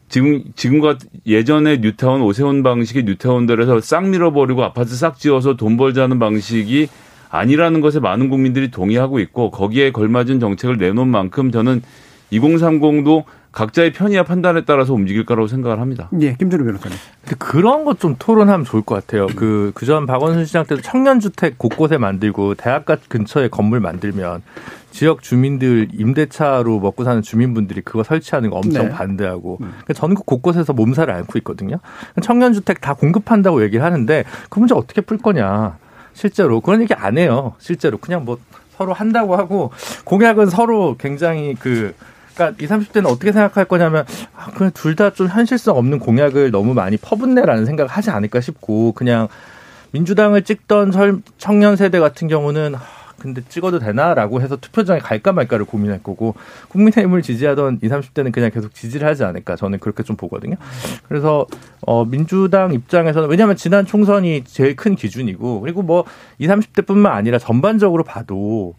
지금 0.09 0.45
지금과 0.55 0.99
예전에 1.27 1.79
뉴타운 1.79 2.23
오세훈 2.23 2.63
방식의 2.63 3.03
뉴타운들에서 3.03 3.81
싹 3.81 4.09
밀어버리고 4.09 4.63
아파트 4.63 4.95
싹 4.95 5.19
지어서 5.19 5.57
돈 5.57 5.77
벌자는 5.77 6.21
방식이 6.21 6.87
아니라는 7.31 7.81
것에 7.81 7.99
많은 7.99 8.31
국민들이 8.31 8.71
동의하고 8.71 9.19
있고 9.19 9.51
거기에 9.51 9.91
걸맞은 9.91 10.39
정책을 10.39 10.77
내놓은 10.77 11.09
만큼 11.09 11.51
저는 11.51 11.83
2030도 12.31 13.25
각자의 13.57 13.95
편의와 13.95 14.25
판단에 14.25 14.65
따라서 14.67 14.93
움직일 14.93 15.25
거라고 15.25 15.47
생각을 15.47 15.81
합니다. 15.81 16.11
예, 16.21 16.35
김준우 16.35 16.63
변호사님. 16.63 16.99
근데 17.23 17.37
그런 17.39 17.85
것 17.87 17.97
좀 17.99 18.15
토론하면 18.19 18.67
좋을 18.67 18.83
것 18.83 18.95
같아요. 18.95 19.27
그, 19.35 19.73
그전 19.75 20.05
박원순 20.05 20.45
시장 20.45 20.67
때도 20.67 20.83
청년주택 20.83 21.57
곳곳에 21.57 21.97
만들고 21.97 22.55
대학가 22.57 22.99
근처에 23.09 23.49
건물 23.49 23.81
만들면 23.81 24.43
지역 24.91 25.23
주민들 25.23 25.89
임대차로 25.95 26.81
먹고 26.81 27.05
사는 27.05 27.23
주민분들이 27.23 27.81
그거 27.81 28.03
설치하는 28.03 28.51
거 28.51 28.57
엄청 28.57 28.89
네. 28.89 28.91
반대하고 28.91 29.57
음. 29.63 29.69
그러니까 29.69 29.95
전국 29.95 30.27
곳곳에서 30.27 30.75
몸살을 30.75 31.15
앓고 31.15 31.39
있거든요. 31.39 31.79
청년주택 32.23 32.83
다 32.83 32.93
공급한다고 32.93 33.63
얘기를 33.63 33.83
하는데 33.83 34.25
그 34.51 34.59
문제 34.59 34.75
어떻게 34.75 35.01
풀 35.01 35.17
거냐. 35.17 35.79
실제로 36.13 36.61
그런 36.61 36.83
얘기 36.83 36.93
안 36.93 37.17
해요. 37.17 37.55
실제로 37.59 37.97
그냥 37.97 38.27
뭐 38.27 38.37
서로 38.77 38.93
한다고 38.93 39.37
하고 39.37 39.71
공약은 40.05 40.47
서로 40.51 40.97
굉장히 40.99 41.55
그 41.55 41.95
그러니까 42.37 42.63
20, 42.63 42.93
30대는 42.93 43.07
어떻게 43.07 43.33
생각할 43.33 43.65
거냐면 43.65 44.05
아, 44.37 44.51
그냥 44.53 44.71
둘 44.75 44.95
다 44.95 45.11
좀 45.11 45.29
현실성 45.29 45.77
없는 45.77 45.99
공약을 45.99 46.51
너무 46.51 46.75
많이 46.75 46.97
퍼붓네라는 46.97 47.65
생각을 47.67 47.89
하지 47.91 48.11
않을까 48.11 48.41
싶고 48.41 48.93
그냥 48.93 49.29
민주당을 49.93 50.43
찍던 50.43 50.93
청년 51.39 51.77
세대 51.77 51.99
같은 51.99 52.29
경우는 52.29 52.75
아, 52.75 52.81
근데 53.19 53.41
찍어도 53.49 53.79
되나라고 53.79 54.43
해서 54.43 54.57
투표장에 54.57 55.01
갈까 55.01 55.33
말까를 55.33 55.65
고민할 55.65 56.03
거고 56.03 56.35
국민의힘을 56.69 57.23
지지하던 57.23 57.79
20, 57.83 57.91
30대는 57.91 58.31
그냥 58.33 58.51
계속 58.51 58.75
지지를 58.75 59.09
하지 59.09 59.25
않을까 59.25 59.57
저는 59.57 59.79
그렇게 59.79 60.03
좀 60.03 60.17
보거든요. 60.17 60.57
그래서 61.09 61.47
어 61.87 62.05
민주당 62.05 62.75
입장에서는 62.75 63.29
왜냐하면 63.31 63.57
지난 63.57 63.87
총선이 63.87 64.45
제일 64.45 64.77
큰 64.77 64.97
기준이고 64.97 65.61
그리고 65.63 65.81
뭐 65.83 66.05
20, 66.39 66.51
30대뿐만 66.75 67.07
아니라 67.07 67.39
전반적으로 67.39 68.05
봐도 68.05 68.75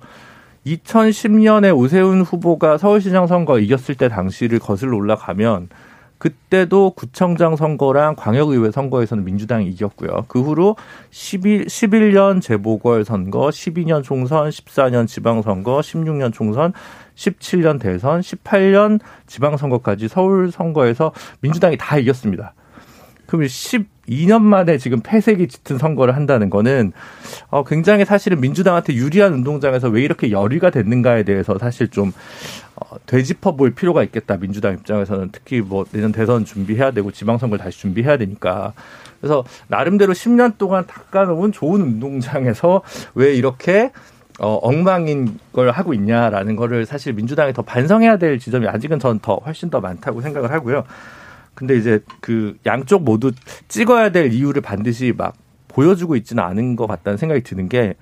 2010년에 0.76 1.76
오세훈 1.76 2.22
후보가 2.22 2.78
서울시장 2.78 3.28
선거 3.28 3.60
이겼을 3.60 3.96
때 3.96 4.10
당시를 4.10 4.60
거슬러 4.60 4.98
올라가면 4.98 5.70
그때도 6.18 6.94
구청장 6.96 7.56
선거랑 7.56 8.16
광역의회 8.16 8.72
선거에서는 8.72 9.24
민주당이 9.24 9.68
이겼고요. 9.70 10.26
그 10.28 10.42
후로 10.42 10.76
11, 11.12 11.66
11년 11.66 12.42
재보궐 12.42 13.06
선거, 13.06 13.50
12년 13.50 14.04
총선, 14.04 14.50
14년 14.50 15.08
지방선거, 15.08 15.80
16년 15.80 16.34
총선, 16.34 16.74
17년 17.16 17.80
대선, 17.80 18.22
18년 18.22 19.00
지방선거까지 19.28 20.08
서울 20.08 20.52
선거에서 20.52 21.14
민주당이 21.42 21.78
다 21.78 21.98
이겼습니다. 22.00 22.54
그럼 23.28 23.44
12년 23.44 24.42
만에 24.42 24.78
지금 24.78 25.02
폐색이 25.02 25.48
짙은 25.48 25.78
선거를 25.78 26.16
한다는 26.16 26.50
거는 26.50 26.94
어 27.50 27.64
굉장히 27.64 28.06
사실은 28.06 28.40
민주당한테 28.42 28.94
유리한 28.96 29.34
운동장에서 29.34 29.90
왜 29.90 30.02
이렇게 30.02 30.32
열의가 30.32 30.70
됐는가에 30.70 31.24
대해서 31.24 31.58
사실 31.58 31.90
좀 31.90 32.14
어, 32.76 32.96
되짚어 33.06 33.56
볼 33.56 33.72
필요가 33.72 34.04
있겠다. 34.04 34.38
민주당 34.38 34.74
입장에서는 34.74 35.30
특히 35.32 35.62
뭐 35.62 35.86
내년 35.92 36.12
대선 36.12 36.46
준비해야 36.46 36.92
되고 36.92 37.12
지방선거를 37.12 37.64
다시 37.64 37.80
준비해야 37.80 38.18
되니까. 38.18 38.74
그래서 39.20 39.44
나름대로 39.68 40.14
10년 40.14 40.58
동안 40.58 40.86
닦아놓은 40.86 41.52
좋은 41.52 41.82
운동장에서 41.82 42.82
왜 43.16 43.34
이렇게 43.34 43.92
어, 44.40 44.54
엉망인 44.62 45.40
걸 45.52 45.72
하고 45.72 45.96
있냐라는 45.96 46.56
거를 46.56 46.86
사실 46.86 47.14
민주당이 47.14 47.54
더 47.54 47.64
반성해야 47.64 48.18
될 48.18 48.38
지점이 48.38 48.68
아직은 48.68 49.00
전 49.00 49.20
더 49.20 49.38
훨씬 49.44 49.72
더 49.72 49.82
많다고 49.82 50.22
생각을 50.22 50.52
하고요. 50.52 50.84
근데 51.58 51.76
이제 51.76 52.02
그 52.22 52.56
양쪽 52.68 53.02
모두 53.02 53.32
찍어야 53.68 54.10
될 54.12 54.32
이유를 54.32 54.62
반드시 54.62 55.12
막 55.18 55.34
보여주고 55.68 56.16
있지는 56.16 56.44
않은 56.44 56.76
것 56.76 56.86
같다는 56.86 57.18
생각이 57.18 57.42
드는 57.42 57.68
게 57.68 57.96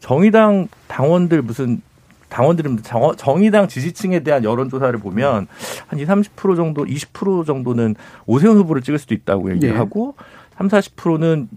정의당 0.00 0.68
당원들 0.86 1.40
무슨 1.40 1.80
당원들은 2.28 2.80
정의당 3.16 3.68
지지층에 3.68 4.20
대한 4.20 4.44
여론조사를 4.44 4.98
보면 5.00 5.46
한 5.86 5.98
20, 5.98 6.08
30% 6.36 6.56
정도, 6.56 6.84
20% 6.84 7.46
정도는 7.46 7.96
오세훈 8.26 8.58
후보를 8.58 8.82
찍을 8.82 8.98
수도 8.98 9.14
있다고 9.14 9.50
얘기하고 9.52 10.14
네. 10.18 10.24
3, 10.58 10.68
40%는 10.68 11.48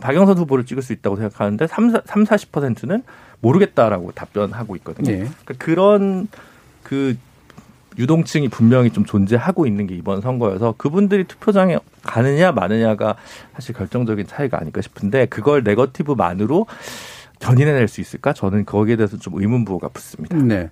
박영선 0.00 0.36
후보를 0.36 0.66
찍을 0.66 0.82
수 0.82 0.92
있다고 0.92 1.14
생각하는데 1.14 1.68
3, 1.68 1.90
3 2.04 2.24
40%는 2.24 3.04
모르겠다라고 3.40 4.10
답변하고 4.12 4.74
있거든요. 4.76 5.12
네. 5.12 5.18
그러니까 5.44 5.54
그런 5.58 6.26
그 6.82 7.16
유동층이 7.98 8.48
분명히 8.48 8.90
좀 8.90 9.04
존재하고 9.04 9.66
있는 9.66 9.86
게 9.86 9.94
이번 9.94 10.20
선거여서 10.20 10.74
그분들이 10.78 11.24
투표장에 11.24 11.78
가느냐 12.02 12.52
마느냐가 12.52 13.16
사실 13.54 13.74
결정적인 13.74 14.26
차이가 14.26 14.60
아닐까 14.60 14.80
싶은데 14.80 15.26
그걸 15.26 15.62
네거티브만으로 15.64 16.66
견인해낼 17.40 17.86
수 17.88 18.00
있을까? 18.00 18.32
저는 18.32 18.64
거기에 18.64 18.96
대해서 18.96 19.16
좀 19.16 19.40
의문부호가 19.40 19.88
붙습니다. 19.88 20.36
네. 20.36 20.70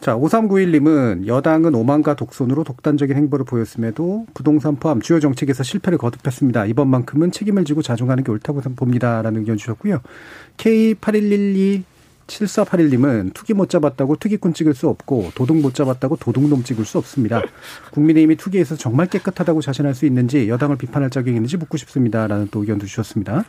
자, 0.00 0.16
5391님은 0.16 1.26
여당은 1.26 1.74
오만과 1.74 2.14
독선으로 2.14 2.64
독단적인 2.64 3.16
행보를 3.16 3.44
보였음에도 3.44 4.26
부동산 4.32 4.76
포함 4.76 5.00
주요 5.00 5.20
정책에서 5.20 5.62
실패를 5.62 5.98
거듭했습니다. 5.98 6.66
이번만큼은 6.66 7.32
책임을 7.32 7.64
지고 7.64 7.82
자중하는 7.82 8.24
게 8.24 8.32
옳다고 8.32 8.60
봅니다 8.76 9.20
라는 9.22 9.40
의견 9.40 9.56
주셨고요. 9.56 10.00
K8112 10.56 11.82
7481님은 12.26 13.32
투기 13.34 13.54
못 13.54 13.68
잡았다고 13.70 14.16
투기꾼 14.16 14.52
찍을 14.54 14.74
수 14.74 14.88
없고 14.88 15.30
도둑 15.34 15.58
못 15.58 15.74
잡았다고 15.74 16.16
도둑놈 16.16 16.64
찍을 16.64 16.84
수 16.84 16.98
없습니다. 16.98 17.40
국민의힘이 17.92 18.36
투기에서 18.36 18.76
정말 18.76 19.06
깨끗하다고 19.06 19.60
자신할 19.60 19.94
수 19.94 20.06
있는지 20.06 20.48
여당을 20.48 20.76
비판할 20.76 21.10
자격이 21.10 21.30
있는지 21.30 21.56
묻고 21.56 21.76
싶습니다라는 21.76 22.48
또 22.50 22.60
의견도 22.60 22.86
주셨습니다. 22.86 23.44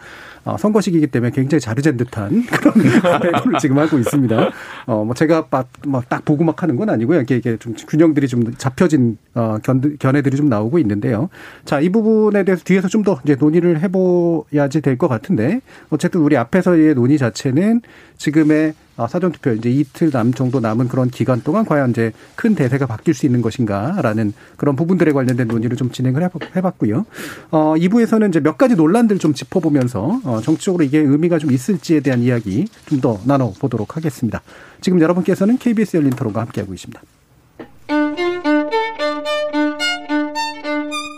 어, 0.45 0.57
선거 0.57 0.79
시기이기 0.81 1.07
때문에 1.07 1.31
굉장히 1.31 1.59
자르젠 1.59 1.97
듯한 1.97 2.45
그런 2.45 2.73
발표를 3.01 3.59
지금 3.59 3.79
하고 3.79 3.97
있습니다. 3.97 4.51
어, 4.85 5.03
뭐 5.03 5.15
제가 5.15 5.47
막, 5.49 5.69
막 5.87 6.07
보고 6.23 6.43
막 6.43 6.61
하는 6.61 6.75
건 6.75 6.89
아니고요. 6.89 7.21
이게, 7.21 7.37
이게 7.37 7.57
좀 7.57 7.73
균형들이 7.73 8.27
좀 8.27 8.53
잡혀진 8.57 9.17
어, 9.33 9.57
견, 9.63 9.97
견해들이 9.97 10.37
좀 10.37 10.49
나오고 10.49 10.77
있는데요. 10.79 11.29
자, 11.65 11.79
이 11.79 11.89
부분에 11.89 12.43
대해서 12.43 12.63
뒤에서 12.63 12.87
좀 12.87 12.97
더 13.07 13.21
이제 13.23 13.35
논의를 13.39 13.79
해봐야지 13.79 14.81
될 14.81 14.97
것 14.97 15.07
같은데 15.07 15.61
어쨌든 15.91 16.21
우리 16.21 16.35
앞에서의 16.35 16.95
논의 16.95 17.17
자체는 17.17 17.81
지금의 18.17 18.66
아, 18.97 19.07
사전 19.07 19.31
투표 19.31 19.51
이제 19.51 19.69
이틀 19.69 20.09
남 20.11 20.33
정도 20.33 20.59
남은 20.59 20.87
그런 20.87 21.09
기간 21.09 21.41
동안 21.41 21.65
과연 21.65 21.91
이제 21.91 22.11
큰 22.35 22.55
대세가 22.55 22.87
바뀔 22.87 23.13
수 23.13 23.25
있는 23.25 23.41
것인가라는 23.41 24.33
그런 24.57 24.75
부분들에 24.75 25.11
관련된 25.11 25.47
논의를 25.47 25.77
좀 25.77 25.91
진행을 25.91 26.27
해봤고요. 26.55 27.05
어, 27.51 27.75
2부에서는 27.77 28.29
이제 28.29 28.39
몇 28.39 28.57
가지 28.57 28.75
논란들 28.75 29.19
좀 29.19 29.33
짚어보면서 29.33 30.21
어, 30.23 30.41
정치적으로 30.41 30.83
이게 30.83 30.97
의미가 30.99 31.37
좀 31.39 31.51
있을지에 31.51 31.99
대한 32.01 32.21
이야기 32.21 32.67
좀 32.87 32.97
더 32.97 33.19
나눠보도록 33.25 33.95
하겠습니다. 33.95 34.41
지금 34.81 34.99
여러분께서는 34.99 35.59
KBS 35.59 35.97
열린 35.97 36.09
토론과 36.09 36.41
함께하고 36.41 36.73
있습니다. 36.73 36.99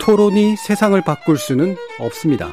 토론이 0.02 0.56
세상을 0.56 1.00
바꿀 1.02 1.38
수는 1.38 1.76
없습니다. 2.00 2.52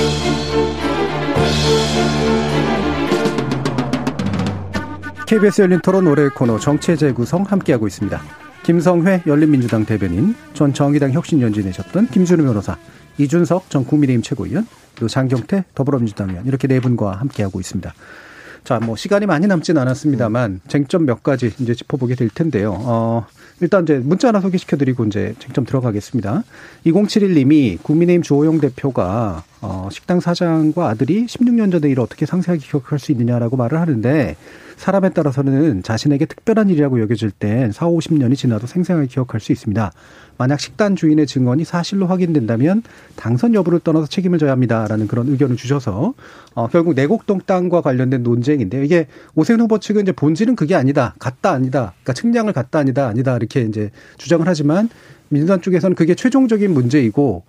KBS 5.31 5.61
열린 5.61 5.79
토론 5.79 6.07
올해 6.07 6.27
코너 6.27 6.59
정체 6.59 6.97
재구성 6.97 7.43
함께하고 7.43 7.87
있습니다. 7.87 8.21
김성회 8.63 9.23
열린민주당 9.25 9.85
대변인, 9.85 10.35
전 10.53 10.73
정의당 10.73 11.13
혁신연진이셨던 11.13 12.07
김준우 12.07 12.43
변호사, 12.43 12.77
이준석 13.17 13.69
전 13.69 13.85
국민의힘 13.85 14.23
최고위원, 14.23 14.67
그리고 14.93 15.07
장경태 15.07 15.63
더불어민주당 15.73 16.31
의원 16.31 16.45
이렇게 16.47 16.67
네 16.67 16.81
분과 16.81 17.13
함께하고 17.13 17.61
있습니다. 17.61 17.93
자, 18.65 18.79
뭐 18.79 18.97
시간이 18.97 19.25
많이 19.25 19.47
남진 19.47 19.77
않았습니다만 19.77 20.59
쟁점 20.67 21.05
몇 21.05 21.23
가지 21.23 21.53
이제 21.59 21.75
짚어보게 21.75 22.15
될 22.15 22.27
텐데요. 22.29 22.75
어, 22.77 23.25
일단 23.61 23.83
이제 23.83 23.99
문자 23.99 24.27
하나 24.27 24.41
소개시켜드리고 24.41 25.05
이제 25.05 25.33
쟁점 25.39 25.65
들어가겠습니다. 25.65 26.43
2071님이 26.85 27.81
국민의힘 27.81 28.21
주호영 28.21 28.59
대표가 28.59 29.45
어, 29.61 29.87
식당 29.91 30.19
사장과 30.19 30.89
아들이 30.89 31.25
16년 31.25 31.71
전의 31.71 31.91
일을 31.91 32.03
어떻게 32.03 32.25
상세하게 32.25 32.65
기억할 32.65 32.99
수 32.99 33.11
있느냐라고 33.13 33.55
말을 33.55 33.79
하는데 33.79 34.35
사람에 34.81 35.09
따라서는 35.11 35.83
자신에게 35.83 36.25
특별한 36.25 36.69
일이라고 36.69 36.99
여겨질 37.01 37.29
땐 37.29 37.71
4, 37.71 37.85
50년이 37.85 38.35
지나도 38.35 38.65
생생하게 38.65 39.05
기억할 39.05 39.39
수 39.39 39.51
있습니다. 39.51 39.91
만약 40.39 40.59
식단 40.59 40.95
주인의 40.95 41.27
증언이 41.27 41.65
사실로 41.65 42.07
확인된다면 42.07 42.81
당선 43.15 43.53
여부를 43.53 43.81
떠나서 43.81 44.07
책임을 44.07 44.39
져야 44.39 44.53
합니다라는 44.53 45.05
그런 45.05 45.27
의견을 45.27 45.55
주셔서 45.55 46.15
어, 46.55 46.67
결국 46.69 46.95
내곡동 46.95 47.41
땅과 47.45 47.81
관련된 47.81 48.23
논쟁인데 48.23 48.83
이게 48.83 49.05
오세훈 49.35 49.61
후보 49.61 49.77
측은 49.77 50.01
이제 50.01 50.11
본질은 50.13 50.55
그게 50.55 50.73
아니다, 50.73 51.13
같다 51.19 51.51
아니다, 51.51 51.93
그러니까 52.01 52.13
측량을 52.13 52.51
같다 52.51 52.79
아니다 52.79 53.05
아니다. 53.05 53.35
이렇게 53.35 53.61
이제 53.61 53.91
주장을 54.17 54.47
하지만 54.47 54.89
민주당 55.29 55.61
쪽에서는 55.61 55.95
그게 55.95 56.15
최종적인 56.15 56.73
문제이고 56.73 57.43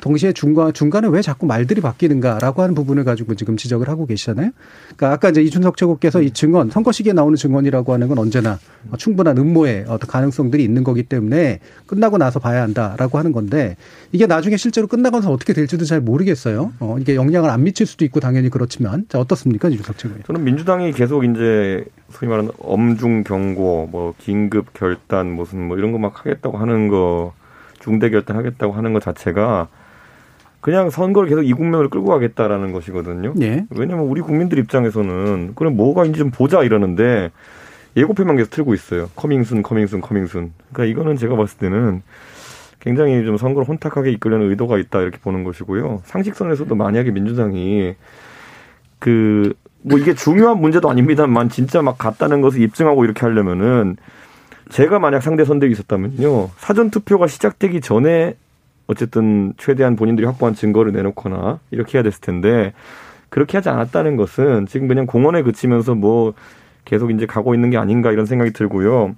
동시에 0.00 0.32
중간 0.32 0.72
중간에 0.72 1.08
왜 1.08 1.22
자꾸 1.22 1.46
말들이 1.46 1.80
바뀌는가라고 1.80 2.62
하는 2.62 2.74
부분을 2.74 3.04
가지고 3.04 3.34
지금 3.34 3.56
지적을 3.56 3.88
하고 3.88 4.06
계시잖아요. 4.06 4.50
그러니까 4.96 5.12
아까 5.12 5.28
이제 5.28 5.42
이준석 5.42 5.76
최고께서 5.76 6.22
이 6.22 6.32
증언 6.32 6.70
선거 6.70 6.90
시기에 6.90 7.12
나오는 7.12 7.36
증언이라고 7.36 7.92
하는 7.92 8.08
건 8.08 8.18
언제나 8.18 8.58
충분한 8.98 9.38
음모의 9.38 9.84
어떤 9.86 10.08
가능성들이 10.08 10.64
있는 10.64 10.82
거기 10.82 11.04
때문에 11.04 11.60
끝나고 11.86 12.18
나서 12.18 12.40
봐야 12.40 12.62
한다라고 12.62 13.18
하는 13.18 13.30
건데 13.30 13.76
이게 14.10 14.26
나중에 14.26 14.56
실제로 14.56 14.88
끝나고서 14.88 15.30
어떻게 15.30 15.52
될지도 15.52 15.84
잘 15.84 16.00
모르겠어요. 16.00 16.72
어, 16.80 16.96
이게 16.98 17.14
영향을 17.14 17.50
안 17.50 17.62
미칠 17.62 17.86
수도 17.86 18.04
있고 18.04 18.18
당연히 18.18 18.48
그렇지만 18.48 19.04
자 19.08 19.20
어떻습니까 19.20 19.68
이준석 19.68 19.96
최고님? 19.96 20.22
저는 20.24 20.42
민주당이 20.44 20.92
계속 20.92 21.24
이제 21.24 21.84
소위 22.10 22.28
말하는 22.28 22.50
엄중 22.58 23.22
경고, 23.22 23.88
뭐 23.92 24.14
긴급 24.18 24.72
결단 24.74 25.28
무슨 25.28 25.68
뭐 25.68 25.78
이런 25.78 25.92
거 25.92 26.00
막 26.00 26.18
하겠다고 26.20 26.56
하는 26.56 26.88
거 26.88 27.34
중대 27.78 28.08
결단 28.08 28.36
하겠다고 28.38 28.72
하는 28.72 28.94
것 28.94 29.02
자체가 29.02 29.68
그냥 30.60 30.90
선거를 30.90 31.28
계속 31.28 31.42
이 31.42 31.52
국면을 31.52 31.88
끌고 31.88 32.08
가겠다라는 32.08 32.72
것이거든요. 32.72 33.32
네. 33.36 33.66
왜냐하면 33.70 34.06
우리 34.06 34.20
국민들 34.20 34.58
입장에서는 34.58 35.52
그럼 35.54 35.76
뭐가 35.76 36.04
있는지 36.04 36.18
좀 36.18 36.30
보자 36.30 36.62
이러는데 36.62 37.30
예고편만 37.96 38.36
계속 38.36 38.50
틀고 38.50 38.74
있어요. 38.74 39.08
coming 39.16 39.41
soon, 39.41 39.62
coming 39.62 39.83
soon, 39.83 40.00
coming 40.00 40.28
soon. 40.28 40.52
그러니까 40.72 40.92
이거는 40.92 41.16
제가 41.16 41.36
봤을 41.36 41.58
때는 41.58 42.02
굉장히 42.78 43.24
좀 43.24 43.36
선거를 43.36 43.68
혼탁하게 43.68 44.10
이끌려는 44.12 44.50
의도가 44.50 44.78
있다 44.78 45.00
이렇게 45.00 45.18
보는 45.18 45.44
것이고요. 45.44 46.02
상식선에서도 46.04 46.74
만약에 46.74 47.10
민주당이 47.10 47.94
그 48.98 49.54
뭐 49.82 49.98
이게 49.98 50.14
중요한 50.14 50.60
문제도 50.60 50.88
아닙니다만 50.90 51.48
진짜 51.48 51.82
막 51.82 51.96
갔다는 51.98 52.40
것을 52.40 52.60
입증하고 52.62 53.04
이렇게 53.04 53.20
하려면은 53.20 53.96
제가 54.68 54.98
만약 54.98 55.20
상대 55.20 55.44
선대위 55.44 55.72
있었다면요 55.72 56.50
사전 56.58 56.90
투표가 56.90 57.26
시작되기 57.26 57.80
전에 57.80 58.36
어쨌든 58.90 59.54
최대한 59.56 59.94
본인들이 59.94 60.26
확보한 60.26 60.54
증거를 60.54 60.92
내놓거나 60.92 61.60
이렇게 61.70 61.96
해야 61.96 62.02
됐을 62.02 62.20
텐데 62.20 62.72
그렇게 63.28 63.56
하지 63.56 63.68
않았다는 63.68 64.16
것은 64.16 64.66
지금 64.66 64.88
그냥 64.88 65.06
공원에 65.06 65.42
그치면서 65.42 65.94
뭐 65.94 66.34
계속 66.84 67.12
이제 67.12 67.24
가고 67.24 67.54
있는 67.54 67.70
게 67.70 67.78
아닌가 67.78 68.10
이런 68.10 68.26
생각이 68.26 68.52
들고요. 68.52 69.14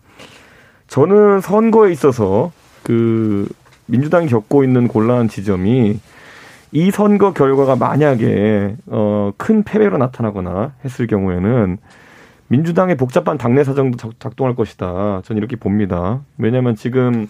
저는 0.88 1.40
선거에 1.40 1.90
있어서 1.90 2.52
그 2.82 3.48
민주당이 3.86 4.26
겪고 4.28 4.62
있는 4.62 4.88
곤란한 4.88 5.28
지점이 5.28 5.98
이 6.72 6.90
선거 6.90 7.32
결과가 7.32 7.76
만약에 7.76 8.76
어 8.90 9.32
큰 9.38 9.62
패배로 9.62 9.96
나타나거나 9.96 10.72
했을 10.84 11.06
경우에는 11.06 11.78
민주당의 12.48 12.96
복잡한 12.98 13.38
당내 13.38 13.64
사정도 13.64 14.12
작동할 14.18 14.54
것이다. 14.54 15.22
저는 15.24 15.38
이렇게 15.38 15.56
봅니다. 15.56 16.20
왜냐하면 16.36 16.76
지금 16.76 17.28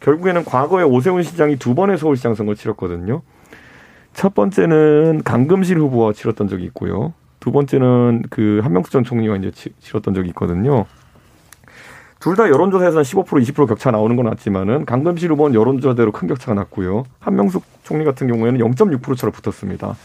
결국에는 0.00 0.44
과거에 0.44 0.82
오세훈 0.82 1.22
시장이 1.22 1.56
두 1.56 1.74
번의 1.74 1.98
서울시장 1.98 2.34
선거 2.34 2.52
를 2.52 2.56
치렀거든요. 2.56 3.22
첫 4.14 4.34
번째는 4.34 5.22
강금실 5.24 5.78
후보와 5.78 6.12
치렀던 6.12 6.48
적이 6.48 6.64
있고요. 6.66 7.12
두 7.38 7.52
번째는 7.52 8.24
그 8.30 8.60
한명숙 8.62 8.90
전 8.92 9.04
총리와 9.04 9.36
이제 9.36 9.50
치렀던 9.80 10.14
적이 10.14 10.28
있거든요. 10.30 10.86
둘 12.18 12.36
다 12.36 12.50
여론조사에서는 12.50 13.02
15% 13.02 13.24
20% 13.54 13.66
격차 13.66 13.90
나오는 13.90 14.14
건 14.14 14.26
맞지만은 14.26 14.84
강금실 14.84 15.30
후보는 15.32 15.54
여론조사대로 15.58 16.12
큰 16.12 16.28
격차가 16.28 16.52
났고요. 16.54 17.04
한명숙 17.18 17.64
총리 17.82 18.04
같은 18.04 18.26
경우에는 18.26 18.60
0.6%차로 18.60 19.32
붙었습니다. 19.32 19.96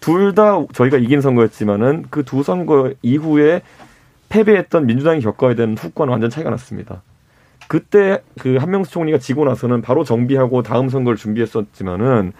둘 0.00 0.34
다 0.34 0.64
저희가 0.72 0.96
이긴 0.96 1.20
선거였지만은 1.20 2.06
그 2.10 2.24
두 2.24 2.42
선거 2.42 2.92
이후에 3.02 3.62
패배했던 4.30 4.86
민주당이 4.86 5.20
겪어야 5.20 5.54
되는 5.54 5.76
후과는 5.78 6.10
완전 6.10 6.28
차이가 6.30 6.50
났습니다. 6.50 7.02
그때 7.68 8.22
그 8.40 8.56
한명수 8.56 8.90
총리가 8.90 9.18
지고 9.18 9.44
나서는 9.44 9.82
바로 9.82 10.02
정비하고 10.02 10.62
다음 10.62 10.88
선거를 10.88 11.16
준비했었지만은 11.16 12.32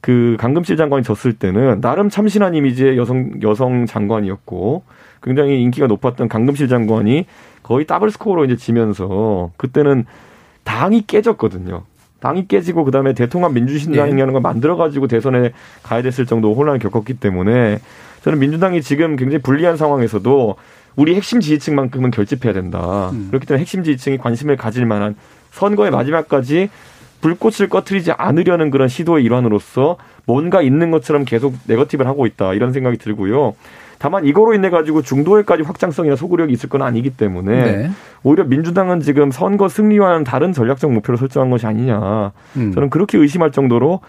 그 0.00 0.36
강금실 0.38 0.76
장관이 0.76 1.04
졌을 1.04 1.32
때는 1.32 1.80
나름 1.80 2.10
참신한 2.10 2.56
이미지의 2.56 2.98
여성 2.98 3.40
여성 3.42 3.86
장관이었고 3.86 4.82
굉장히 5.22 5.62
인기가 5.62 5.86
높았던 5.86 6.28
강금실 6.28 6.66
장관이 6.66 7.26
거의 7.62 7.86
더블 7.86 8.10
스코어로 8.10 8.44
이제 8.44 8.56
지면서 8.56 9.52
그때는 9.56 10.04
당이 10.64 11.06
깨졌거든요. 11.06 11.84
당이 12.18 12.48
깨지고 12.48 12.84
그다음에 12.84 13.14
대통합 13.14 13.52
민주신당이라는 13.52 14.26
네. 14.26 14.32
걸 14.32 14.40
만들어 14.40 14.76
가지고 14.76 15.06
대선에 15.06 15.52
가야 15.84 16.02
됐을 16.02 16.26
정도 16.26 16.54
혼란을 16.54 16.80
겪었기 16.80 17.14
때문에 17.14 17.78
저는 18.22 18.38
민주당이 18.40 18.82
지금 18.82 19.16
굉장히 19.16 19.42
불리한 19.42 19.76
상황에서도 19.76 20.56
우리 20.96 21.14
핵심 21.14 21.40
지지층만큼은 21.40 22.10
결집해야 22.10 22.52
된다. 22.52 23.10
음. 23.10 23.26
그렇기 23.28 23.46
때문에 23.46 23.60
핵심 23.60 23.82
지지층이 23.82 24.18
관심을 24.18 24.56
가질 24.56 24.86
만한 24.86 25.14
선거의 25.50 25.90
마지막까지 25.90 26.70
불꽃을 27.20 27.68
꺼트리지 27.68 28.12
않으려는 28.12 28.70
그런 28.70 28.88
시도의 28.88 29.24
일환으로서 29.24 29.96
뭔가 30.26 30.60
있는 30.60 30.90
것처럼 30.90 31.24
계속 31.24 31.54
네거티브를 31.66 32.08
하고 32.08 32.26
있다. 32.26 32.52
이런 32.54 32.72
생각이 32.72 32.98
들고요. 32.98 33.54
다만 33.98 34.24
이거로 34.26 34.54
인해 34.54 34.68
가지고 34.68 35.00
중도에까지 35.02 35.62
확장성이나 35.62 36.16
소구력이 36.16 36.52
있을 36.52 36.68
건 36.68 36.82
아니기 36.82 37.10
때문에 37.10 37.64
네. 37.64 37.90
오히려 38.24 38.42
민주당은 38.42 38.98
지금 39.00 39.30
선거 39.30 39.68
승리와는 39.68 40.24
다른 40.24 40.52
전략적 40.52 40.92
목표를 40.92 41.16
설정한 41.18 41.50
것이 41.50 41.66
아니냐. 41.66 42.32
음. 42.56 42.72
저는 42.72 42.90
그렇게 42.90 43.16
의심할 43.18 43.52
정도로 43.52 44.00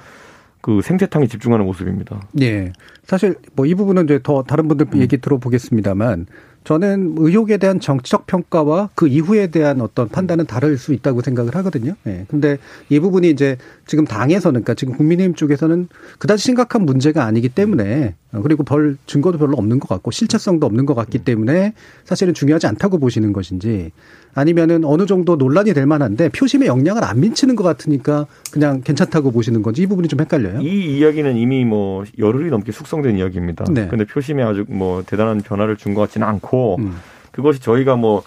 그 0.62 0.82
생태탕에 0.82 1.28
집중하는 1.28 1.66
모습입니다. 1.66 2.22
예. 2.42 2.74
사실 3.04 3.36
뭐 3.56 3.68
이 3.68 3.76
부분은 3.76 4.06
이제 4.06 4.20
더 4.24 4.42
다른 4.42 4.68
분들 4.68 4.88
음. 4.96 5.02
얘기 5.02 5.18
들어보겠습니다만 5.18 6.26
저는 6.64 7.16
의혹에 7.18 7.57
대한 7.57 7.80
정치적 7.80 8.28
평가와 8.28 8.89
그 8.95 9.07
이후에 9.07 9.47
대한 9.47 9.82
어떤 9.82 10.09
판단은 10.09 10.45
다를 10.45 10.78
수 10.78 10.93
있다고 10.93 11.22
생각을 11.22 11.55
하거든요. 11.55 11.93
예. 12.05 12.09
네. 12.09 12.26
근데 12.28 12.57
이 12.89 12.99
부분이 12.99 13.30
이제 13.30 13.57
지금 13.86 14.05
당에서는 14.05 14.53
그러니까 14.53 14.74
지금 14.74 14.95
국민의힘 14.95 15.36
쪽에서는 15.36 15.88
그다지 16.20 16.43
심각한 16.43 16.86
문제가 16.86 17.26
아니기 17.26 17.49
때문에 17.49 18.16
어, 18.34 18.41
그리고 18.41 18.64
벌 18.64 18.97
증거도 19.05 19.38
별로 19.38 19.55
없는 19.57 19.80
것 19.80 19.88
같고 19.89 20.11
실체성도 20.11 20.66
없는 20.66 20.86
것 20.86 20.93
같기 20.95 21.20
때문에 21.20 21.74
사실은 22.05 22.34
중요하지 22.34 22.68
않다고 22.68 22.97
보시는 22.99 23.34
것인지 23.34 23.91
아니면은 24.36 24.84
어느 24.84 25.05
정도 25.05 25.36
논란이 25.36 25.74
될 25.74 25.86
만한데 25.86 26.30
표심에 26.30 26.66
영향을 26.66 27.03
안 27.03 27.20
미치는 27.20 27.55
것 27.55 27.64
같으니까 27.64 28.26
그냥 28.51 28.82
괜찮다고 28.82 29.32
보시는 29.32 29.61
건지 29.61 29.84
이 29.84 29.86
부분이 29.86 30.07
좀 30.07 30.20
헷갈려요. 30.22 30.61
이 30.61 30.97
이야기는 30.97 31.38
이미 31.38 31.66
뭐 31.66 32.03
열흘이 32.18 32.49
넘게 32.49 32.72
숙성된 32.72 33.18
이야기입니다. 33.20 33.66
네. 33.72 33.88
근데 33.88 34.05
표심에 34.05 34.41
아주 34.41 34.66
뭐 34.68 35.03
대단한 35.05 35.41
변화를 35.41 35.78
준 35.78 35.93
것 35.93 36.01
같지는 36.01 36.28
않고 36.28 36.53
음. 36.80 36.97
그것이 37.32 37.60
저희가 37.60 37.95
뭐 37.95 38.24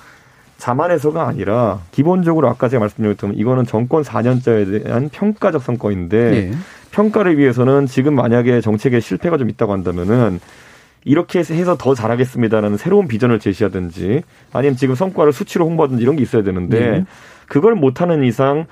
자만해서가 0.59 1.27
아니라 1.27 1.81
기본적으로 1.91 2.49
아까 2.49 2.69
제가 2.69 2.81
말씀드렸던 2.81 3.35
이거는 3.35 3.67
정권 3.67 4.03
4년째에 4.03 4.85
대한 4.85 5.09
평가적 5.11 5.63
성과인데 5.63 6.31
네. 6.31 6.53
평가를 6.91 7.39
위해서는 7.39 7.87
지금 7.87 8.15
만약에 8.15 8.61
정책에 8.61 9.01
실패가 9.01 9.37
좀 9.37 9.51
있다고 9.51 9.73
한다면은 9.73 10.41
이렇게 11.05 11.39
해서 11.39 11.77
더 11.77 11.95
잘하겠습니다라는 11.95 12.79
새로운 12.79 13.07
비전을 13.07 13.39
제시하든지 13.39 14.23
아니면 14.53 14.77
지금 14.77 14.95
성과를 14.95 15.33
수치로 15.33 15.67
홍보하든지 15.67 16.03
이런 16.03 16.17
게 16.17 16.23
있어야 16.23 16.43
되는데 16.43 16.91
네. 16.91 17.05
그걸 17.47 17.75
못하는 17.75 18.25
이상 18.25 18.67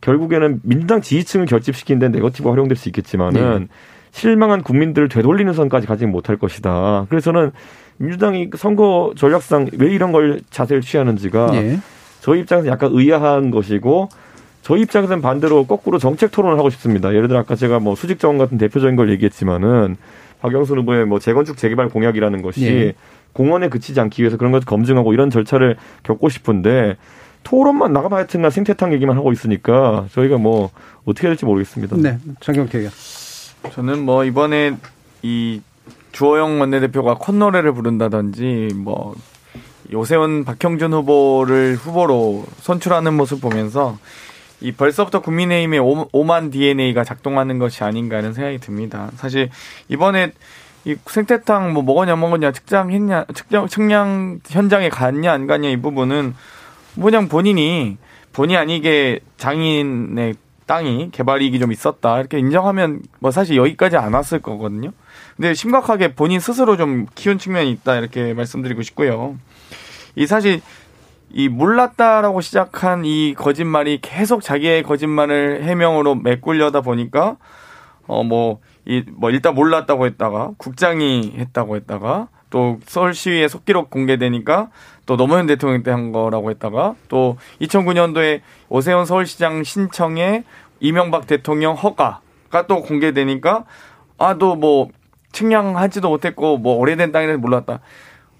결국에는 0.00 0.60
민주당 0.62 1.00
지지층을 1.02 1.46
결집시키는 1.46 1.98
데 1.98 2.08
네거티브가 2.08 2.52
활용될 2.52 2.76
수 2.76 2.88
있겠지만은 2.88 3.58
네. 3.60 3.66
실망한 4.12 4.62
국민들을 4.62 5.08
되돌리는 5.08 5.52
선까지 5.52 5.86
가지 5.86 6.06
못할 6.06 6.36
것이다. 6.36 7.06
그래서는 7.10 7.50
민주당이 7.98 8.50
선거 8.56 9.12
전략상 9.16 9.70
왜 9.78 9.92
이런 9.92 10.12
걸 10.12 10.40
자세를 10.50 10.82
취하는지가 10.82 11.50
네. 11.52 11.78
저희 12.20 12.40
입장에서 12.40 12.68
약간 12.68 12.90
의아한 12.92 13.50
것이고 13.50 14.08
저희 14.62 14.82
입장에서는 14.82 15.20
반대로 15.20 15.66
거꾸로 15.66 15.98
정책 15.98 16.30
토론을 16.30 16.58
하고 16.58 16.70
싶습니다. 16.70 17.14
예를 17.14 17.28
들어 17.28 17.40
아까 17.40 17.54
제가 17.54 17.80
뭐 17.80 17.94
수직 17.94 18.18
정원 18.18 18.38
같은 18.38 18.56
대표적인 18.58 18.96
걸 18.96 19.10
얘기했지만은 19.10 19.96
박영수 20.40 20.74
후보의 20.74 21.06
뭐 21.06 21.18
재건축 21.18 21.56
재개발 21.56 21.88
공약이라는 21.88 22.42
것이 22.42 22.64
예. 22.66 22.94
공원에 23.32 23.68
그치지 23.68 24.00
않기 24.00 24.22
위해서 24.22 24.36
그런 24.36 24.52
것을 24.52 24.64
검증하고 24.64 25.12
이런 25.12 25.28
절차를 25.28 25.76
겪고 26.02 26.28
싶은데 26.28 26.96
토론만 27.42 27.92
나가면 27.92 28.16
하여튼간 28.16 28.50
생태탕 28.50 28.92
얘기만 28.94 29.16
하고 29.16 29.32
있으니까 29.32 30.06
저희가 30.12 30.38
뭐 30.38 30.70
어떻게 31.04 31.26
해야 31.26 31.32
될지 31.32 31.44
모르겠습니다. 31.44 31.96
네, 31.98 32.18
장경태요. 32.40 32.88
저는 33.72 34.00
뭐 34.00 34.24
이번에 34.24 34.76
이 35.22 35.60
주호영 36.14 36.60
원내대표가 36.60 37.14
콧노래를 37.14 37.72
부른다든지 37.72 38.70
뭐 38.76 39.14
요세훈 39.92 40.44
박형준 40.44 40.92
후보를 40.92 41.74
후보로 41.74 42.44
선출하는 42.60 43.14
모습 43.14 43.40
보면서 43.40 43.98
이 44.60 44.70
벌써부터 44.70 45.20
국민의힘의 45.20 45.80
오만 46.12 46.50
DNA가 46.50 47.02
작동하는 47.02 47.58
것이 47.58 47.82
아닌가 47.82 48.16
하는 48.16 48.32
생각이 48.32 48.58
듭니다. 48.58 49.10
사실 49.16 49.50
이번에 49.88 50.32
이 50.84 50.94
생태탕 51.04 51.72
뭐 51.72 51.82
먹었냐 51.82 52.14
먹었냐 52.14 52.52
측량했냐 52.52 53.26
측량 53.34 53.68
측량 53.68 54.40
현장에 54.46 54.90
갔냐 54.90 55.32
안 55.32 55.46
갔냐 55.48 55.68
이 55.68 55.76
부분은 55.78 56.34
그냥 57.02 57.28
본인이 57.28 57.96
본의 58.32 58.56
아니게 58.56 59.18
장인의 59.36 60.36
땅이 60.66 61.10
개발 61.10 61.42
이익이 61.42 61.58
좀 61.58 61.72
있었다 61.72 62.20
이렇게 62.20 62.38
인정하면 62.38 63.02
뭐 63.18 63.32
사실 63.32 63.56
여기까지 63.56 63.96
안 63.96 64.14
왔을 64.14 64.40
거거든요. 64.40 64.92
근데 65.36 65.54
심각하게 65.54 66.14
본인 66.14 66.40
스스로 66.40 66.76
좀 66.76 67.06
키운 67.14 67.38
측면이 67.38 67.70
있다 67.72 67.96
이렇게 67.96 68.34
말씀드리고 68.34 68.82
싶고요. 68.82 69.36
이 70.14 70.26
사실 70.26 70.60
이 71.30 71.48
몰랐다라고 71.48 72.40
시작한 72.40 73.04
이 73.04 73.34
거짓말이 73.36 73.98
계속 74.00 74.42
자기의 74.42 74.84
거짓말을 74.84 75.64
해명으로 75.64 76.14
메꾸려다 76.14 76.80
보니까 76.82 77.36
어뭐 78.06 78.60
이 78.86 79.02
뭐 79.16 79.30
일단 79.30 79.54
몰랐다고 79.54 80.06
했다가 80.06 80.52
국장이 80.58 81.34
했다고 81.38 81.76
했다가 81.76 82.28
또 82.50 82.78
서울시위에 82.86 83.48
속기록 83.48 83.90
공개되니까 83.90 84.68
또 85.06 85.16
노무현 85.16 85.46
대통령 85.46 85.82
때 85.82 85.90
한 85.90 86.12
거라고 86.12 86.50
했다가 86.50 86.94
또 87.08 87.36
2009년도에 87.60 88.40
오세훈 88.68 89.06
서울시장 89.06 89.64
신청에 89.64 90.44
이명박 90.80 91.26
대통령 91.26 91.74
허가가 91.74 92.66
또 92.68 92.82
공개되니까 92.82 93.64
아 94.18 94.38
또 94.38 94.54
뭐 94.54 94.90
측량하지도 95.34 96.08
못했고 96.08 96.56
뭐 96.56 96.76
오래된 96.76 97.12
땅이라서 97.12 97.38
몰랐다. 97.38 97.80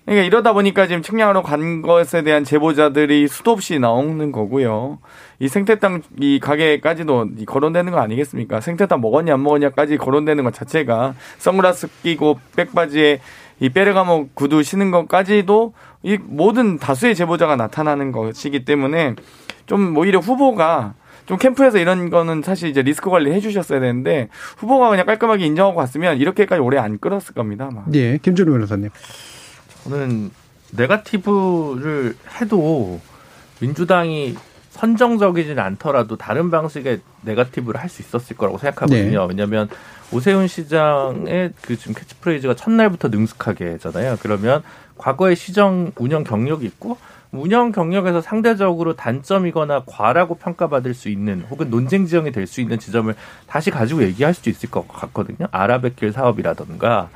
그러니까 0.04 0.26
이러다 0.26 0.52
보니까 0.52 0.86
지금 0.86 1.00
측량하러 1.00 1.42
간 1.42 1.80
것에 1.80 2.22
대한 2.22 2.44
제보자들이 2.44 3.26
수도 3.26 3.52
없이 3.52 3.78
나오는 3.78 4.32
거고요. 4.32 4.98
이 5.38 5.48
생태땅 5.48 6.02
이 6.20 6.40
가게까지도 6.40 7.28
거론되는 7.46 7.90
거 7.90 8.00
아니겠습니까? 8.00 8.60
생태땅 8.60 9.00
먹었냐 9.00 9.32
안 9.34 9.42
먹었냐까지 9.42 9.96
거론되는 9.96 10.44
것 10.44 10.52
자체가 10.52 11.14
선글라스 11.38 11.88
끼고 12.02 12.38
백바지에 12.54 13.20
이 13.60 13.68
빼르가모 13.70 14.28
구두 14.34 14.62
신는 14.62 14.90
것까지도 14.90 15.72
이 16.02 16.18
모든 16.22 16.78
다수의 16.78 17.14
제보자가 17.14 17.56
나타나는 17.56 18.12
것이기 18.12 18.66
때문에 18.66 19.14
좀 19.64 19.96
오히려 19.96 20.18
후보가 20.18 20.94
좀 21.26 21.38
캠프에서 21.38 21.78
이런 21.78 22.10
거는 22.10 22.42
사실 22.42 22.68
이제 22.68 22.82
리스크 22.82 23.08
관리 23.10 23.32
해주셨어야 23.32 23.80
되는데 23.80 24.28
후보가 24.58 24.90
그냥 24.90 25.06
깔끔하게 25.06 25.46
인정하고 25.46 25.76
갔으면 25.76 26.18
이렇게까지 26.18 26.60
오래 26.60 26.78
안 26.78 26.98
끌었을 26.98 27.34
겁니다. 27.34 27.68
아마. 27.70 27.82
예, 27.94 28.18
김준우 28.18 28.52
변호사님. 28.52 28.90
저는 29.84 30.30
네가티브를 30.72 32.16
해도 32.40 33.00
민주당이 33.60 34.36
선정적이진 34.70 35.58
않더라도 35.58 36.16
다른 36.16 36.50
방식의 36.50 37.00
네가티브를 37.22 37.80
할 37.80 37.88
수 37.88 38.02
있었을 38.02 38.36
거라고 38.36 38.58
생각하거든요. 38.58 39.20
네. 39.20 39.26
왜냐하면 39.28 39.68
오세훈 40.12 40.48
시장의 40.48 41.52
그 41.62 41.76
지금 41.76 41.94
캐치프레이즈가 41.94 42.54
첫날부터 42.56 43.08
능숙하게잖아요. 43.08 44.18
그러면 44.20 44.62
과거의 44.98 45.36
시정 45.36 45.92
운영 45.96 46.24
경력이 46.24 46.66
있고 46.66 46.98
운영 47.36 47.72
경력에서 47.72 48.20
상대적으로 48.20 48.94
단점이거나 48.96 49.82
과라고 49.86 50.36
평가받을 50.36 50.94
수 50.94 51.08
있는 51.08 51.42
혹은 51.50 51.70
논쟁 51.70 52.06
지형이 52.06 52.32
될 52.32 52.46
수 52.46 52.60
있는 52.60 52.78
지점을 52.78 53.14
다시 53.46 53.70
가지고 53.70 54.02
얘기할 54.02 54.34
수도 54.34 54.50
있을 54.50 54.70
것 54.70 54.86
같거든요. 54.88 55.46
아라뱃길 55.50 56.12
사업이라던가 56.12 57.08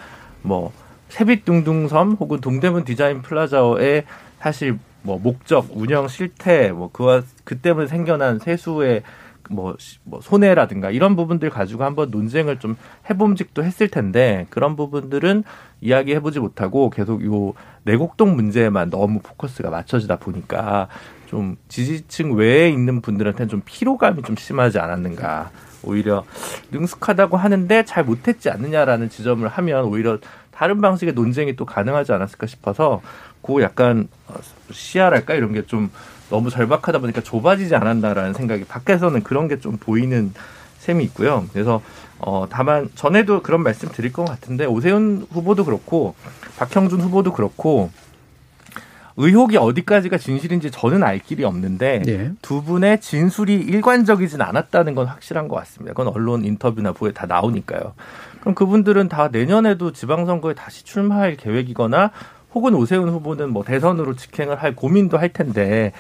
뭐 0.42 0.72
세빛둥둥섬 1.10 2.16
혹은 2.20 2.40
동대문 2.40 2.84
디자인 2.84 3.22
플라자의 3.22 4.04
사실 4.40 4.78
뭐 5.02 5.18
목적, 5.18 5.66
운영 5.70 6.08
실태, 6.08 6.70
뭐 6.70 6.90
그와 6.92 7.22
그 7.44 7.58
때문에 7.58 7.86
생겨난 7.86 8.38
세수의 8.38 9.02
뭐, 9.48 9.76
뭐 10.04 10.20
손해라든가 10.20 10.90
이런 10.90 11.16
부분들 11.16 11.50
가지고 11.50 11.84
한번 11.84 12.10
논쟁을 12.10 12.58
좀 12.58 12.76
해봄직도 13.08 13.64
했을 13.64 13.88
텐데 13.88 14.46
그런 14.50 14.76
부분들은 14.76 15.44
이야기해보지 15.80 16.40
못하고 16.40 16.90
계속 16.90 17.24
요 17.24 17.54
내곡동 17.84 18.36
문제에만 18.36 18.90
너무 18.90 19.20
포커스가 19.20 19.70
맞춰지다 19.70 20.16
보니까 20.16 20.88
좀 21.26 21.56
지지층 21.68 22.34
외에 22.34 22.68
있는 22.68 23.00
분들한테는 23.00 23.48
좀 23.48 23.62
피로감이 23.64 24.22
좀 24.22 24.36
심하지 24.36 24.78
않았는가. 24.78 25.50
오히려 25.82 26.24
능숙하다고 26.70 27.36
하는데 27.36 27.84
잘 27.84 28.04
못했지 28.04 28.50
않느냐라는 28.50 29.10
지점을 29.10 29.46
하면 29.46 29.84
오히려 29.84 30.18
다른 30.50 30.80
방식의 30.80 31.14
논쟁이 31.14 31.54
또 31.54 31.64
가능하지 31.64 32.12
않았을까 32.12 32.46
싶어서 32.46 33.00
그 33.42 33.62
약간 33.62 34.08
시야랄까 34.72 35.34
이런 35.34 35.52
게좀 35.52 35.90
너무 36.30 36.50
절박하다 36.50 36.98
보니까 36.98 37.20
좁아지지 37.22 37.74
않았나라는 37.74 38.34
생각이 38.34 38.64
밖에서는 38.64 39.22
그런 39.22 39.48
게 39.48 39.58
좀 39.58 39.76
보이는 39.78 40.32
셈이 40.78 41.02
있고요. 41.04 41.46
그래서 41.52 41.82
어 42.20 42.46
다만 42.48 42.88
전에도 42.94 43.42
그런 43.42 43.62
말씀 43.62 43.88
드릴 43.88 44.12
것 44.12 44.24
같은데 44.24 44.64
오세훈 44.64 45.26
후보도 45.32 45.64
그렇고 45.64 46.14
박형준 46.58 47.00
후보도 47.00 47.32
그렇고 47.32 47.90
의혹이 49.20 49.56
어디까지가 49.56 50.16
진실인지 50.18 50.70
저는 50.70 51.02
알 51.02 51.18
길이 51.18 51.42
없는데 51.42 52.02
네. 52.06 52.30
두 52.40 52.62
분의 52.62 53.00
진술이 53.00 53.54
일관적이진 53.54 54.40
않았다는 54.40 54.94
건 54.94 55.06
확실한 55.08 55.48
것 55.48 55.56
같습니다. 55.56 55.92
그건 55.94 56.12
언론 56.14 56.44
인터뷰나 56.44 56.92
보에 56.92 57.10
다 57.12 57.26
나오니까요. 57.26 57.94
그럼 58.40 58.54
그분들은 58.54 59.08
다 59.08 59.28
내년에도 59.32 59.92
지방선거에 59.92 60.54
다시 60.54 60.84
출마할 60.84 61.36
계획이거나 61.36 62.12
혹은 62.54 62.74
오세훈 62.74 63.08
후보는 63.08 63.50
뭐 63.50 63.62
대선으로 63.64 64.16
직행을 64.16 64.56
할 64.62 64.74
고민도 64.74 65.18
할 65.18 65.30
텐데 65.32 65.92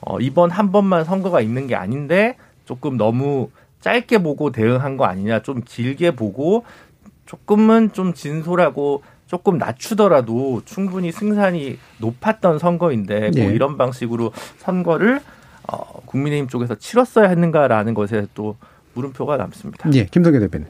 어, 0.00 0.20
이번 0.20 0.50
한 0.50 0.72
번만 0.72 1.04
선거가 1.04 1.40
있는 1.40 1.66
게 1.66 1.74
아닌데 1.74 2.36
조금 2.64 2.96
너무 2.96 3.50
짧게 3.80 4.18
보고 4.18 4.50
대응한 4.50 4.96
거 4.96 5.04
아니냐 5.04 5.42
좀 5.42 5.62
길게 5.64 6.12
보고 6.12 6.64
조금은 7.24 7.92
좀 7.92 8.14
진솔하고 8.14 9.02
조금 9.26 9.58
낮추더라도 9.58 10.62
충분히 10.64 11.10
승산이 11.10 11.78
높았던 11.98 12.58
선거인데 12.58 13.20
뭐 13.20 13.30
네. 13.30 13.42
뭐 13.42 13.50
이런 13.52 13.76
방식으로 13.76 14.32
선거를 14.58 15.20
어, 15.70 16.00
국민의힘 16.04 16.48
쪽에서 16.48 16.76
치렀어야 16.76 17.28
했는가라는 17.28 17.94
것에 17.94 18.26
또 18.34 18.56
물음표가 18.94 19.36
남습니다. 19.36 19.90
예, 19.94 20.04
김성계 20.04 20.38
대표님. 20.38 20.68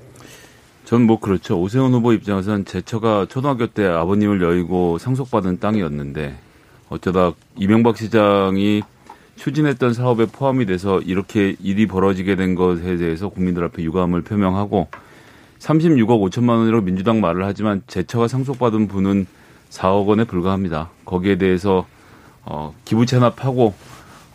전 0.87 1.03
뭐 1.03 1.19
그렇죠. 1.19 1.61
오세훈 1.61 1.93
후보 1.93 2.13
입장에서는 2.13 2.65
제처가 2.65 3.27
초등학교 3.29 3.67
때 3.67 3.85
아버님을 3.85 4.41
여의고 4.41 4.99
상속받은 4.99 5.59
땅이었는데 5.59 6.39
어쩌다 6.89 7.33
이명박 7.57 7.97
시장이 7.97 8.83
추진했던 9.35 9.95
사업에 9.95 10.27
포함이 10.27 10.65
돼서 10.65 11.01
이렇게 11.01 11.57
일이 11.61 11.89
벌어지게 11.89 12.37
된 12.37 12.55
것에 12.55 12.99
대해서 12.99 13.29
국민들 13.29 13.65
앞에 13.65 13.83
유감을 13.83 14.23
표명하고 14.23 14.87
36억 15.59 16.31
5천만 16.31 16.51
원으로 16.51 16.83
민주당 16.83 17.21
말을 17.21 17.45
하지만 17.45 17.83
제처가 17.89 18.29
상속받은 18.29 18.87
분은 18.87 19.27
4억 19.71 20.07
원에 20.07 20.23
불과합니다. 20.23 20.91
거기에 21.05 21.37
대해서 21.37 21.85
어, 22.45 22.73
기부 22.85 23.07
체납하고 23.07 23.75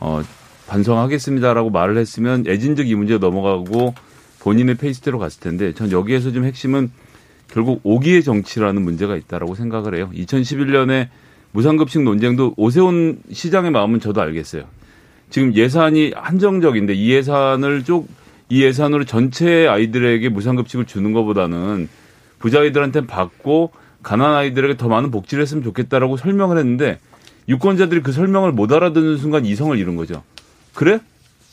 어, 0.02 0.22
반성하겠습니다라고 0.68 1.70
말을 1.70 1.98
했으면 1.98 2.44
애진적 2.46 2.90
이 2.90 2.96
문제 2.96 3.18
넘어가고 3.18 3.94
본인의 4.42 4.76
페이스대로 4.76 5.20
갔을 5.20 5.40
텐데 5.40 5.74
전 5.74 5.92
여기에서 5.92 6.32
좀 6.32 6.46
핵심은 6.46 6.92
결국 7.48 7.82
오기의 7.84 8.24
정치라는 8.24 8.82
문제가 8.82 9.16
있다라고 9.16 9.56
생각을 9.56 9.96
해요. 9.96 10.10
2011년에 10.14 11.10
무상급식 11.52 12.04
논쟁도 12.04 12.56
오세훈 12.58 13.22
시장의 13.32 13.72
마음은 13.72 14.00
저도 14.00 14.22
알겠어요. 14.22 14.64
지금 15.30 15.54
예산이 15.54 16.14
한정적인데 16.16 16.94
이 16.94 17.12
예산을 17.12 17.84
쭉이 17.84 18.08
예산으로 18.52 19.06
전체 19.06 19.68
아이들에게 19.68 20.30
무상급식을 20.30 20.86
주는 20.86 21.14
것보다는 21.14 21.88
부자 22.40 22.62
아이들한테 22.62 23.06
받고 23.06 23.72
가난 24.02 24.34
아이들에게 24.34 24.78
더 24.78 24.88
많은 24.88 25.12
복지를 25.12 25.44
했으면 25.44 25.64
좋겠다라고 25.64 26.18
설명을 26.18 26.58
했는데 26.58 27.00
유권자들이 27.48 28.02
그 28.02 28.12
설명을 28.12 28.54
못 28.54 28.72
알아듣는 28.72 29.18
순간 29.18 29.46
이성을 29.46 29.78
잃은 29.78 29.96
거죠. 29.96 30.24
그래? 30.74 31.00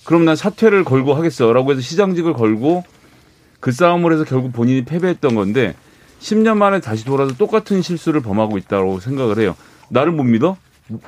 그럼 0.08 0.24
난 0.24 0.36
사퇴를 0.36 0.84
걸고 0.84 1.12
하겠어라고 1.12 1.70
해서 1.70 1.82
시장직을 1.82 2.32
걸고 2.32 2.82
그 3.60 3.72
싸움을 3.72 4.10
해서 4.10 4.24
결국 4.24 4.54
본인이 4.54 4.82
패배했던 4.82 5.34
건데 5.34 5.74
10년 6.20 6.56
만에 6.56 6.80
다시 6.80 7.04
돌아서 7.04 7.34
똑같은 7.34 7.82
실수를 7.82 8.22
범하고 8.22 8.56
있다고 8.56 9.00
생각을 9.00 9.38
해요. 9.38 9.54
나를 9.90 10.12
못 10.12 10.22
믿어? 10.22 10.56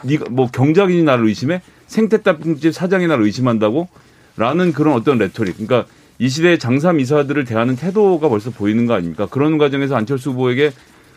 네가 0.03 0.27
뭐 0.29 0.49
경작인이 0.49 1.03
나를 1.03 1.29
의심해? 1.29 1.63
생태탕집 1.87 2.75
사장이 2.75 3.07
나를 3.07 3.25
의심한다고? 3.25 3.89
라는 4.37 4.71
그런 4.75 4.93
어떤 4.93 5.17
레토릭. 5.17 5.57
그러니까 5.57 5.91
이 6.19 6.29
시대의 6.29 6.59
장삼이사들을 6.59 7.47
대하는 7.47 7.77
태도가 7.77 8.29
벌써 8.29 8.51
보이는 8.51 8.85
거 8.85 8.93
아닙니까? 8.93 9.25
그런 9.31 9.57
과정에서 9.57 9.97
안철수 9.97 10.33
후보에게 10.33 10.73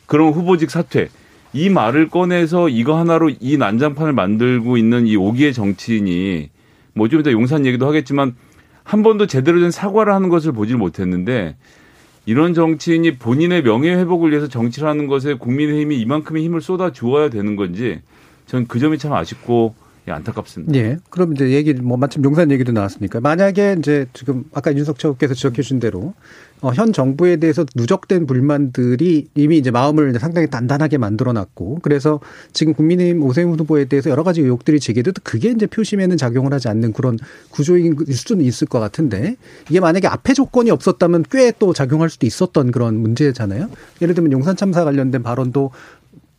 그런 0.05 0.31
후보직 0.31 0.71
사퇴 0.71 1.09
이 1.51 1.67
말을 1.69 2.07
꺼내서 2.07 2.69
이거 2.69 2.97
하나로 2.97 3.31
이 3.41 3.57
난장판을 3.57 4.13
만들고 4.13 4.77
있는 4.77 5.05
이 5.05 5.17
오기의 5.17 5.53
정치인이 5.53 6.52
뭐 6.93 7.07
좀 7.07 7.19
이따 7.19 7.31
용산 7.31 7.65
얘기도 7.65 7.87
하겠지만 7.87 8.35
한 8.83 9.03
번도 9.03 9.27
제대로 9.27 9.59
된 9.59 9.71
사과를 9.71 10.13
하는 10.13 10.29
것을 10.29 10.51
보질 10.51 10.77
못했는데 10.77 11.55
이런 12.25 12.53
정치인이 12.53 13.17
본인의 13.17 13.63
명예 13.63 13.93
회복을 13.95 14.31
위해서 14.31 14.47
정치를 14.47 14.87
하는 14.87 15.07
것에 15.07 15.33
국민의힘이 15.35 15.99
이만큼의 15.99 16.43
힘을 16.43 16.61
쏟아 16.61 16.91
주어야 16.91 17.29
되는 17.29 17.55
건지 17.55 18.01
전 18.45 18.65
그 18.67 18.79
점이 18.79 18.97
참 18.97 19.13
아쉽고 19.13 19.75
예, 20.07 20.11
안타깝습니다. 20.11 20.73
예. 20.75 20.97
그럼 21.09 21.33
이제 21.33 21.51
얘기, 21.51 21.73
뭐 21.73 21.97
마침 21.97 22.23
용산 22.23 22.51
얘기도 22.51 22.71
나왔으니까 22.73 23.21
만약에 23.21 23.77
이제 23.79 24.05
지금 24.13 24.43
아까 24.53 24.75
윤석 24.75 24.99
최고께서 24.99 25.33
지적해 25.33 25.61
주신 25.61 25.79
대로 25.79 26.13
어, 26.59 26.71
현 26.73 26.93
정부에 26.93 27.37
대해서 27.37 27.65
누적된 27.75 28.25
불만들이 28.25 29.27
이미 29.35 29.57
이제 29.57 29.69
마음을 29.69 30.17
상당히 30.19 30.49
단단하게 30.49 30.97
만들어 30.97 31.33
놨고 31.33 31.79
그래서 31.81 32.21
지금 32.53 32.73
국민의힘 32.73 33.21
오세훈 33.23 33.59
후보에 33.59 33.85
대해서 33.85 34.09
여러 34.09 34.23
가지 34.23 34.41
의혹들이 34.41 34.79
제기돼도 34.79 35.21
그게 35.25 35.49
이제 35.49 35.67
표심에는 35.67 36.15
작용을 36.15 36.53
하지 36.53 36.69
않는 36.69 36.93
그런 36.93 37.17
구조인 37.49 37.97
수준은 38.09 38.45
있을 38.45 38.67
것 38.67 38.79
같은데 38.79 39.35
이게 39.69 39.79
만약에 39.81 40.07
앞에 40.07 40.33
조건이 40.33 40.71
없었다면 40.71 41.25
꽤 41.29 41.53
또 41.59 41.71
작용할 41.71 42.09
수도 42.09 42.25
있었던 42.25 42.71
그런 42.71 42.95
문제잖아요. 42.97 43.69
예를 44.01 44.15
들면 44.15 44.31
용산 44.31 44.55
참사 44.55 44.83
관련된 44.83 45.21
발언도 45.21 45.71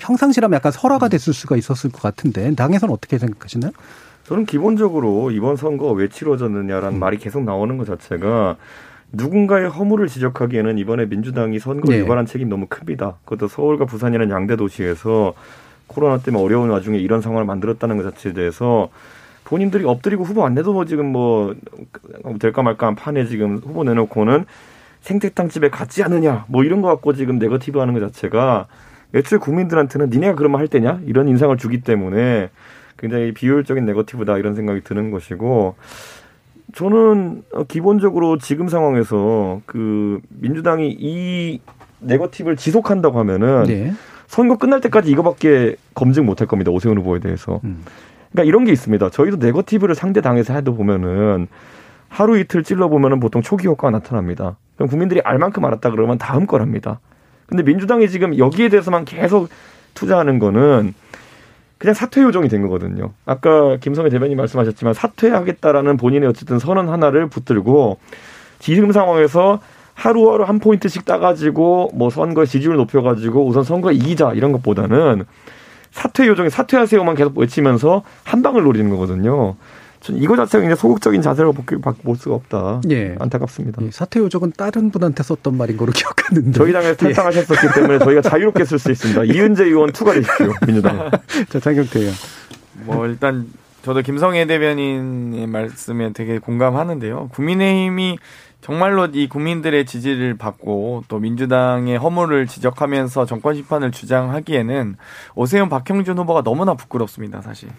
평상시라면 0.04 0.56
약간 0.56 0.70
설화가 0.70 1.08
됐을 1.08 1.32
수가 1.32 1.56
있었을 1.56 1.90
것 1.90 2.02
같은데 2.02 2.54
당에서는 2.54 2.92
어떻게 2.92 3.16
생각하시나요? 3.18 3.72
저는 4.24 4.44
기본적으로 4.44 5.30
이번 5.30 5.56
선거 5.56 5.92
왜 5.92 6.08
치러졌느냐라는 6.08 6.98
음. 6.98 7.00
말이 7.00 7.16
계속 7.16 7.42
나오는 7.44 7.76
것 7.78 7.86
자체가 7.86 8.56
누군가의 9.12 9.68
허물을 9.68 10.08
지적하기에는 10.08 10.78
이번에 10.78 11.06
민주당이 11.06 11.58
선거를 11.58 11.96
네. 11.96 12.02
유발한 12.02 12.26
책임이 12.26 12.50
너무 12.50 12.66
큽니다. 12.68 13.14
그것도 13.24 13.48
서울과 13.48 13.86
부산이라는 13.86 14.34
양대 14.34 14.56
도시에서 14.56 15.34
코로나 15.86 16.18
때문에 16.18 16.42
어려운 16.42 16.70
와중에 16.70 16.98
이런 16.98 17.20
상황을 17.20 17.44
만들었다는 17.44 17.96
것 17.96 18.02
자체에 18.02 18.32
대해서 18.32 18.88
본인들이 19.44 19.84
엎드리고 19.84 20.24
후보 20.24 20.44
안 20.44 20.54
내도 20.54 20.72
뭐 20.72 20.84
지금 20.84 21.06
뭐 21.12 21.54
될까 22.40 22.62
말까 22.62 22.88
한 22.88 22.94
판에 22.94 23.26
지금 23.26 23.58
후보 23.58 23.84
내놓고는 23.84 24.46
생태탕 25.02 25.50
집에 25.50 25.68
갔지 25.68 26.02
않느냐 26.02 26.46
뭐 26.48 26.64
이런 26.64 26.80
거 26.82 26.88
갖고 26.88 27.14
지금 27.14 27.38
네거티브 27.38 27.78
하는 27.78 27.94
것 27.94 28.00
자체가 28.00 28.66
애초에 29.14 29.38
국민들한테는 29.38 30.10
니네가 30.10 30.34
그러면 30.34 30.60
할 30.60 30.68
때냐 30.68 31.00
이런 31.06 31.28
인상을 31.28 31.56
주기 31.56 31.80
때문에 31.80 32.50
굉장히 32.98 33.32
비효율적인 33.32 33.84
네거티브다 33.84 34.38
이런 34.38 34.54
생각이 34.54 34.82
드는 34.82 35.10
것이고 35.10 35.76
저는 36.74 37.42
기본적으로 37.68 38.38
지금 38.38 38.68
상황에서 38.68 39.60
그 39.66 40.20
민주당이 40.28 40.96
이 40.98 41.60
네거티브를 42.00 42.56
지속한다고 42.56 43.18
하면은 43.20 43.64
네. 43.64 43.92
선거 44.26 44.56
끝날 44.56 44.80
때까지 44.80 45.10
이거밖에 45.10 45.76
검증 45.94 46.26
못 46.26 46.40
할 46.40 46.48
겁니다 46.48 46.70
오세훈 46.72 46.98
후보에 46.98 47.20
대해서. 47.20 47.60
음. 47.64 47.84
그러니까 48.32 48.48
이런 48.48 48.64
게 48.64 48.72
있습니다. 48.72 49.10
저희도 49.10 49.36
네거티브를 49.36 49.94
상대 49.94 50.20
당에서 50.20 50.54
해도 50.54 50.74
보면은 50.74 51.46
하루 52.08 52.38
이틀 52.38 52.64
찔러 52.64 52.88
보면은 52.88 53.20
보통 53.20 53.42
초기 53.42 53.68
효과가 53.68 53.90
나타납니다. 53.90 54.56
그럼 54.74 54.88
국민들이 54.88 55.20
알 55.22 55.38
만큼 55.38 55.64
알았다 55.64 55.90
그러면 55.90 56.18
다음 56.18 56.46
거랍니다. 56.46 56.98
근데 57.46 57.62
민주당이 57.62 58.08
지금 58.08 58.38
여기에 58.38 58.68
대해서만 58.68 59.04
계속 59.04 59.48
투자하는 59.94 60.38
거는 60.38 60.94
그냥 61.78 61.94
사퇴 61.94 62.22
요정이 62.22 62.48
된 62.48 62.62
거거든요. 62.62 63.12
아까 63.26 63.76
김성애 63.76 64.08
대변인 64.08 64.36
말씀하셨지만 64.36 64.94
사퇴하겠다라는 64.94 65.96
본인의 65.96 66.28
어쨌든 66.28 66.58
선언 66.58 66.88
하나를 66.88 67.28
붙들고 67.28 67.98
지금 68.58 68.92
상황에서 68.92 69.60
하루하루 69.94 70.44
한 70.44 70.58
포인트씩 70.58 71.04
따가지고 71.04 71.90
뭐 71.94 72.10
선거 72.10 72.44
지지율 72.46 72.76
높여가지고 72.76 73.46
우선 73.46 73.64
선거 73.64 73.92
이기자 73.92 74.32
이런 74.32 74.52
것보다는 74.52 75.24
사퇴 75.90 76.26
요정에 76.26 76.48
사퇴하세요만 76.48 77.14
계속 77.14 77.38
외치면서 77.38 78.02
한 78.24 78.42
방을 78.42 78.62
노리는 78.64 78.90
거거든요. 78.90 79.54
전 80.04 80.18
이거 80.18 80.36
자체가 80.36 80.62
이제 80.66 80.74
소극적인 80.74 81.22
자세로 81.22 81.54
볼 81.54 82.16
수가 82.16 82.34
없다. 82.34 82.82
예. 82.90 83.16
안타깝습니다. 83.18 83.80
예. 83.82 83.90
사퇴 83.90 84.20
요정은 84.20 84.52
다른 84.54 84.90
분한테 84.90 85.22
썼던 85.22 85.56
말인 85.56 85.78
거로 85.78 85.92
기억하는데. 85.96 86.52
저희 86.52 86.74
당에서 86.74 86.94
탈당하셨었기 86.94 87.66
예. 87.66 87.72
때문에 87.72 87.98
저희가 88.00 88.20
자유롭게 88.28 88.66
쓸 88.66 88.78
수 88.78 88.90
있습니다. 88.90 89.24
이은재 89.24 89.64
의원 89.64 89.92
투가 89.92 90.12
되십시오. 90.12 90.52
민주당. 90.66 91.10
자, 91.48 91.58
장경태 91.58 92.00
의원. 92.00 92.14
뭐 92.84 93.06
일단 93.06 93.46
저도 93.80 94.02
김성애 94.02 94.46
대변인의 94.46 95.46
말씀에 95.46 96.12
되게 96.12 96.38
공감하는데요. 96.38 97.30
국민의힘이 97.32 98.18
정말로 98.60 99.06
이 99.06 99.26
국민들의 99.26 99.86
지지를 99.86 100.36
받고 100.36 101.04
또 101.08 101.18
민주당의 101.18 101.96
허물을 101.96 102.46
지적하면서 102.46 103.24
정권 103.24 103.54
심판을 103.54 103.90
주장하기에는 103.90 104.96
오세훈 105.34 105.70
박형준 105.70 106.18
후보가 106.18 106.42
너무나 106.42 106.74
부끄럽습니다, 106.74 107.40
사실. 107.40 107.70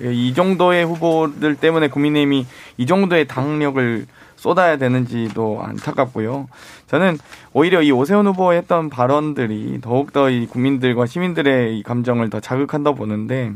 이 0.00 0.32
정도의 0.34 0.84
후보들 0.84 1.56
때문에 1.56 1.88
국민의힘이 1.88 2.46
이 2.78 2.86
정도의 2.86 3.26
당력을 3.26 4.06
쏟아야 4.36 4.76
되는지도 4.76 5.62
안타깝고요. 5.62 6.48
저는 6.88 7.18
오히려 7.52 7.80
이 7.82 7.92
오세훈 7.92 8.26
후보의 8.26 8.58
했던 8.58 8.90
발언들이 8.90 9.80
더욱더 9.80 10.30
이 10.30 10.46
국민들과 10.46 11.06
시민들의 11.06 11.78
이 11.78 11.82
감정을 11.84 12.28
더 12.28 12.40
자극한다 12.40 12.92
보는데 12.92 13.52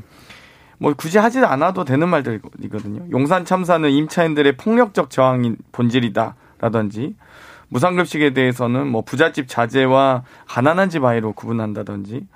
뭐 0.79 0.95
굳이 0.95 1.19
하지 1.19 1.41
않아도 1.41 1.85
되는 1.85 2.09
말들이거든요. 2.09 3.11
용산 3.11 3.45
참사는 3.45 3.91
임차인들의 3.91 4.57
폭력적 4.59 5.11
저항인 5.11 5.57
본질이다라든지 5.73 7.17
무상급식에 7.69 8.33
대해서는 8.33 8.87
뭐 8.87 9.03
부잣집 9.03 9.49
자제와 9.49 10.23
가난한 10.47 10.89
집 10.89 11.05
아이로 11.05 11.33
구분한다든지 11.33 12.27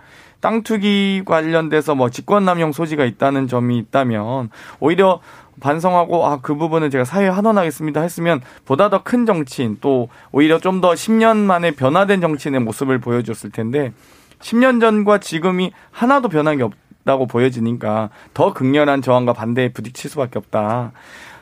땅 0.41 0.63
투기 0.63 1.23
관련돼서 1.25 1.95
뭐 1.95 2.11
직권남용 2.11 2.73
소지가 2.73 3.05
있다는 3.05 3.47
점이 3.49 3.79
있다면 3.79 4.51
오히려 4.81 5.21
반성하고 5.61 6.27
아 6.27 6.39
그 6.43 6.55
부분은 6.55 6.91
제가 6.91 7.05
사회에 7.05 7.29
환원하겠습니다 7.29 8.01
했으면 8.01 8.41
보다 8.65 8.89
더 8.89 9.03
큰 9.03 9.27
정치인 9.27 9.77
또 9.81 10.09
오히려 10.33 10.59
좀 10.59 10.81
더 10.81 10.93
10년 10.93 11.37
만에 11.37 11.73
변화된 11.73 12.21
정치인의 12.23 12.61
모습을 12.61 12.99
보여줬을 12.99 13.51
텐데 13.51 13.93
10년 14.41 14.81
전과 14.81 15.19
지금이 15.19 15.73
하나도 15.91 16.31
변한 16.31 16.57
게 16.57 16.63
없다고 16.63 17.27
보여지니까 17.27 18.09
더 18.33 18.55
극렬한 18.55 19.03
저항과 19.03 19.35
반대에 19.35 19.73
부딪힐 19.73 20.11
수밖에 20.11 20.39
없다. 20.39 20.93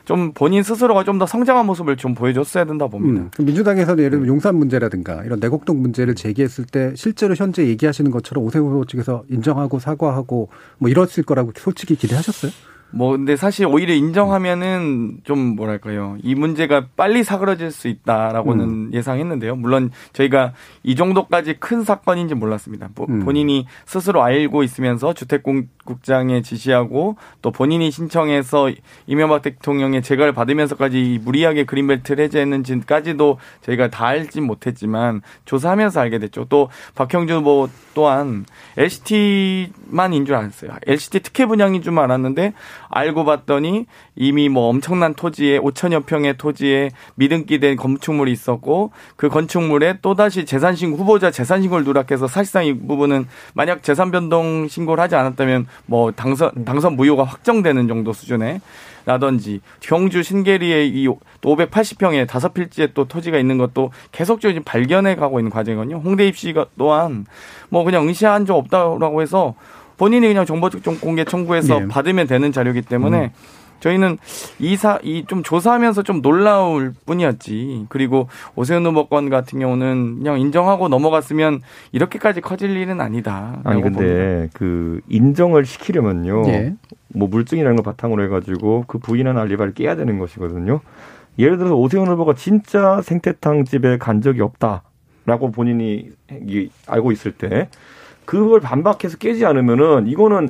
좀 0.09 0.31
본인 0.33 0.63
스스로가 0.63 1.03
좀 1.03 1.19
더 1.19 1.27
성장한 1.27 1.67
모습을 1.67 1.97
좀 1.97 2.15
보여줬어야 2.15 2.63
된다 2.65 2.87
봅니다. 2.87 3.29
음, 3.39 3.45
민주당에서는 3.45 3.99
예를 3.99 4.11
들면 4.11 4.27
용산 4.27 4.55
문제라든가 4.55 5.23
이런 5.23 5.39
내곡동 5.39 5.81
문제를 5.83 6.15
제기했을 6.15 6.65
때 6.65 6.93
실제로 6.95 7.35
현재 7.35 7.67
얘기하시는 7.67 8.09
것처럼 8.09 8.43
오세훈 8.45 8.83
측에서 8.87 9.23
인정하고 9.29 9.77
사과하고 9.79 10.49
뭐 10.79 10.89
이랬을 10.89 11.23
거라고 11.27 11.51
솔직히 11.55 11.95
기대하셨어요? 11.95 12.51
뭐 12.91 13.11
근데 13.11 13.35
사실 13.35 13.67
오히려 13.67 13.93
인정하면은 13.93 15.19
좀 15.23 15.39
뭐랄까요 15.55 16.17
이 16.23 16.33
문제가 16.33 16.87
빨리 16.95 17.23
사그러질 17.23 17.71
수 17.71 17.87
있다라고는 17.87 18.65
음. 18.65 18.89
예상했는데요. 18.93 19.55
물론 19.55 19.91
저희가 20.13 20.53
이 20.83 20.95
정도까지 20.95 21.55
큰 21.59 21.83
사건인지 21.83 22.35
몰랐습니다. 22.35 22.89
음. 23.09 23.19
본인이 23.19 23.67
스스로 23.85 24.23
알고 24.23 24.63
있으면서 24.63 25.13
주택국장에 25.13 26.41
지시하고 26.41 27.17
또 27.41 27.51
본인이 27.51 27.91
신청해서 27.91 28.71
이명박 29.05 29.43
대통령의 29.43 30.01
재가를 30.01 30.33
받으면서까지 30.33 31.21
무리하게 31.23 31.65
그린벨트를 31.65 32.25
해제했는지까지도 32.25 33.37
저희가 33.61 33.89
다 33.89 34.07
알진 34.07 34.45
못했지만 34.45 35.21
조사하면서 35.45 35.99
알게 35.99 36.19
됐죠. 36.19 36.45
또 36.49 36.69
박형준 36.95 37.43
뭐 37.43 37.69
또한 37.93 38.45
LCT만인 38.77 40.25
줄 40.25 40.35
알았어요. 40.35 40.71
LCT 40.87 41.19
특혜 41.19 41.45
분양인 41.45 41.81
줄 41.81 41.97
알았는데 41.99 42.53
알고 42.89 43.23
봤더니 43.23 43.85
이미 44.15 44.49
뭐 44.49 44.67
엄청난 44.69 45.13
토지에 45.13 45.59
5천여 45.59 46.05
평의 46.05 46.37
토지에 46.37 46.91
미등기 47.15 47.59
된 47.59 47.75
건축물이 47.75 48.31
있었고 48.31 48.91
그 49.15 49.29
건축물에 49.29 49.99
또다시 50.01 50.45
재산신고 50.45 50.97
후보자 50.97 51.31
재산신고를 51.31 51.85
누락해서 51.85 52.27
사실상 52.27 52.65
이 52.65 52.77
부분은 52.77 53.27
만약 53.53 53.83
재산 53.83 54.11
변동 54.11 54.67
신고를 54.67 55.01
하지 55.01 55.15
않았다면 55.15 55.67
뭐 55.85 56.11
당선 56.11 56.51
당선 56.65 56.95
무효가 56.95 57.23
확정되는 57.23 57.87
정도 57.87 58.11
수준의 58.11 58.61
라든지 59.05 59.61
경주 59.79 60.21
신계리에 60.21 60.85
이 60.85 61.07
580평에 61.41 62.27
다섯 62.27 62.53
필지에 62.53 62.89
또 62.93 63.05
토지가 63.05 63.39
있는 63.39 63.57
것도 63.57 63.91
계속적으로 64.11 64.61
발견해 64.63 65.15
가고 65.15 65.39
있는 65.39 65.49
과정이거든요. 65.49 65.97
홍대 65.97 66.27
입시가 66.27 66.67
또한 66.77 67.25
뭐 67.69 67.83
그냥 67.83 68.07
응시한 68.07 68.45
적 68.45 68.55
없다라고 68.55 69.21
해서 69.21 69.55
본인이 69.99 70.27
그냥 70.27 70.45
정보 70.45 70.69
공개 70.99 71.23
청구해서 71.23 71.79
네. 71.81 71.87
받으면 71.87 72.25
되는 72.25 72.51
자료이기 72.51 72.81
때문에 72.83 73.25
음. 73.25 73.29
저희는 73.81 74.17
이사 74.59 74.99
이 75.03 75.23
좀 75.27 75.43
조사하면서 75.43 76.03
좀 76.03 76.21
놀라울 76.21 76.93
뿐이었지. 77.05 77.85
그리고 77.89 78.27
오세훈 78.55 78.85
후보 78.85 79.07
건 79.07 79.29
같은 79.29 79.59
경우는 79.59 80.17
그냥 80.17 80.39
인정하고 80.39 80.89
넘어갔으면 80.89 81.61
이렇게까지 81.91 82.41
커질 82.41 82.75
일은 82.75 82.99
아니다. 82.99 83.61
아니 83.63 83.81
근데 83.81 83.99
봅니다. 83.99 84.51
그 84.53 85.01
인정을 85.07 85.65
시키려면요. 85.65 86.43
예. 86.47 86.73
뭐 87.13 87.27
물증이라는 87.29 87.77
걸 87.77 87.83
바탕으로 87.83 88.23
해가지고 88.23 88.85
그 88.87 88.97
부인한 88.97 89.37
알리바를 89.37 89.73
깨야 89.73 89.95
되는 89.95 90.19
것이거든요. 90.19 90.81
예를 91.37 91.57
들어서 91.57 91.75
오세훈 91.75 92.07
후보가 92.09 92.35
진짜 92.35 93.01
생태탕 93.01 93.63
집에 93.65 93.97
간 93.97 94.21
적이 94.21 94.41
없다라고 94.41 95.51
본인이 95.53 96.09
알고 96.87 97.11
있을 97.13 97.31
때 97.31 97.69
그걸 98.29 98.59
반박해서 98.59 99.17
깨지 99.17 99.43
않으면은 99.47 100.05
이거는 100.05 100.49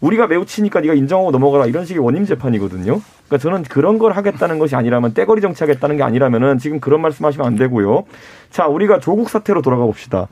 우리가 0.00 0.26
매우 0.26 0.44
치니까 0.44 0.80
네가 0.80 0.94
인정하고 0.94 1.30
넘어가라 1.30 1.66
이런 1.66 1.84
식의 1.84 2.02
원님 2.02 2.24
재판이거든요. 2.24 3.00
그러니까 3.28 3.38
저는 3.38 3.62
그런 3.62 4.00
걸 4.00 4.10
하겠다는 4.10 4.58
것이 4.58 4.74
아니라면 4.74 5.14
떼거리 5.14 5.40
정치하겠다는 5.40 5.98
게 5.98 6.02
아니라면은 6.02 6.58
지금 6.58 6.80
그런 6.80 7.00
말씀하시면 7.00 7.46
안 7.46 7.54
되고요. 7.54 8.06
자, 8.50 8.66
우리가 8.66 8.98
조국 8.98 9.30
사태로 9.30 9.62
돌아가 9.62 9.84
봅시다. 9.84 10.26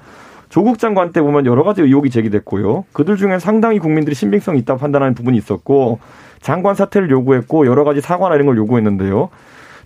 조국 0.48 0.80
장관 0.80 1.12
때 1.12 1.22
보면 1.22 1.46
여러 1.46 1.62
가지 1.62 1.80
의혹이 1.80 2.10
제기됐고요. 2.10 2.86
그들 2.92 3.16
중에 3.16 3.38
상당히 3.38 3.78
국민들이 3.78 4.16
신빙성이 4.16 4.58
있다고 4.58 4.80
판단하는 4.80 5.14
부분이 5.14 5.38
있었고 5.38 6.00
장관 6.40 6.74
사퇴를 6.74 7.08
요구했고 7.08 7.66
여러 7.66 7.84
가지 7.84 8.00
사과나 8.00 8.34
이런 8.34 8.48
걸 8.48 8.56
요구했는데요. 8.56 9.28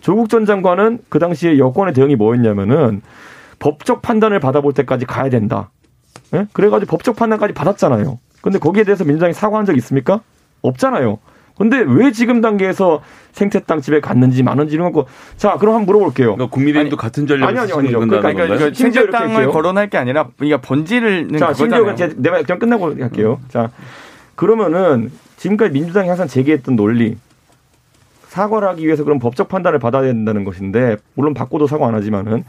조국 0.00 0.30
전 0.30 0.46
장관은 0.46 1.00
그 1.10 1.18
당시에 1.18 1.58
여권의 1.58 1.92
대응이 1.92 2.16
뭐였냐면은 2.16 3.02
법적 3.58 4.00
판단을 4.00 4.40
받아볼 4.40 4.72
때까지 4.72 5.04
가야 5.04 5.28
된다. 5.28 5.68
예? 6.34 6.46
그래가지고 6.52 6.90
법적 6.90 7.16
판단까지 7.16 7.54
받았잖아요. 7.54 8.18
근데 8.42 8.58
거기에 8.58 8.84
대해서 8.84 9.04
민주당이 9.04 9.32
사과한 9.32 9.64
적 9.64 9.76
있습니까? 9.76 10.20
없잖아요. 10.62 11.18
근데 11.56 11.84
왜 11.86 12.10
지금 12.10 12.40
단계에서 12.40 13.00
생태 13.32 13.60
땅 13.60 13.80
집에 13.80 14.00
갔는지 14.00 14.42
많은지 14.42 14.74
이런 14.74 14.92
거. 14.92 15.06
자, 15.36 15.56
그럼 15.56 15.76
한번 15.76 15.86
물어볼게요. 15.86 16.34
그러니까 16.34 16.52
국민의힘도 16.52 16.96
아니, 16.96 17.00
같은 17.00 17.26
전략을 17.26 17.48
아니, 17.48 17.58
아니, 17.60 17.72
아니죠. 17.72 18.00
그러니까, 18.00 18.32
그러니까 18.32 18.74
생태 18.74 19.08
땅을 19.08 19.50
거론할 19.50 19.88
게 19.88 19.96
아니라 19.96 20.28
그러니까 20.36 20.60
본질을 20.60 21.38
자, 21.38 21.52
심지어 21.52 21.94
내가 22.16 22.42
그냥 22.42 22.58
끝나고 22.58 23.00
할게요. 23.00 23.38
음. 23.40 23.48
자, 23.48 23.70
그러면은 24.34 25.12
지금까지 25.36 25.72
민주당이 25.72 26.08
항상 26.08 26.26
제기했던 26.26 26.74
논리 26.74 27.16
사과를 28.28 28.66
하기 28.70 28.84
위해서 28.84 29.04
그런 29.04 29.20
법적 29.20 29.48
판단을 29.48 29.78
받아야 29.78 30.02
된다는 30.02 30.42
것인데 30.44 30.96
물론 31.14 31.34
받고도 31.34 31.68
사과 31.68 31.86
안 31.86 31.94
하지만은 31.94 32.44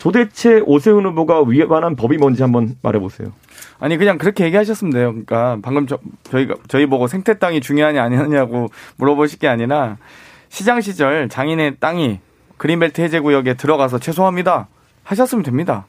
도대체 0.00 0.62
오세훈 0.64 1.04
후보가 1.06 1.42
위반한 1.46 1.94
법이 1.94 2.16
뭔지 2.16 2.42
한번 2.42 2.74
말해보세요. 2.82 3.32
아니 3.78 3.98
그냥 3.98 4.18
그렇게 4.18 4.44
얘기하셨으면 4.44 4.92
돼요. 4.92 5.10
그러니까 5.10 5.58
방금 5.62 5.86
저, 5.86 5.98
저희가 6.24 6.54
저희 6.68 6.86
보고 6.86 7.06
생태 7.06 7.38
땅이 7.38 7.60
중요하냐 7.60 8.02
아니냐고 8.02 8.68
물어보실 8.96 9.38
게 9.38 9.46
아니라 9.46 9.98
시장 10.48 10.80
시절 10.80 11.28
장인의 11.28 11.76
땅이 11.80 12.18
그린벨트 12.56 13.00
해제 13.02 13.20
구역에 13.20 13.54
들어가서 13.54 13.98
최소합니다 13.98 14.68
하셨으면 15.04 15.44
됩니다. 15.44 15.86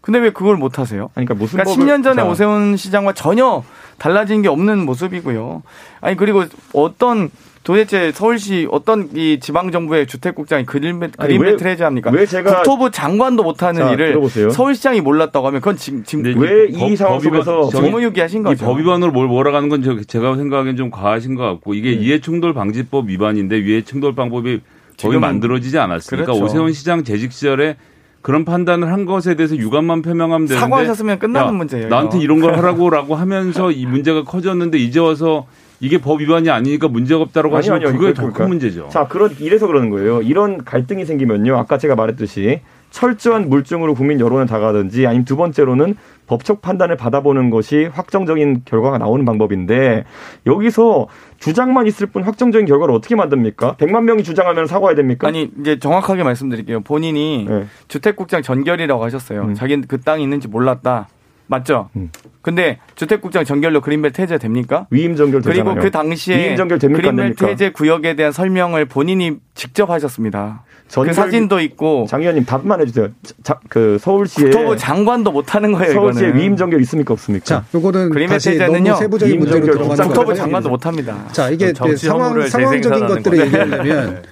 근데 0.00 0.18
왜 0.18 0.30
그걸 0.30 0.56
못 0.56 0.78
하세요? 0.78 1.10
아니, 1.14 1.24
그러니까 1.24 1.34
무슨 1.34 1.60
그러니까 1.60 1.82
10년 1.82 2.02
전에 2.02 2.22
자. 2.22 2.28
오세훈 2.28 2.76
시장과 2.76 3.14
전혀 3.14 3.64
달라진 3.98 4.42
게 4.42 4.48
없는 4.48 4.84
모습이고요. 4.84 5.62
아니 6.00 6.16
그리고 6.16 6.44
어떤 6.74 7.30
도대체 7.64 8.12
서울시 8.12 8.68
어떤 8.70 9.08
이 9.14 9.40
지방 9.40 9.72
정부의 9.72 10.06
주택국장이 10.06 10.66
그린벨 10.66 11.12
그린벨트 11.12 11.66
해제 11.66 11.82
합니까? 11.82 12.10
왜 12.12 12.26
제가 12.26 12.56
국토부 12.56 12.90
장관도 12.90 13.42
못하는 13.42 13.80
자, 13.80 13.92
일을 13.92 14.08
들어보세요. 14.08 14.50
서울시장이 14.50 15.00
몰랐다고 15.00 15.46
하면 15.46 15.60
그건 15.62 15.76
지금 15.76 16.04
지금 16.04 16.24
왜 16.40 16.68
이 16.68 16.94
상황 16.94 17.18
속에서 17.20 17.70
정무유기하신 17.70 18.42
거죠? 18.42 18.66
법 18.66 18.78
위반으로 18.78 19.12
뭘 19.12 19.26
몰아가는 19.28 19.70
건 19.70 20.04
제가 20.06 20.36
생각하기엔 20.36 20.76
좀 20.76 20.90
과하신 20.90 21.34
것 21.36 21.42
같고 21.42 21.72
이게 21.72 21.90
네. 21.92 21.96
이해충돌 21.96 22.52
방지법 22.52 23.08
위반인데 23.08 23.58
이해충돌 23.60 24.14
방법이 24.14 24.60
거의 25.00 25.18
만들어지지 25.18 25.78
않았으니까 25.78 26.26
그렇죠. 26.26 26.44
오세훈 26.44 26.72
시장 26.74 27.02
재직 27.02 27.32
시절에 27.32 27.76
그런 28.20 28.44
판단을 28.44 28.92
한 28.92 29.06
것에 29.06 29.36
대해서 29.36 29.56
유감만 29.56 30.02
표명하면 30.02 30.46
되는데 30.48 30.60
사과하셨으면 30.60 31.18
끝나는 31.18 31.48
야, 31.48 31.52
문제예요. 31.52 31.88
나한테 31.88 32.18
이런 32.20 32.40
걸 32.40 32.56
하라고라고 32.58 33.14
하면서 33.14 33.70
이 33.70 33.86
문제가 33.86 34.22
커졌는데 34.24 34.78
이제 34.78 35.00
와서 35.00 35.46
이게 35.84 35.98
법 35.98 36.20
위반이 36.22 36.48
아니니까 36.48 36.88
문제가 36.88 37.20
없다라고 37.20 37.54
하시면 37.56 37.84
아니요, 37.84 37.98
그게 37.98 38.14
더 38.14 38.32
큰 38.32 38.48
문제죠. 38.48 38.88
자, 38.88 39.06
그런 39.06 39.36
이래서 39.38 39.66
그러는 39.66 39.90
거예요. 39.90 40.22
이런 40.22 40.64
갈등이 40.64 41.04
생기면요. 41.04 41.58
아까 41.58 41.76
제가 41.76 41.94
말했듯이 41.94 42.60
철저한 42.90 43.50
물증으로 43.50 43.94
국민 43.94 44.18
여론을 44.18 44.46
다가든지 44.46 45.06
아니면 45.06 45.26
두 45.26 45.36
번째로는 45.36 45.96
법적 46.26 46.62
판단을 46.62 46.96
받아보는 46.96 47.50
것이 47.50 47.84
확정적인 47.92 48.62
결과가 48.64 48.96
나오는 48.96 49.26
방법인데 49.26 50.04
여기서 50.46 51.08
주장만 51.38 51.86
있을 51.86 52.06
뿐 52.06 52.22
확정적인 52.22 52.66
결과를 52.66 52.94
어떻게 52.94 53.14
만듭니까? 53.14 53.76
100만 53.76 54.04
명이 54.04 54.22
주장하면 54.22 54.66
사과해야 54.66 54.94
됩니까? 54.96 55.28
아니 55.28 55.50
이제 55.60 55.78
정확하게 55.78 56.22
말씀드릴게요. 56.22 56.80
본인이 56.80 57.44
네. 57.46 57.64
주택국장 57.88 58.40
전결이라고 58.40 59.04
하셨어요. 59.04 59.42
음. 59.42 59.54
자기는 59.54 59.84
그 59.86 60.00
땅이 60.00 60.22
있는지 60.22 60.48
몰랐다. 60.48 61.08
맞죠? 61.46 61.90
음. 61.96 62.10
근데 62.42 62.78
주택국장 62.94 63.44
전결로 63.44 63.80
그린벨트 63.80 64.20
해제 64.20 64.38
됩니까? 64.38 64.86
위임 64.90 65.16
전결 65.16 65.40
되잖아요. 65.42 65.64
그리고 65.64 65.80
그 65.80 65.90
당시에 65.90 66.36
위임 66.36 66.56
전결 66.56 66.78
됩니까? 66.78 67.02
그린벨트 67.02 67.44
해제 67.44 67.70
구역에 67.70 68.16
대한 68.16 68.32
설명을 68.32 68.84
본인이 68.86 69.36
직접 69.54 69.90
하셨습니다. 69.90 70.62
그 70.92 71.12
사진도 71.12 71.60
있고 71.60 72.06
장 72.08 72.20
의원님 72.20 72.44
답만 72.44 72.80
해주세요. 72.80 73.08
자, 73.42 73.58
그 73.68 73.98
서울시에 73.98 74.50
국토부 74.50 74.76
장관도 74.76 75.32
못하는 75.32 75.72
거예요. 75.72 75.92
서울시에 75.94 76.28
이거는. 76.28 76.40
위임 76.40 76.56
전결 76.56 76.80
있습니까 76.82 77.14
없습니까? 77.14 77.44
자, 77.44 77.64
요거는 77.74 78.10
그린벨트 78.10 78.48
해제는요. 78.50 78.94
세부적인 78.96 79.38
문제로 79.38 79.64
들어가는 79.64 80.04
국토부 80.04 80.34
장관도 80.34 80.68
못합니다. 80.68 81.16
자, 81.32 81.50
이게 81.50 81.72
상황 81.96 82.46
상황적인 82.46 83.06
것들을 83.06 83.40
얘기하려면 83.46 84.22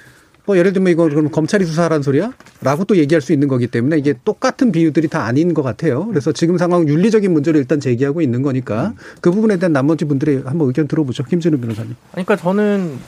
뭐 0.53 0.59
예를 0.59 0.75
들면 0.75 0.93
이거 0.93 1.09
그럼 1.09 1.31
검찰이 1.31 1.65
수사하라는 1.65 2.03
소리야? 2.03 2.33
라고 2.61 2.85
또 2.85 2.99
얘기할 2.99 3.23
수 3.23 3.33
있는 3.33 3.49
거기 3.49 3.67
때문에 3.67 3.97
이게 3.97 4.13
똑같은 4.23 4.71
비유들이 4.71 5.09
다 5.09 5.25
아닌 5.25 5.55
것 5.55 5.63
같아요. 5.63 6.07
그래서 6.09 6.31
지금 6.33 6.59
상황 6.59 6.87
윤리적인 6.87 7.33
문제를 7.33 7.59
일단 7.59 7.81
제기하고 7.81 8.21
있는 8.21 8.43
거니까 8.43 8.93
그 9.23 9.31
부분에 9.31 9.57
대한 9.57 9.73
나머지 9.73 10.05
분들의 10.05 10.43
한번 10.45 10.69
의견 10.69 10.87
들어보죠. 10.87 11.25
김진우 11.25 11.59
변호사님. 11.59 11.97
그러니까 12.11 12.37
저는 12.37 12.99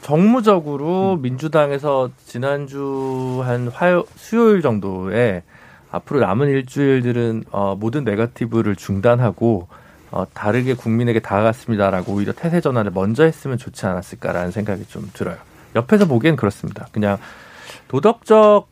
정무적으로 0.00 1.14
음. 1.14 1.22
민주당에서 1.22 2.10
지난주 2.26 3.40
한 3.44 3.68
화요, 3.68 4.04
수요일 4.16 4.60
정도에 4.60 5.44
앞으로 5.92 6.18
남은 6.18 6.48
일주일들은 6.48 7.44
어, 7.52 7.76
모든 7.78 8.02
네거티브를 8.02 8.74
중단하고 8.74 9.68
어, 10.10 10.26
다르게 10.34 10.74
국민에게 10.74 11.20
다가갔습니다라고 11.20 12.12
오히려 12.12 12.32
태세 12.32 12.60
전환을 12.60 12.90
먼저 12.92 13.22
했으면 13.22 13.56
좋지 13.56 13.86
않았을까라는 13.86 14.50
생각이 14.50 14.86
좀 14.88 15.08
들어요. 15.14 15.36
옆에서 15.74 16.06
보기엔 16.06 16.36
그렇습니다. 16.36 16.86
그냥 16.92 17.18
도덕적 17.88 18.68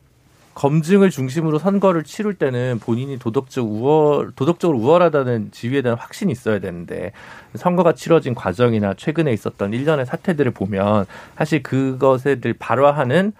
검증을 0.53 1.09
중심으로 1.09 1.59
선거를 1.59 2.03
치룰 2.03 2.33
때는 2.33 2.79
본인이 2.79 3.17
도덕적 3.17 3.65
우월, 3.65 4.31
도덕적으로 4.35 4.77
우월하다는 4.79 5.51
지위에 5.51 5.81
대한 5.81 5.97
확신이 5.97 6.31
있어야 6.31 6.59
되는데 6.59 7.13
선거가 7.55 7.93
치러진 7.93 8.35
과정이나 8.35 8.93
최근에 8.95 9.31
있었던 9.31 9.73
일련의 9.73 10.05
사태들을 10.05 10.51
보면 10.51 11.05
사실 11.37 11.63
그것에 11.63 12.35
들 12.41 12.53
발화하는 12.53 13.31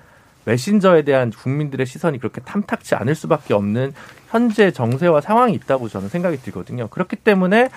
메신저에 0.45 1.03
대한 1.03 1.29
국민들의 1.31 1.85
시선이 1.85 2.17
그렇게 2.17 2.41
탐탁치 2.41 2.95
않을 2.95 3.13
수밖에 3.13 3.53
없는 3.53 3.93
현재 4.29 4.71
정세와 4.71 5.21
상황이 5.21 5.53
있다고 5.53 5.89
저는 5.89 6.09
생각이 6.09 6.37
들거든요. 6.37 6.87
그렇기 6.87 7.17
때문에 7.17 7.69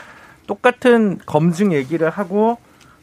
똑같은 0.46 1.18
검증 1.26 1.72
얘기를 1.72 2.08
하고 2.08 2.58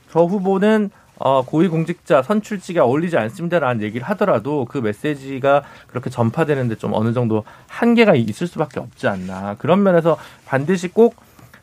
저 0.10 0.22
후보는 0.22 0.90
어, 1.24 1.44
고위공직자 1.44 2.24
선출직에 2.24 2.80
어울리지 2.80 3.18
않습니다라는 3.18 3.84
얘기를 3.84 4.08
하더라도 4.10 4.66
그 4.66 4.80
메시지가 4.80 5.64
그렇게 5.88 6.10
전파되는데 6.10 6.76
좀 6.76 6.94
어느 6.94 7.14
정도 7.14 7.44
한계가 7.68 8.16
있을 8.16 8.48
수밖에 8.48 8.80
없지 8.80 9.08
않나. 9.08 9.56
그런 9.60 9.84
면에서 9.84 10.18
반드시 10.46 10.88
꼭 10.88 11.16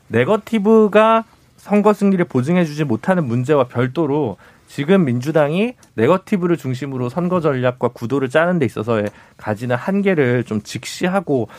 네거티브가 0.07 1.25
선거 1.57 1.93
승리를 1.93 2.23
보증해주지 2.25 2.85
못하는 2.85 3.25
문제와 3.25 3.65
별도로 3.65 4.37
지금 4.67 5.03
민주당이 5.03 5.73
네거티브를 5.95 6.55
중심으로 6.55 7.09
선거 7.09 7.41
전략과 7.41 7.89
구도를 7.89 8.29
짜는 8.29 8.59
데 8.59 8.65
있어서의 8.65 9.07
가지는 9.35 9.75
한계를 9.75 10.43
좀 10.45 10.61
직시하고 10.61 11.49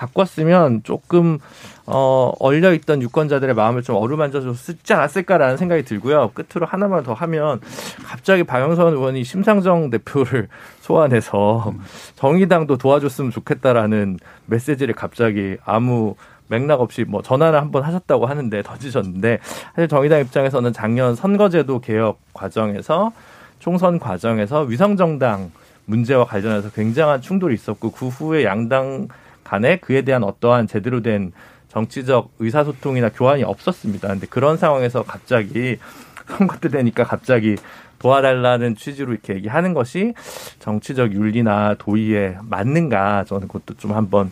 바꿨으면 0.00 0.82
조금 0.82 1.38
어 1.86 2.32
얼려 2.38 2.72
있던 2.72 3.02
유권자들의 3.02 3.54
마음을 3.54 3.82
좀 3.82 3.96
어루만져 3.96 4.40
줬지 4.40 4.92
않았을까라는 4.92 5.56
생각이 5.58 5.82
들고요. 5.84 6.30
끝으로 6.32 6.66
하나만 6.66 7.02
더 7.02 7.12
하면 7.12 7.60
갑자기 8.04 8.44
박영선 8.44 8.94
의원이 8.94 9.24
심상정 9.24 9.90
대표를 9.90 10.48
소환해서 10.80 11.74
정의당도 12.16 12.78
도와줬으면 12.78 13.30
좋겠다라는 13.30 14.18
메시지를 14.46 14.94
갑자기 14.94 15.56
아무 15.64 16.14
맥락 16.48 16.80
없이 16.80 17.04
뭐 17.04 17.22
전화를 17.22 17.60
한번 17.60 17.82
하셨다고 17.84 18.26
하는데 18.26 18.62
던지셨는데 18.62 19.38
사실 19.74 19.88
정의당 19.88 20.20
입장에서는 20.20 20.72
작년 20.72 21.14
선거제도 21.14 21.80
개혁 21.80 22.18
과정에서 22.32 23.12
총선 23.58 23.98
과정에서 23.98 24.62
위성정당 24.62 25.52
문제와 25.84 26.24
관련해서 26.24 26.70
굉장한 26.70 27.20
충돌이 27.20 27.54
있었고 27.54 27.90
그 27.92 28.08
후에 28.08 28.44
양당 28.44 29.08
간에 29.50 29.78
그에 29.78 30.02
대한 30.02 30.22
어떠한 30.22 30.68
제대로 30.68 31.02
된 31.02 31.32
정치적 31.68 32.34
의사소통이나 32.38 33.10
교환이 33.10 33.42
없었습니다. 33.42 34.06
근데 34.06 34.26
그런 34.28 34.56
상황에서 34.56 35.02
갑자기 35.02 35.76
선거 36.38 36.56
때 36.58 36.68
되니까 36.68 37.02
갑자기 37.02 37.56
도와달라는 37.98 38.76
취지로 38.76 39.12
이렇게 39.12 39.34
얘기하는 39.34 39.74
것이 39.74 40.14
정치적 40.60 41.12
윤리나 41.12 41.74
도의에 41.78 42.36
맞는가 42.42 43.24
저는 43.24 43.48
그것도 43.48 43.74
좀 43.74 43.92
한번 43.92 44.30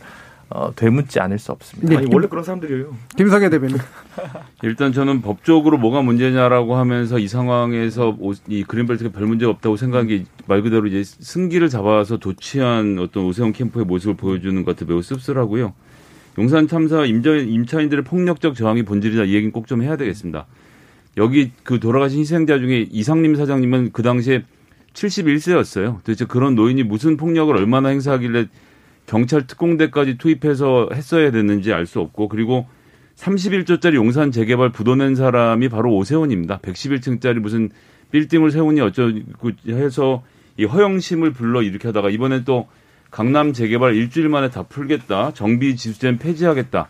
어, 0.51 0.72
되묻지 0.74 1.20
않을 1.20 1.38
수 1.38 1.53
없습니다. 1.53 1.90
네, 1.90 1.96
아니, 1.99 2.09
원래 2.14 2.26
그런 2.26 2.42
사람들이에요. 2.42 2.96
김성애 3.16 3.51
대변인. 3.51 3.76
일단 4.62 4.92
저는 4.92 5.20
법적으로 5.20 5.76
뭐가 5.78 6.01
문제냐라고 6.03 6.76
하면서 6.76 7.18
이 7.18 7.28
상황에서 7.28 8.16
이 8.49 8.64
그린벨트가 8.64 9.11
별 9.11 9.26
문제가 9.26 9.51
없다고 9.53 9.76
생각한 9.76 10.07
게 10.09 10.24
말 10.46 10.62
그대로 10.62 10.86
이제 10.86 11.03
승기를 11.05 11.68
잡아서 11.68 12.16
도취한 12.16 12.99
어떤 12.99 13.24
오세훈 13.26 13.53
캠프의 13.53 13.84
모습을 13.84 14.16
보여주는 14.16 14.64
것 14.64 14.74
같아 14.74 14.88
매우 14.88 15.03
씁쓸하고요. 15.03 15.74
용산 16.38 16.66
참사 16.68 17.05
임자, 17.05 17.34
임차인들의 17.36 18.05
폭력적 18.05 18.55
저항이 18.55 18.84
본질이다 18.84 19.24
이 19.24 19.34
얘기는 19.34 19.53
꼭 19.53 19.66
좀 19.66 19.82
해야 19.82 19.96
되겠습니다. 19.96 20.46
여기 21.18 21.51
그 21.64 21.80
돌아가신 21.80 22.20
희생자 22.20 22.59
중에 22.59 22.86
이상림 22.90 23.34
사장님은 23.36 23.90
그 23.92 24.03
당시에 24.03 24.44
71세였어요. 24.94 25.99
도대체 25.99 26.24
그런 26.24 26.55
노인이 26.55 26.82
무슨 26.84 27.16
폭력을 27.18 27.55
얼마나 27.55 27.90
행사하길래 27.90 28.46
경찰 29.09 29.47
특공대까지 29.47 30.19
투입해서 30.19 30.91
했어야 30.93 31.31
됐는지 31.31 31.73
알 31.73 31.87
수 31.87 31.99
없고 32.01 32.29
그리고 32.29 32.67
31조짜리 33.17 33.95
용산 33.95 34.31
재개발 34.31 34.71
부도낸 34.71 35.15
사람이 35.15 35.71
바로 35.71 35.97
오세훈입니다. 35.97 36.59
111층짜리 36.59 37.41
무슨 37.41 37.71
빌딩을 38.13 38.51
세우니 38.51 38.81
어쩌고 38.83 39.51
해서 39.69 40.23
이 40.59 40.65
허영심을 40.65 41.33
불러 41.33 41.63
이렇게 41.63 41.89
하다가 41.89 42.11
이번엔 42.11 42.45
또 42.45 42.69
강남 43.11 43.55
재개발 43.55 43.95
일주일 43.95 44.29
만에 44.29 44.51
다 44.51 44.63
풀겠다. 44.65 45.33
정비 45.33 45.75
지수제는 45.75 46.19
폐지하겠다. 46.19 46.89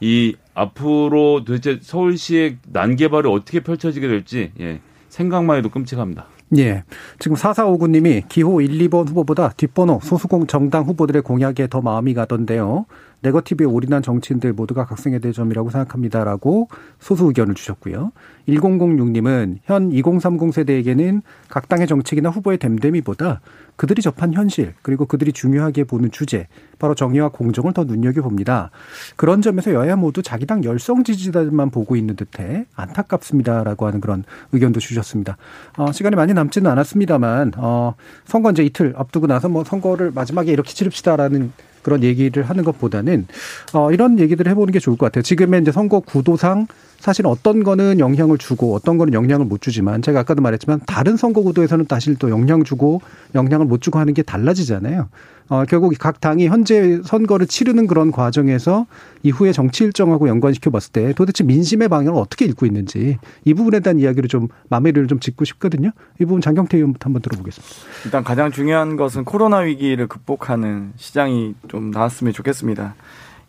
이 0.00 0.34
앞으로 0.54 1.44
도대체 1.44 1.78
서울시의 1.80 2.58
난개발이 2.72 3.28
어떻게 3.28 3.60
펼쳐지게 3.60 4.08
될지 4.08 4.50
예, 4.58 4.80
생각만 5.08 5.58
해도 5.58 5.70
끔찍합니다. 5.70 6.26
예. 6.56 6.84
지금 7.18 7.36
4459님이 7.36 8.28
기호 8.28 8.60
1, 8.60 8.70
2번 8.88 9.08
후보보다 9.08 9.50
뒷번호 9.56 10.00
소수공 10.02 10.46
정당 10.46 10.84
후보들의 10.84 11.22
공약에 11.22 11.68
더 11.68 11.80
마음이 11.80 12.14
가던데요. 12.14 12.86
네거티브에 13.22 13.66
올인한 13.66 14.02
정치인들 14.02 14.52
모두가 14.52 14.84
각성해야 14.84 15.20
될 15.20 15.32
점이라고 15.32 15.70
생각합니다라고 15.70 16.68
소수 16.98 17.26
의견을 17.26 17.54
주셨고요. 17.54 18.12
1006님은 18.48 19.58
현 19.64 19.92
2030 19.92 20.52
세대에게는 20.52 21.22
각 21.48 21.68
당의 21.68 21.86
정책이나 21.86 22.30
후보의 22.30 22.58
됨됨이보다 22.58 23.40
그들이 23.76 24.02
접한 24.02 24.34
현실 24.34 24.74
그리고 24.82 25.06
그들이 25.06 25.32
중요하게 25.32 25.84
보는 25.84 26.10
주제 26.10 26.46
바로 26.78 26.94
정의와 26.94 27.30
공정을 27.30 27.72
더 27.72 27.84
눈여겨봅니다. 27.84 28.70
그런 29.16 29.40
점에서 29.40 29.72
여야 29.72 29.96
모두 29.96 30.22
자기 30.22 30.46
당 30.46 30.64
열성 30.64 31.04
지지자들만 31.04 31.70
보고 31.70 31.96
있는 31.96 32.16
듯해 32.16 32.66
안타깝습니다라고 32.74 33.86
하는 33.86 34.00
그런 34.00 34.24
의견도 34.50 34.80
주셨습니다. 34.80 35.36
어, 35.78 35.92
시간이 35.92 36.16
많이 36.16 36.34
남지는 36.34 36.70
않았습니다만 36.70 37.52
어, 37.56 37.94
선거 38.24 38.50
이제 38.50 38.64
이틀 38.64 38.94
앞두고 38.96 39.26
나서 39.26 39.48
뭐 39.48 39.64
선거를 39.64 40.10
마지막에 40.10 40.52
이렇게 40.52 40.72
치릅시다라는 40.72 41.52
그런 41.82 42.02
얘기를 42.02 42.42
하는 42.42 42.64
것보다는 42.64 43.26
어 43.74 43.92
이런 43.92 44.18
얘기들을 44.18 44.50
해보는 44.50 44.72
게 44.72 44.78
좋을 44.78 44.96
것 44.96 45.06
같아요. 45.06 45.22
지금의 45.22 45.62
이제 45.62 45.72
선거 45.72 46.00
구도상 46.00 46.66
사실 46.98 47.26
어떤 47.26 47.64
거는 47.64 47.98
영향을 47.98 48.38
주고 48.38 48.74
어떤 48.74 48.96
거는 48.96 49.12
영향을 49.12 49.44
못 49.44 49.60
주지만 49.60 50.02
제가 50.02 50.20
아까도 50.20 50.40
말했지만 50.40 50.80
다른 50.86 51.16
선거 51.16 51.42
구도에서는 51.42 51.86
사실 51.88 52.14
또 52.16 52.30
영향 52.30 52.62
주고 52.62 53.00
영향을 53.34 53.66
못 53.66 53.82
주고 53.82 53.98
하는 53.98 54.14
게 54.14 54.22
달라지잖아요. 54.22 55.08
어, 55.52 55.66
결국 55.66 55.92
각 55.98 56.18
당이 56.18 56.48
현재 56.48 57.02
선거를 57.04 57.46
치르는 57.46 57.86
그런 57.86 58.10
과정에서 58.10 58.86
이후에 59.22 59.52
정치 59.52 59.84
일정하고 59.84 60.26
연관시켜 60.26 60.70
봤을 60.70 60.92
때 60.92 61.12
도대체 61.12 61.44
민심의 61.44 61.90
방향을 61.90 62.18
어떻게 62.18 62.46
읽고 62.46 62.64
있는지 62.64 63.18
이 63.44 63.52
부분에 63.52 63.80
대한 63.80 63.98
이야기를 63.98 64.30
좀 64.30 64.48
마무리를 64.70 65.06
좀 65.08 65.20
짓고 65.20 65.44
싶거든요. 65.44 65.90
이 66.18 66.24
부분 66.24 66.40
장경태 66.40 66.78
의원부터 66.78 67.04
한번 67.04 67.20
들어보겠습니다. 67.20 67.74
일단 68.06 68.24
가장 68.24 68.50
중요한 68.50 68.96
것은 68.96 69.24
코로나 69.24 69.58
위기를 69.58 70.06
극복하는 70.06 70.94
시장이 70.96 71.54
좀 71.68 71.90
나왔으면 71.90 72.32
좋겠습니다. 72.32 72.94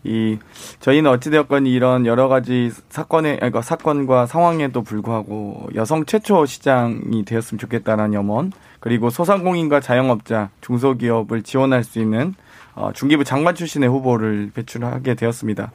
이 0.03 0.37
저희는 0.79 1.09
어찌되었건 1.11 1.65
이런 1.65 2.05
여러 2.05 2.27
가지 2.27 2.71
사건에 2.89 3.37
그러니까 3.37 3.61
사건과 3.61 4.25
상황에도 4.25 4.81
불구하고 4.81 5.69
여성 5.75 6.05
최초 6.05 6.45
시장이 6.45 7.23
되었으면 7.25 7.59
좋겠다는 7.59 8.13
염원 8.13 8.51
그리고 8.79 9.09
소상공인과 9.09 9.79
자영업자 9.79 10.49
중소기업을 10.61 11.43
지원할 11.43 11.83
수 11.83 11.99
있는 11.99 12.35
어, 12.75 12.91
중기부 12.93 13.23
장관 13.23 13.55
출신의 13.55 13.87
후보를 13.89 14.51
배출하게 14.53 15.15
되었습니다. 15.15 15.71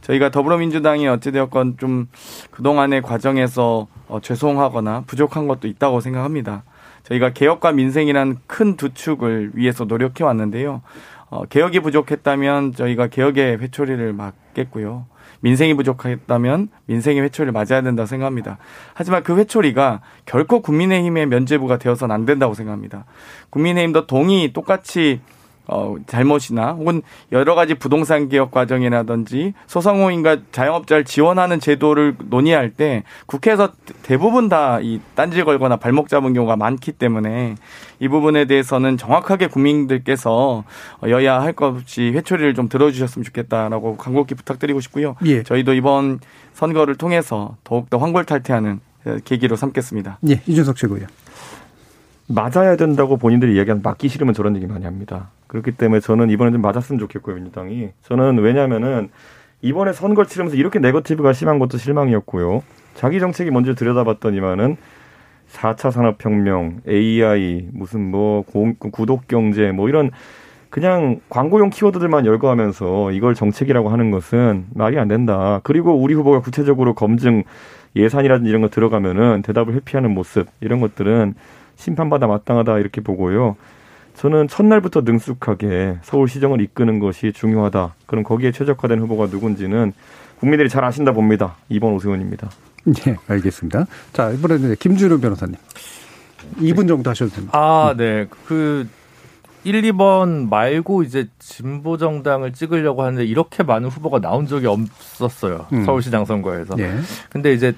저희가 0.00 0.30
더불어민주당이 0.30 1.06
어찌되었건 1.08 1.76
좀 1.78 2.08
그동안의 2.50 3.02
과정에서 3.02 3.86
어, 4.06 4.20
죄송하거나 4.20 5.02
부족한 5.06 5.46
것도 5.46 5.68
있다고 5.68 6.00
생각합니다. 6.00 6.62
저희가 7.02 7.32
개혁과 7.32 7.72
민생이란 7.72 8.38
큰 8.46 8.76
두 8.76 8.94
축을 8.94 9.50
위해서 9.54 9.84
노력해 9.84 10.24
왔는데요. 10.24 10.82
어, 11.30 11.44
개혁이 11.44 11.80
부족했다면 11.80 12.74
저희가 12.74 13.08
개혁의 13.08 13.58
회초리를 13.58 14.12
막겠고요. 14.12 15.06
민생이 15.40 15.74
부족했다면 15.74 16.68
민생의 16.86 17.22
회초리를 17.22 17.52
맞아야 17.52 17.82
된다고 17.82 18.06
생각합니다. 18.06 18.58
하지만 18.94 19.22
그 19.22 19.36
회초리가 19.36 20.00
결코 20.24 20.60
국민의힘의 20.60 21.26
면죄부가 21.26 21.78
되어서는 21.78 22.14
안 22.14 22.24
된다고 22.24 22.54
생각합니다. 22.54 23.04
국민의힘도 23.50 24.06
동의 24.06 24.52
똑같이 24.52 25.20
어, 25.70 25.96
잘못이나 26.06 26.72
혹은 26.72 27.02
여러 27.30 27.54
가지 27.54 27.74
부동산 27.74 28.28
개혁 28.30 28.50
과정이라든지 28.50 29.52
소상공인과 29.66 30.38
자영업자를 30.50 31.04
지원하는 31.04 31.60
제도를 31.60 32.16
논의할 32.30 32.70
때 32.70 33.04
국회에서 33.26 33.72
대부분 34.02 34.48
다 34.48 34.80
이 34.82 35.00
딴지 35.14 35.42
걸거나 35.44 35.76
발목 35.76 36.08
잡은 36.08 36.32
경우가 36.32 36.56
많기 36.56 36.92
때문에 36.92 37.56
이 38.00 38.08
부분에 38.08 38.44
대해서는 38.46 38.96
정확하게 38.96 39.48
국민들께서 39.48 40.64
여야 41.08 41.40
할 41.42 41.52
것 41.52 41.66
없이 41.76 42.12
회초리를 42.14 42.54
좀 42.54 42.68
들어주셨으면 42.68 43.24
좋겠다라고 43.24 43.96
간곡히 43.96 44.34
부탁드리고 44.36 44.80
싶고요. 44.80 45.16
예. 45.26 45.42
저희도 45.42 45.74
이번 45.74 46.20
선거를 46.54 46.94
통해서 46.94 47.56
더욱더 47.64 47.98
황골탈퇴하는 47.98 48.80
계기로 49.24 49.56
삼겠습니다. 49.56 50.18
예, 50.28 50.40
이준석 50.46 50.76
최고위원. 50.76 51.08
맞아야 52.28 52.76
된다고 52.76 53.16
본인들이 53.16 53.54
이야기하는 53.54 53.82
맞기 53.82 54.08
싫으면 54.08 54.34
저런 54.34 54.54
얘기 54.54 54.66
많이 54.66 54.84
합니다. 54.84 55.30
그렇기 55.46 55.72
때문에 55.72 56.00
저는 56.00 56.28
이번에 56.30 56.52
좀 56.52 56.60
맞았으면 56.60 56.98
좋겠고요, 57.00 57.36
민주당이. 57.36 57.90
저는 58.02 58.38
왜냐면은 58.38 59.08
이번에 59.62 59.92
선거를 59.92 60.28
치르면서 60.28 60.56
이렇게 60.56 60.78
네거티브가 60.78 61.32
심한 61.32 61.58
것도 61.58 61.78
실망이었고요. 61.78 62.62
자기 62.94 63.18
정책이 63.18 63.50
뭔지 63.50 63.74
들여다봤더니만은 63.74 64.76
4차 65.50 65.90
산업혁명, 65.90 66.82
AI, 66.86 67.68
무슨 67.72 68.10
뭐 68.10 68.42
공, 68.42 68.74
구독 68.74 69.26
경제 69.26 69.72
뭐 69.72 69.88
이런 69.88 70.10
그냥 70.68 71.20
광고용 71.30 71.70
키워드들만 71.70 72.26
열거하면서 72.26 73.12
이걸 73.12 73.34
정책이라고 73.34 73.88
하는 73.88 74.10
것은 74.10 74.66
말이 74.74 74.98
안 74.98 75.08
된다. 75.08 75.60
그리고 75.62 75.94
우리 75.94 76.12
후보가 76.12 76.40
구체적으로 76.40 76.94
검증 76.94 77.44
예산이라든지 77.96 78.50
이런 78.50 78.60
거 78.60 78.68
들어가면은 78.68 79.40
대답을 79.40 79.72
회피하는 79.74 80.12
모습 80.12 80.46
이런 80.60 80.80
것들은 80.80 81.34
심판받아 81.78 82.26
마땅하다 82.26 82.78
이렇게 82.78 83.00
보고요. 83.00 83.56
저는 84.14 84.48
첫날부터 84.48 85.02
능숙하게 85.02 85.98
서울시정을 86.02 86.60
이끄는 86.60 86.98
것이 86.98 87.32
중요하다. 87.32 87.94
그럼 88.06 88.24
거기에 88.24 88.50
최적화된 88.50 88.98
후보가 88.98 89.26
누군지는 89.26 89.92
국민들이 90.40 90.68
잘 90.68 90.84
아신다 90.84 91.12
봅니다. 91.12 91.56
이번 91.68 91.92
오세훈입니다. 91.94 92.50
네, 92.84 93.16
알겠습니다. 93.28 93.86
자, 94.12 94.30
이번에는 94.30 94.74
김준호 94.76 95.20
변호사님. 95.20 95.56
2분 96.58 96.88
정도 96.88 97.10
하셔도 97.10 97.32
됩니다. 97.32 97.56
아, 97.56 97.94
네. 97.96 98.26
그 98.46 98.88
1, 99.64 99.82
2번 99.82 100.48
말고 100.48 101.02
이제 101.02 101.28
진보 101.38 101.96
정당을 101.96 102.52
찍으려고 102.52 103.02
하는데 103.02 103.24
이렇게 103.24 103.62
많은 103.62 103.88
후보가 103.88 104.20
나온 104.20 104.46
적이 104.46 104.66
없었어요. 104.66 105.66
음. 105.72 105.84
서울시장 105.84 106.24
선거에서. 106.24 106.74
네. 106.76 106.98
근데 107.30 107.52
이제 107.52 107.74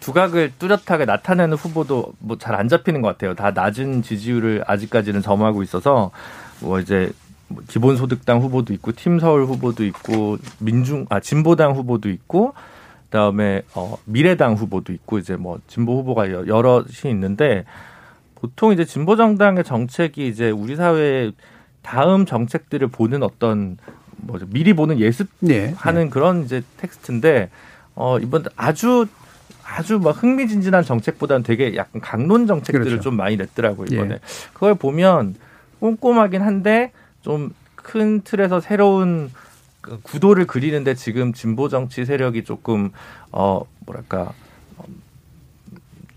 두각을 0.00 0.52
뚜렷하게 0.58 1.04
나타내는 1.04 1.56
후보도 1.56 2.12
뭐 2.18 2.36
잘 2.38 2.54
안 2.54 2.68
잡히는 2.68 3.02
것 3.02 3.08
같아요. 3.08 3.34
다 3.34 3.50
낮은 3.50 4.02
지지율을 4.02 4.64
아직까지는 4.66 5.22
점하고 5.22 5.62
있어서 5.62 6.10
뭐 6.60 6.80
이제 6.80 7.10
뭐 7.48 7.62
기본소득당 7.68 8.40
후보도 8.40 8.72
있고 8.74 8.92
팀 8.92 9.18
서울 9.20 9.44
후보도 9.44 9.84
있고 9.84 10.38
민중 10.58 11.06
아 11.10 11.20
진보당 11.20 11.72
후보도 11.72 12.08
있고 12.10 12.54
그다음에 13.04 13.62
어 13.74 13.96
미래당 14.04 14.54
후보도 14.54 14.92
있고 14.92 15.18
이제 15.18 15.36
뭐 15.36 15.60
진보 15.68 15.98
후보가 15.98 16.30
여럿이 16.48 17.10
있는데 17.10 17.64
보통 18.34 18.72
이제 18.72 18.84
진보 18.84 19.16
정당의 19.16 19.64
정책이 19.64 20.26
이제 20.28 20.50
우리 20.50 20.76
사회의 20.76 21.32
다음 21.82 22.26
정책들을 22.26 22.88
보는 22.88 23.22
어떤 23.22 23.76
뭐죠 24.16 24.46
미리 24.50 24.72
보는 24.74 24.98
예습하는 24.98 25.30
네, 25.40 25.74
네. 26.04 26.08
그런 26.10 26.42
이제 26.44 26.62
텍스트인데 26.78 27.50
어 27.94 28.18
이번 28.18 28.44
아주 28.56 29.06
아주 29.66 29.98
막 29.98 30.22
흥미진진한 30.22 30.84
정책보다는 30.84 31.42
되게 31.42 31.74
약간 31.76 32.00
강론 32.00 32.46
정책들을 32.46 32.84
그렇죠. 32.84 33.02
좀 33.02 33.16
많이 33.16 33.36
냈더라고요 33.36 33.86
이번에 33.90 34.14
예. 34.14 34.18
그걸 34.54 34.74
보면 34.74 35.34
꼼꼼하긴 35.80 36.42
한데 36.42 36.92
좀 37.22 37.50
큰 37.86 38.20
틀에서 38.22 38.58
새로운 38.60 39.30
그 39.80 40.00
구도를 40.02 40.48
그리는데 40.48 40.94
지금 40.94 41.32
진보 41.32 41.68
정치 41.68 42.04
세력이 42.04 42.42
조금 42.42 42.90
어 43.30 43.62
뭐랄까 43.86 44.32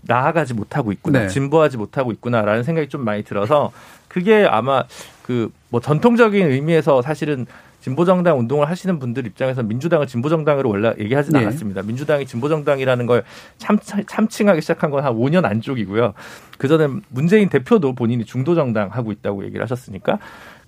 나아가지 0.02 0.54
못하고 0.54 0.90
있구나, 0.90 1.20
네. 1.20 1.28
진보하지 1.28 1.76
못하고 1.76 2.10
있구나라는 2.10 2.64
생각이 2.64 2.88
좀 2.88 3.04
많이 3.04 3.22
들어서 3.22 3.70
그게 4.08 4.44
아마 4.44 4.84
그 5.22 5.50
뭐 5.72 5.80
전통적인 5.80 6.50
의미에서 6.50 7.00
사실은 7.00 7.46
진보정당 7.80 8.38
운동을 8.38 8.68
하시는 8.68 8.98
분들 8.98 9.26
입장에서 9.26 9.62
민주당을 9.62 10.06
진보정당으로 10.06 10.70
원래 10.70 10.94
얘기하지는 10.98 11.40
네. 11.40 11.46
않았습니다. 11.46 11.82
민주당이 11.82 12.26
진보정당이라는 12.26 13.06
걸 13.06 13.24
참, 13.58 13.76
참칭하기 14.06 14.60
시작한 14.60 14.90
건 14.90 15.00
한 15.00 15.14
5년 15.14 15.44
안쪽이고요. 15.44 16.14
그전에 16.58 16.88
문재인 17.08 17.48
대표도 17.48 17.94
본인이 17.94 18.24
중도정당 18.24 18.88
하고 18.90 19.12
있다고 19.12 19.44
얘기를 19.44 19.62
하셨으니까. 19.62 20.18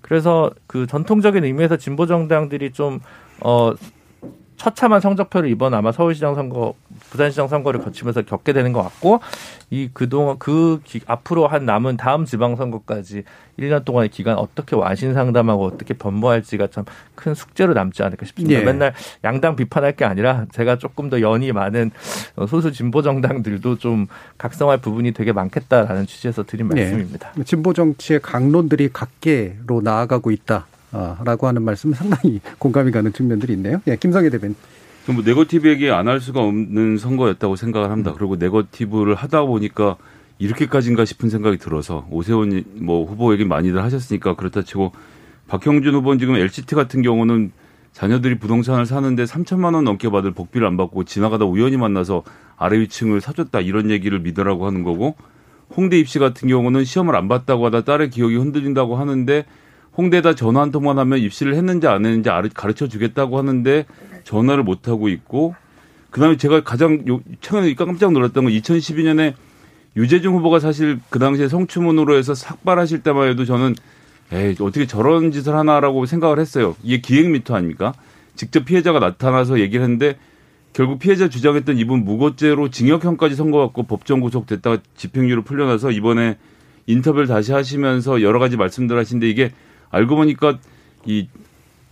그래서 0.01 0.51
그 0.67 0.87
전통적인 0.87 1.45
의미에서 1.45 1.77
진보정당들이 1.77 2.73
좀, 2.73 3.01
어, 3.41 3.73
처참한 4.63 5.01
성적표를 5.01 5.51
이번 5.51 5.75
아마 5.75 5.91
서울시장 5.91 6.37
선거, 6.37 6.75
부산시장 7.11 7.49
선거를 7.49 7.81
거치면서 7.81 8.23
겪게 8.23 8.53
되는 8.53 8.73
것 8.73 8.81
같고 8.81 9.19
이 9.71 9.91
그동안 9.93 10.39
그 10.39 10.81
기, 10.85 11.01
앞으로 11.07 11.49
한 11.49 11.67
남은 11.67 11.97
다음 11.97 12.25
지방선거까지 12.25 13.25
1년 13.59 13.85
동안의 13.85 14.11
기간 14.11 14.37
어떻게 14.39 14.77
와신 14.77 15.15
상담하고 15.15 15.65
어떻게 15.65 15.95
변모할지가 15.95 16.69
참 16.69 16.85
큰 17.23 17.35
숙제로 17.35 17.73
남지 17.73 18.03
않을까 18.03 18.27
싶습니다. 18.27 18.61
예. 18.61 18.65
맨날 18.65 18.93
양당 19.23 19.55
비판할 19.55 19.93
게 19.93 20.05
아니라 20.05 20.47
제가 20.53 20.77
조금 20.77 21.09
더 21.09 21.21
연이 21.21 21.53
많은 21.53 21.93
소수 22.49 22.73
진보 22.73 23.03
정당들도 23.03 23.79
좀 23.79 24.09
각성할 24.39 24.79
부분이 24.79 25.13
되게 25.13 25.33
많겠다라는 25.33 26.07
취지에서 26.07 26.43
드린 26.43 26.69
예. 26.77 26.81
말씀입니다. 26.81 27.33
예. 27.39 27.45
진보 27.45 27.73
정치의 27.73 28.21
강론들이 28.21 28.91
각계로 28.93 29.81
나아가고 29.83 30.33
있다. 30.33 30.67
라고 31.25 31.47
하는 31.47 31.63
말씀은 31.63 31.95
상당히 31.95 32.41
공감이 32.59 32.91
가는 32.93 33.13
측면들이 33.13 33.55
있네요. 33.55 33.81
예, 33.87 33.97
김성애 33.97 34.31
대변인. 34.31 34.55
뭐 35.07 35.23
네거티브 35.25 35.69
얘기 35.69 35.91
안 35.91 36.07
할 36.07 36.21
수가 36.21 36.41
없는 36.41 36.99
선거였다고 36.99 37.57
생각을 37.57 37.91
합니다. 37.91 38.13
음. 38.13 38.15
그리고 38.17 38.37
네거티브를 38.37 39.15
하다 39.15 39.43
보니까 39.47 39.97
이렇게까지인가 40.39 41.05
싶은 41.05 41.29
생각이 41.29 41.59
들어서 41.59 42.07
오세훈 42.11 42.65
뭐 42.81 43.05
후보 43.05 43.33
얘기 43.33 43.45
많이들 43.45 43.83
하셨으니까 43.83 44.35
그렇다 44.37 44.63
치고 44.63 44.93
박형준 45.49 45.95
후보는 45.95 46.19
지금 46.19 46.37
LCT 46.37 46.75
같은 46.75 47.03
경우는 47.03 47.53
자녀들이 47.93 48.39
부동산을 48.39 48.87
사는데 48.87 49.25
3천만 49.25 49.75
원 49.75 49.85
넘게 49.85 50.09
받을 50.09 50.31
복비를 50.31 50.67
안 50.67 50.77
받고 50.77 51.05
지나가다 51.05 51.45
우연히 51.45 51.77
만나서 51.77 52.23
아래 52.57 52.79
위층을 52.81 53.21
사줬다 53.21 53.61
이런 53.61 53.91
얘기를 53.91 54.19
믿으라고 54.21 54.67
하는 54.67 54.83
거고 54.83 55.15
홍대 55.77 55.99
입시 55.99 56.19
같은 56.19 56.49
경우는 56.49 56.85
시험을 56.85 57.15
안 57.17 57.29
봤다고 57.29 57.67
하다 57.67 57.83
딸의 57.83 58.11
기억이 58.11 58.37
흔들린다고 58.37 58.97
하는데 58.97 59.45
홍대에다 59.97 60.35
전화 60.35 60.63
한 60.63 60.71
통만 60.71 60.99
하면 60.99 61.19
입시를 61.19 61.55
했는지 61.55 61.87
안 61.87 62.05
했는지 62.05 62.31
가르쳐 62.55 62.89
주겠다고 62.89 63.39
하는데 63.39 63.85
전화를 64.25 64.63
못 64.63 64.89
하고 64.89 65.09
있고 65.09 65.55
그다음에 66.11 66.37
제가 66.37 66.63
가장 66.63 67.07
요 67.09 67.21
최근에 67.41 67.75
깜짝 67.75 68.13
놀랐던 68.13 68.45
건 68.45 68.53
2012년에 68.53 69.35
유재중 69.97 70.35
후보가 70.37 70.61
사실 70.61 70.99
그 71.11 71.19
당시에 71.19 71.49
성추문으로 71.49 72.17
해서 72.17 72.35
삭발하실 72.35 73.03
때만 73.03 73.29
해도 73.29 73.45
저는 73.45 73.75
에이 74.33 74.57
어떻게 74.61 74.87
저런 74.87 75.31
짓을 75.31 75.55
하나라고 75.55 76.07
생각을 76.07 76.39
했어요. 76.39 76.75
이게 76.83 77.01
기획 77.03 77.31
미투 77.31 77.55
아닙니까? 77.55 77.93
직접 78.35 78.65
피해자가 78.65 78.99
나타나서 78.99 79.61
얘기를 79.61 79.83
했는데 79.83 80.17
결국 80.73 80.99
피해자 80.99 81.29
주장했던 81.29 81.77
이분 81.77 82.05
무고죄로 82.05 82.71
징역형까지 82.71 83.35
선고받고 83.35 83.83
법정 83.83 84.21
구속됐다가 84.21 84.79
집행유예로 84.97 85.43
풀려나서 85.43 85.91
이번에 85.91 86.39
인터뷰를 86.87 87.27
다시 87.27 87.53
하시면서 87.53 88.23
여러 88.23 88.39
가지 88.39 88.57
말씀들 88.57 88.99
하신데 88.99 89.29
이게 89.29 89.51
알고 89.93 90.17
보니까 90.17 90.59
이 91.07 91.29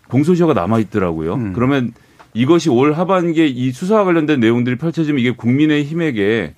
공소시효가 0.08 0.54
남아 0.54 0.80
있더라고요. 0.80 1.34
음. 1.34 1.52
그러면 1.52 1.92
이것이 2.34 2.68
올 2.70 2.92
하반기에 2.92 3.46
이 3.46 3.70
수사와 3.70 4.04
관련된 4.04 4.40
내용들이 4.40 4.76
펼쳐지면 4.76 5.20
이게 5.20 5.30
국민의 5.32 5.84
힘에게 5.84 6.54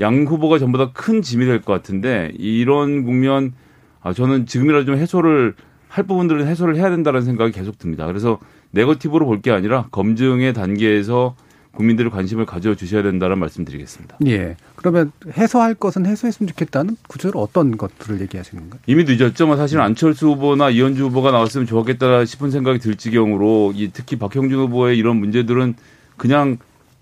양 0.00 0.24
후보가 0.24 0.58
전부 0.58 0.78
다 0.78 0.90
큰 0.94 1.20
짐이 1.20 1.44
될 1.44 1.60
것 1.60 1.72
같은데 1.74 2.32
이런 2.38 3.04
국면 3.04 3.52
아 4.00 4.12
저는 4.14 4.46
지금이라도 4.46 4.86
좀 4.86 4.96
해소를 4.96 5.54
할 5.88 6.04
부분들은 6.06 6.46
해소를 6.46 6.76
해야 6.76 6.88
된다는 6.88 7.20
생각이 7.22 7.52
계속 7.52 7.78
듭니다. 7.78 8.06
그래서 8.06 8.38
네거티브로 8.70 9.26
볼 9.26 9.42
게 9.42 9.50
아니라 9.50 9.86
검증의 9.90 10.54
단계에서 10.54 11.36
국민들의 11.74 12.10
관심을 12.10 12.46
가져 12.46 12.74
주셔야 12.74 13.02
된다는 13.02 13.38
말씀드리겠습니다. 13.38 14.18
예. 14.26 14.56
그러면 14.76 15.12
해소할 15.36 15.74
것은 15.74 16.06
해소했으면 16.06 16.48
좋겠다는 16.48 16.96
구체적으로 17.08 17.40
어떤 17.40 17.76
것들을 17.76 18.20
얘기하시는 18.20 18.62
건가요? 18.62 18.80
이미 18.86 19.04
늦었죠. 19.04 19.46
뭐 19.46 19.56
사실 19.56 19.80
안철수 19.80 20.28
후보나 20.28 20.70
이현주 20.70 21.04
후보가 21.04 21.30
나왔으면 21.30 21.66
좋았겠다 21.66 22.24
싶은 22.24 22.50
생각이 22.50 22.78
들 22.78 22.96
지경으로 22.96 23.72
특히 23.92 24.16
박형준 24.16 24.58
후보의 24.58 24.98
이런 24.98 25.16
문제들은 25.16 25.74
그냥 26.16 26.58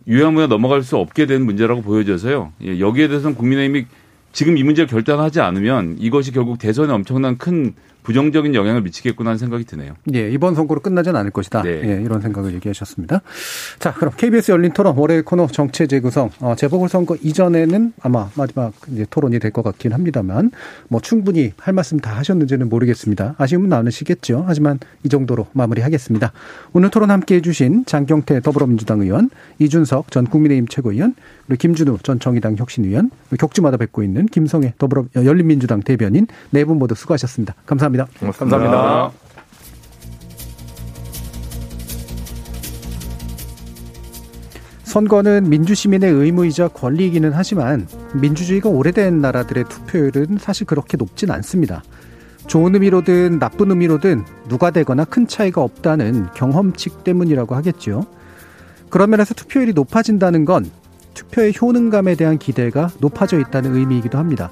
유야무야 0.07 0.47
넘어갈 0.47 0.83
수 0.83 0.97
없게 0.97 1.27
된 1.27 1.45
문제라고 1.45 1.83
보여져서요. 1.83 2.53
예, 2.63 2.81
여기에 2.81 3.09
대해서는 3.09 3.37
국민의힘이 3.37 3.87
지금 4.33 4.57
이 4.57 4.63
문제를 4.63 4.89
결단하지 4.89 5.41
않으면 5.41 5.97
이것이 5.99 6.33
결국 6.33 6.59
대선에 6.59 6.93
엄청난 6.93 7.37
큰 7.37 7.75
부정적인 8.11 8.57
영향을 8.57 8.83
미치겠구나 8.83 9.31
하는 9.31 9.39
생각이 9.39 9.63
드네요. 9.65 9.95
예, 10.15 10.29
이번 10.33 10.57
선거로 10.57 10.81
끝나진 10.81 11.15
않을 11.15 11.31
것이다. 11.31 11.63
네. 11.63 11.81
예, 11.85 12.03
이런 12.03 12.21
생각을 12.21 12.53
얘기하셨습니다. 12.55 13.23
자, 13.79 13.95
그럼 13.95 14.13
KBS 14.17 14.51
열린 14.51 14.73
토론 14.73 14.97
월요일 14.97 15.23
코너 15.23 15.47
정체 15.47 15.87
재구성 15.87 16.31
어, 16.41 16.57
재보궐선거 16.57 17.17
이전에는 17.23 17.93
아마 18.03 18.29
마지막 18.35 18.73
이제 18.93 19.07
토론이 19.09 19.39
될 19.39 19.51
것 19.53 19.63
같긴 19.63 19.93
합니다만 19.93 20.51
뭐 20.89 21.01
충분히 21.01 21.53
할 21.57 21.73
말씀 21.73 22.01
다 22.01 22.17
하셨는지는 22.17 22.69
모르겠습니다. 22.69 23.35
아쉬움은 23.39 23.69
나누시겠죠. 23.69 24.45
하지만 24.47 24.81
이 25.05 25.09
정도로 25.09 25.47
마무리하겠습니다. 25.53 26.33
오늘 26.73 26.91
토론 26.91 27.11
함께 27.13 27.37
해 27.37 27.41
주신 27.41 27.85
장경태 27.85 28.41
더불어민주당 28.41 29.03
의원, 29.03 29.31
이준석 29.61 30.11
전 30.11 30.27
국민의힘 30.27 30.67
최고위원, 30.67 31.15
그리고 31.51 31.63
김준우 31.63 31.99
전 32.05 32.21
정의당 32.21 32.55
혁신위원, 32.57 33.11
격주마다 33.37 33.77
뵙고 33.77 34.05
있는 34.05 34.27
김성애 34.27 34.73
더불어 34.79 35.07
열린민주당 35.17 35.81
대변인 35.81 36.29
네 36.51 36.63
분 36.63 36.79
모두 36.79 36.95
수고하셨습니다. 36.95 37.57
감사합니다. 37.67 38.07
고맙습니다. 38.21 38.57
감사합니다. 38.59 39.13
선거는 44.85 45.49
민주시민의 45.49 46.13
의무이자 46.13 46.69
권리이기는 46.69 47.33
하지만 47.33 47.89
민주주의가 48.15 48.69
오래된 48.69 49.21
나라들의 49.21 49.65
투표율은 49.69 50.39
사실 50.39 50.69
그렇게 50.69 50.97
높진 50.97 51.33
않습니다. 51.33 51.83
좋은 52.47 52.75
의미로든 52.75 53.41
나쁜 53.41 53.71
의미로든 53.71 54.25
누가 54.49 54.71
되거나 54.71 55.05
큰 55.05 55.27
차이가 55.27 55.63
없다는 55.63 56.29
경험치 56.35 56.91
때문이라고 57.03 57.57
하겠죠. 57.57 58.07
그런 58.89 59.11
면에서 59.11 59.35
투표율이 59.35 59.73
높아진다는 59.73 60.45
건 60.45 60.71
투표의 61.15 61.55
효능감에 61.61 62.15
대한 62.15 62.39
기대가 62.39 62.91
높아져 63.01 63.39
있다는 63.39 63.75
의미이기도 63.77 64.19
합니다. 64.19 64.51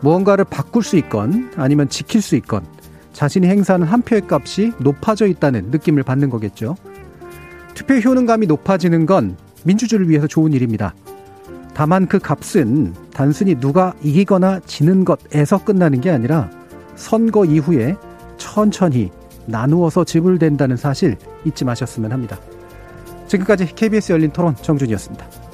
무언가를 0.00 0.44
바꿀 0.44 0.82
수 0.82 0.96
있건 0.96 1.52
아니면 1.56 1.88
지킬 1.88 2.22
수 2.22 2.36
있건 2.36 2.64
자신이 3.12 3.46
행사하는 3.48 3.86
한 3.86 4.02
표의 4.02 4.22
값이 4.28 4.72
높아져 4.78 5.26
있다는 5.26 5.70
느낌을 5.70 6.02
받는 6.02 6.30
거겠죠. 6.30 6.76
투표 7.74 7.94
효능감이 7.94 8.46
높아지는 8.46 9.06
건 9.06 9.36
민주주의를 9.64 10.08
위해서 10.08 10.26
좋은 10.26 10.52
일입니다. 10.52 10.94
다만 11.74 12.06
그 12.06 12.18
값은 12.18 12.94
단순히 13.12 13.54
누가 13.54 13.94
이기거나 14.02 14.60
지는 14.66 15.04
것에서 15.04 15.64
끝나는 15.64 16.00
게 16.00 16.10
아니라 16.10 16.50
선거 16.96 17.44
이후에 17.44 17.96
천천히 18.36 19.10
나누어서 19.46 20.04
지불된다는 20.04 20.76
사실 20.76 21.16
잊지 21.44 21.64
마셨으면 21.64 22.12
합니다. 22.12 22.38
지금까지 23.26 23.66
KBS 23.74 24.12
열린 24.12 24.30
토론 24.30 24.54
정준이었습니다. 24.56 25.47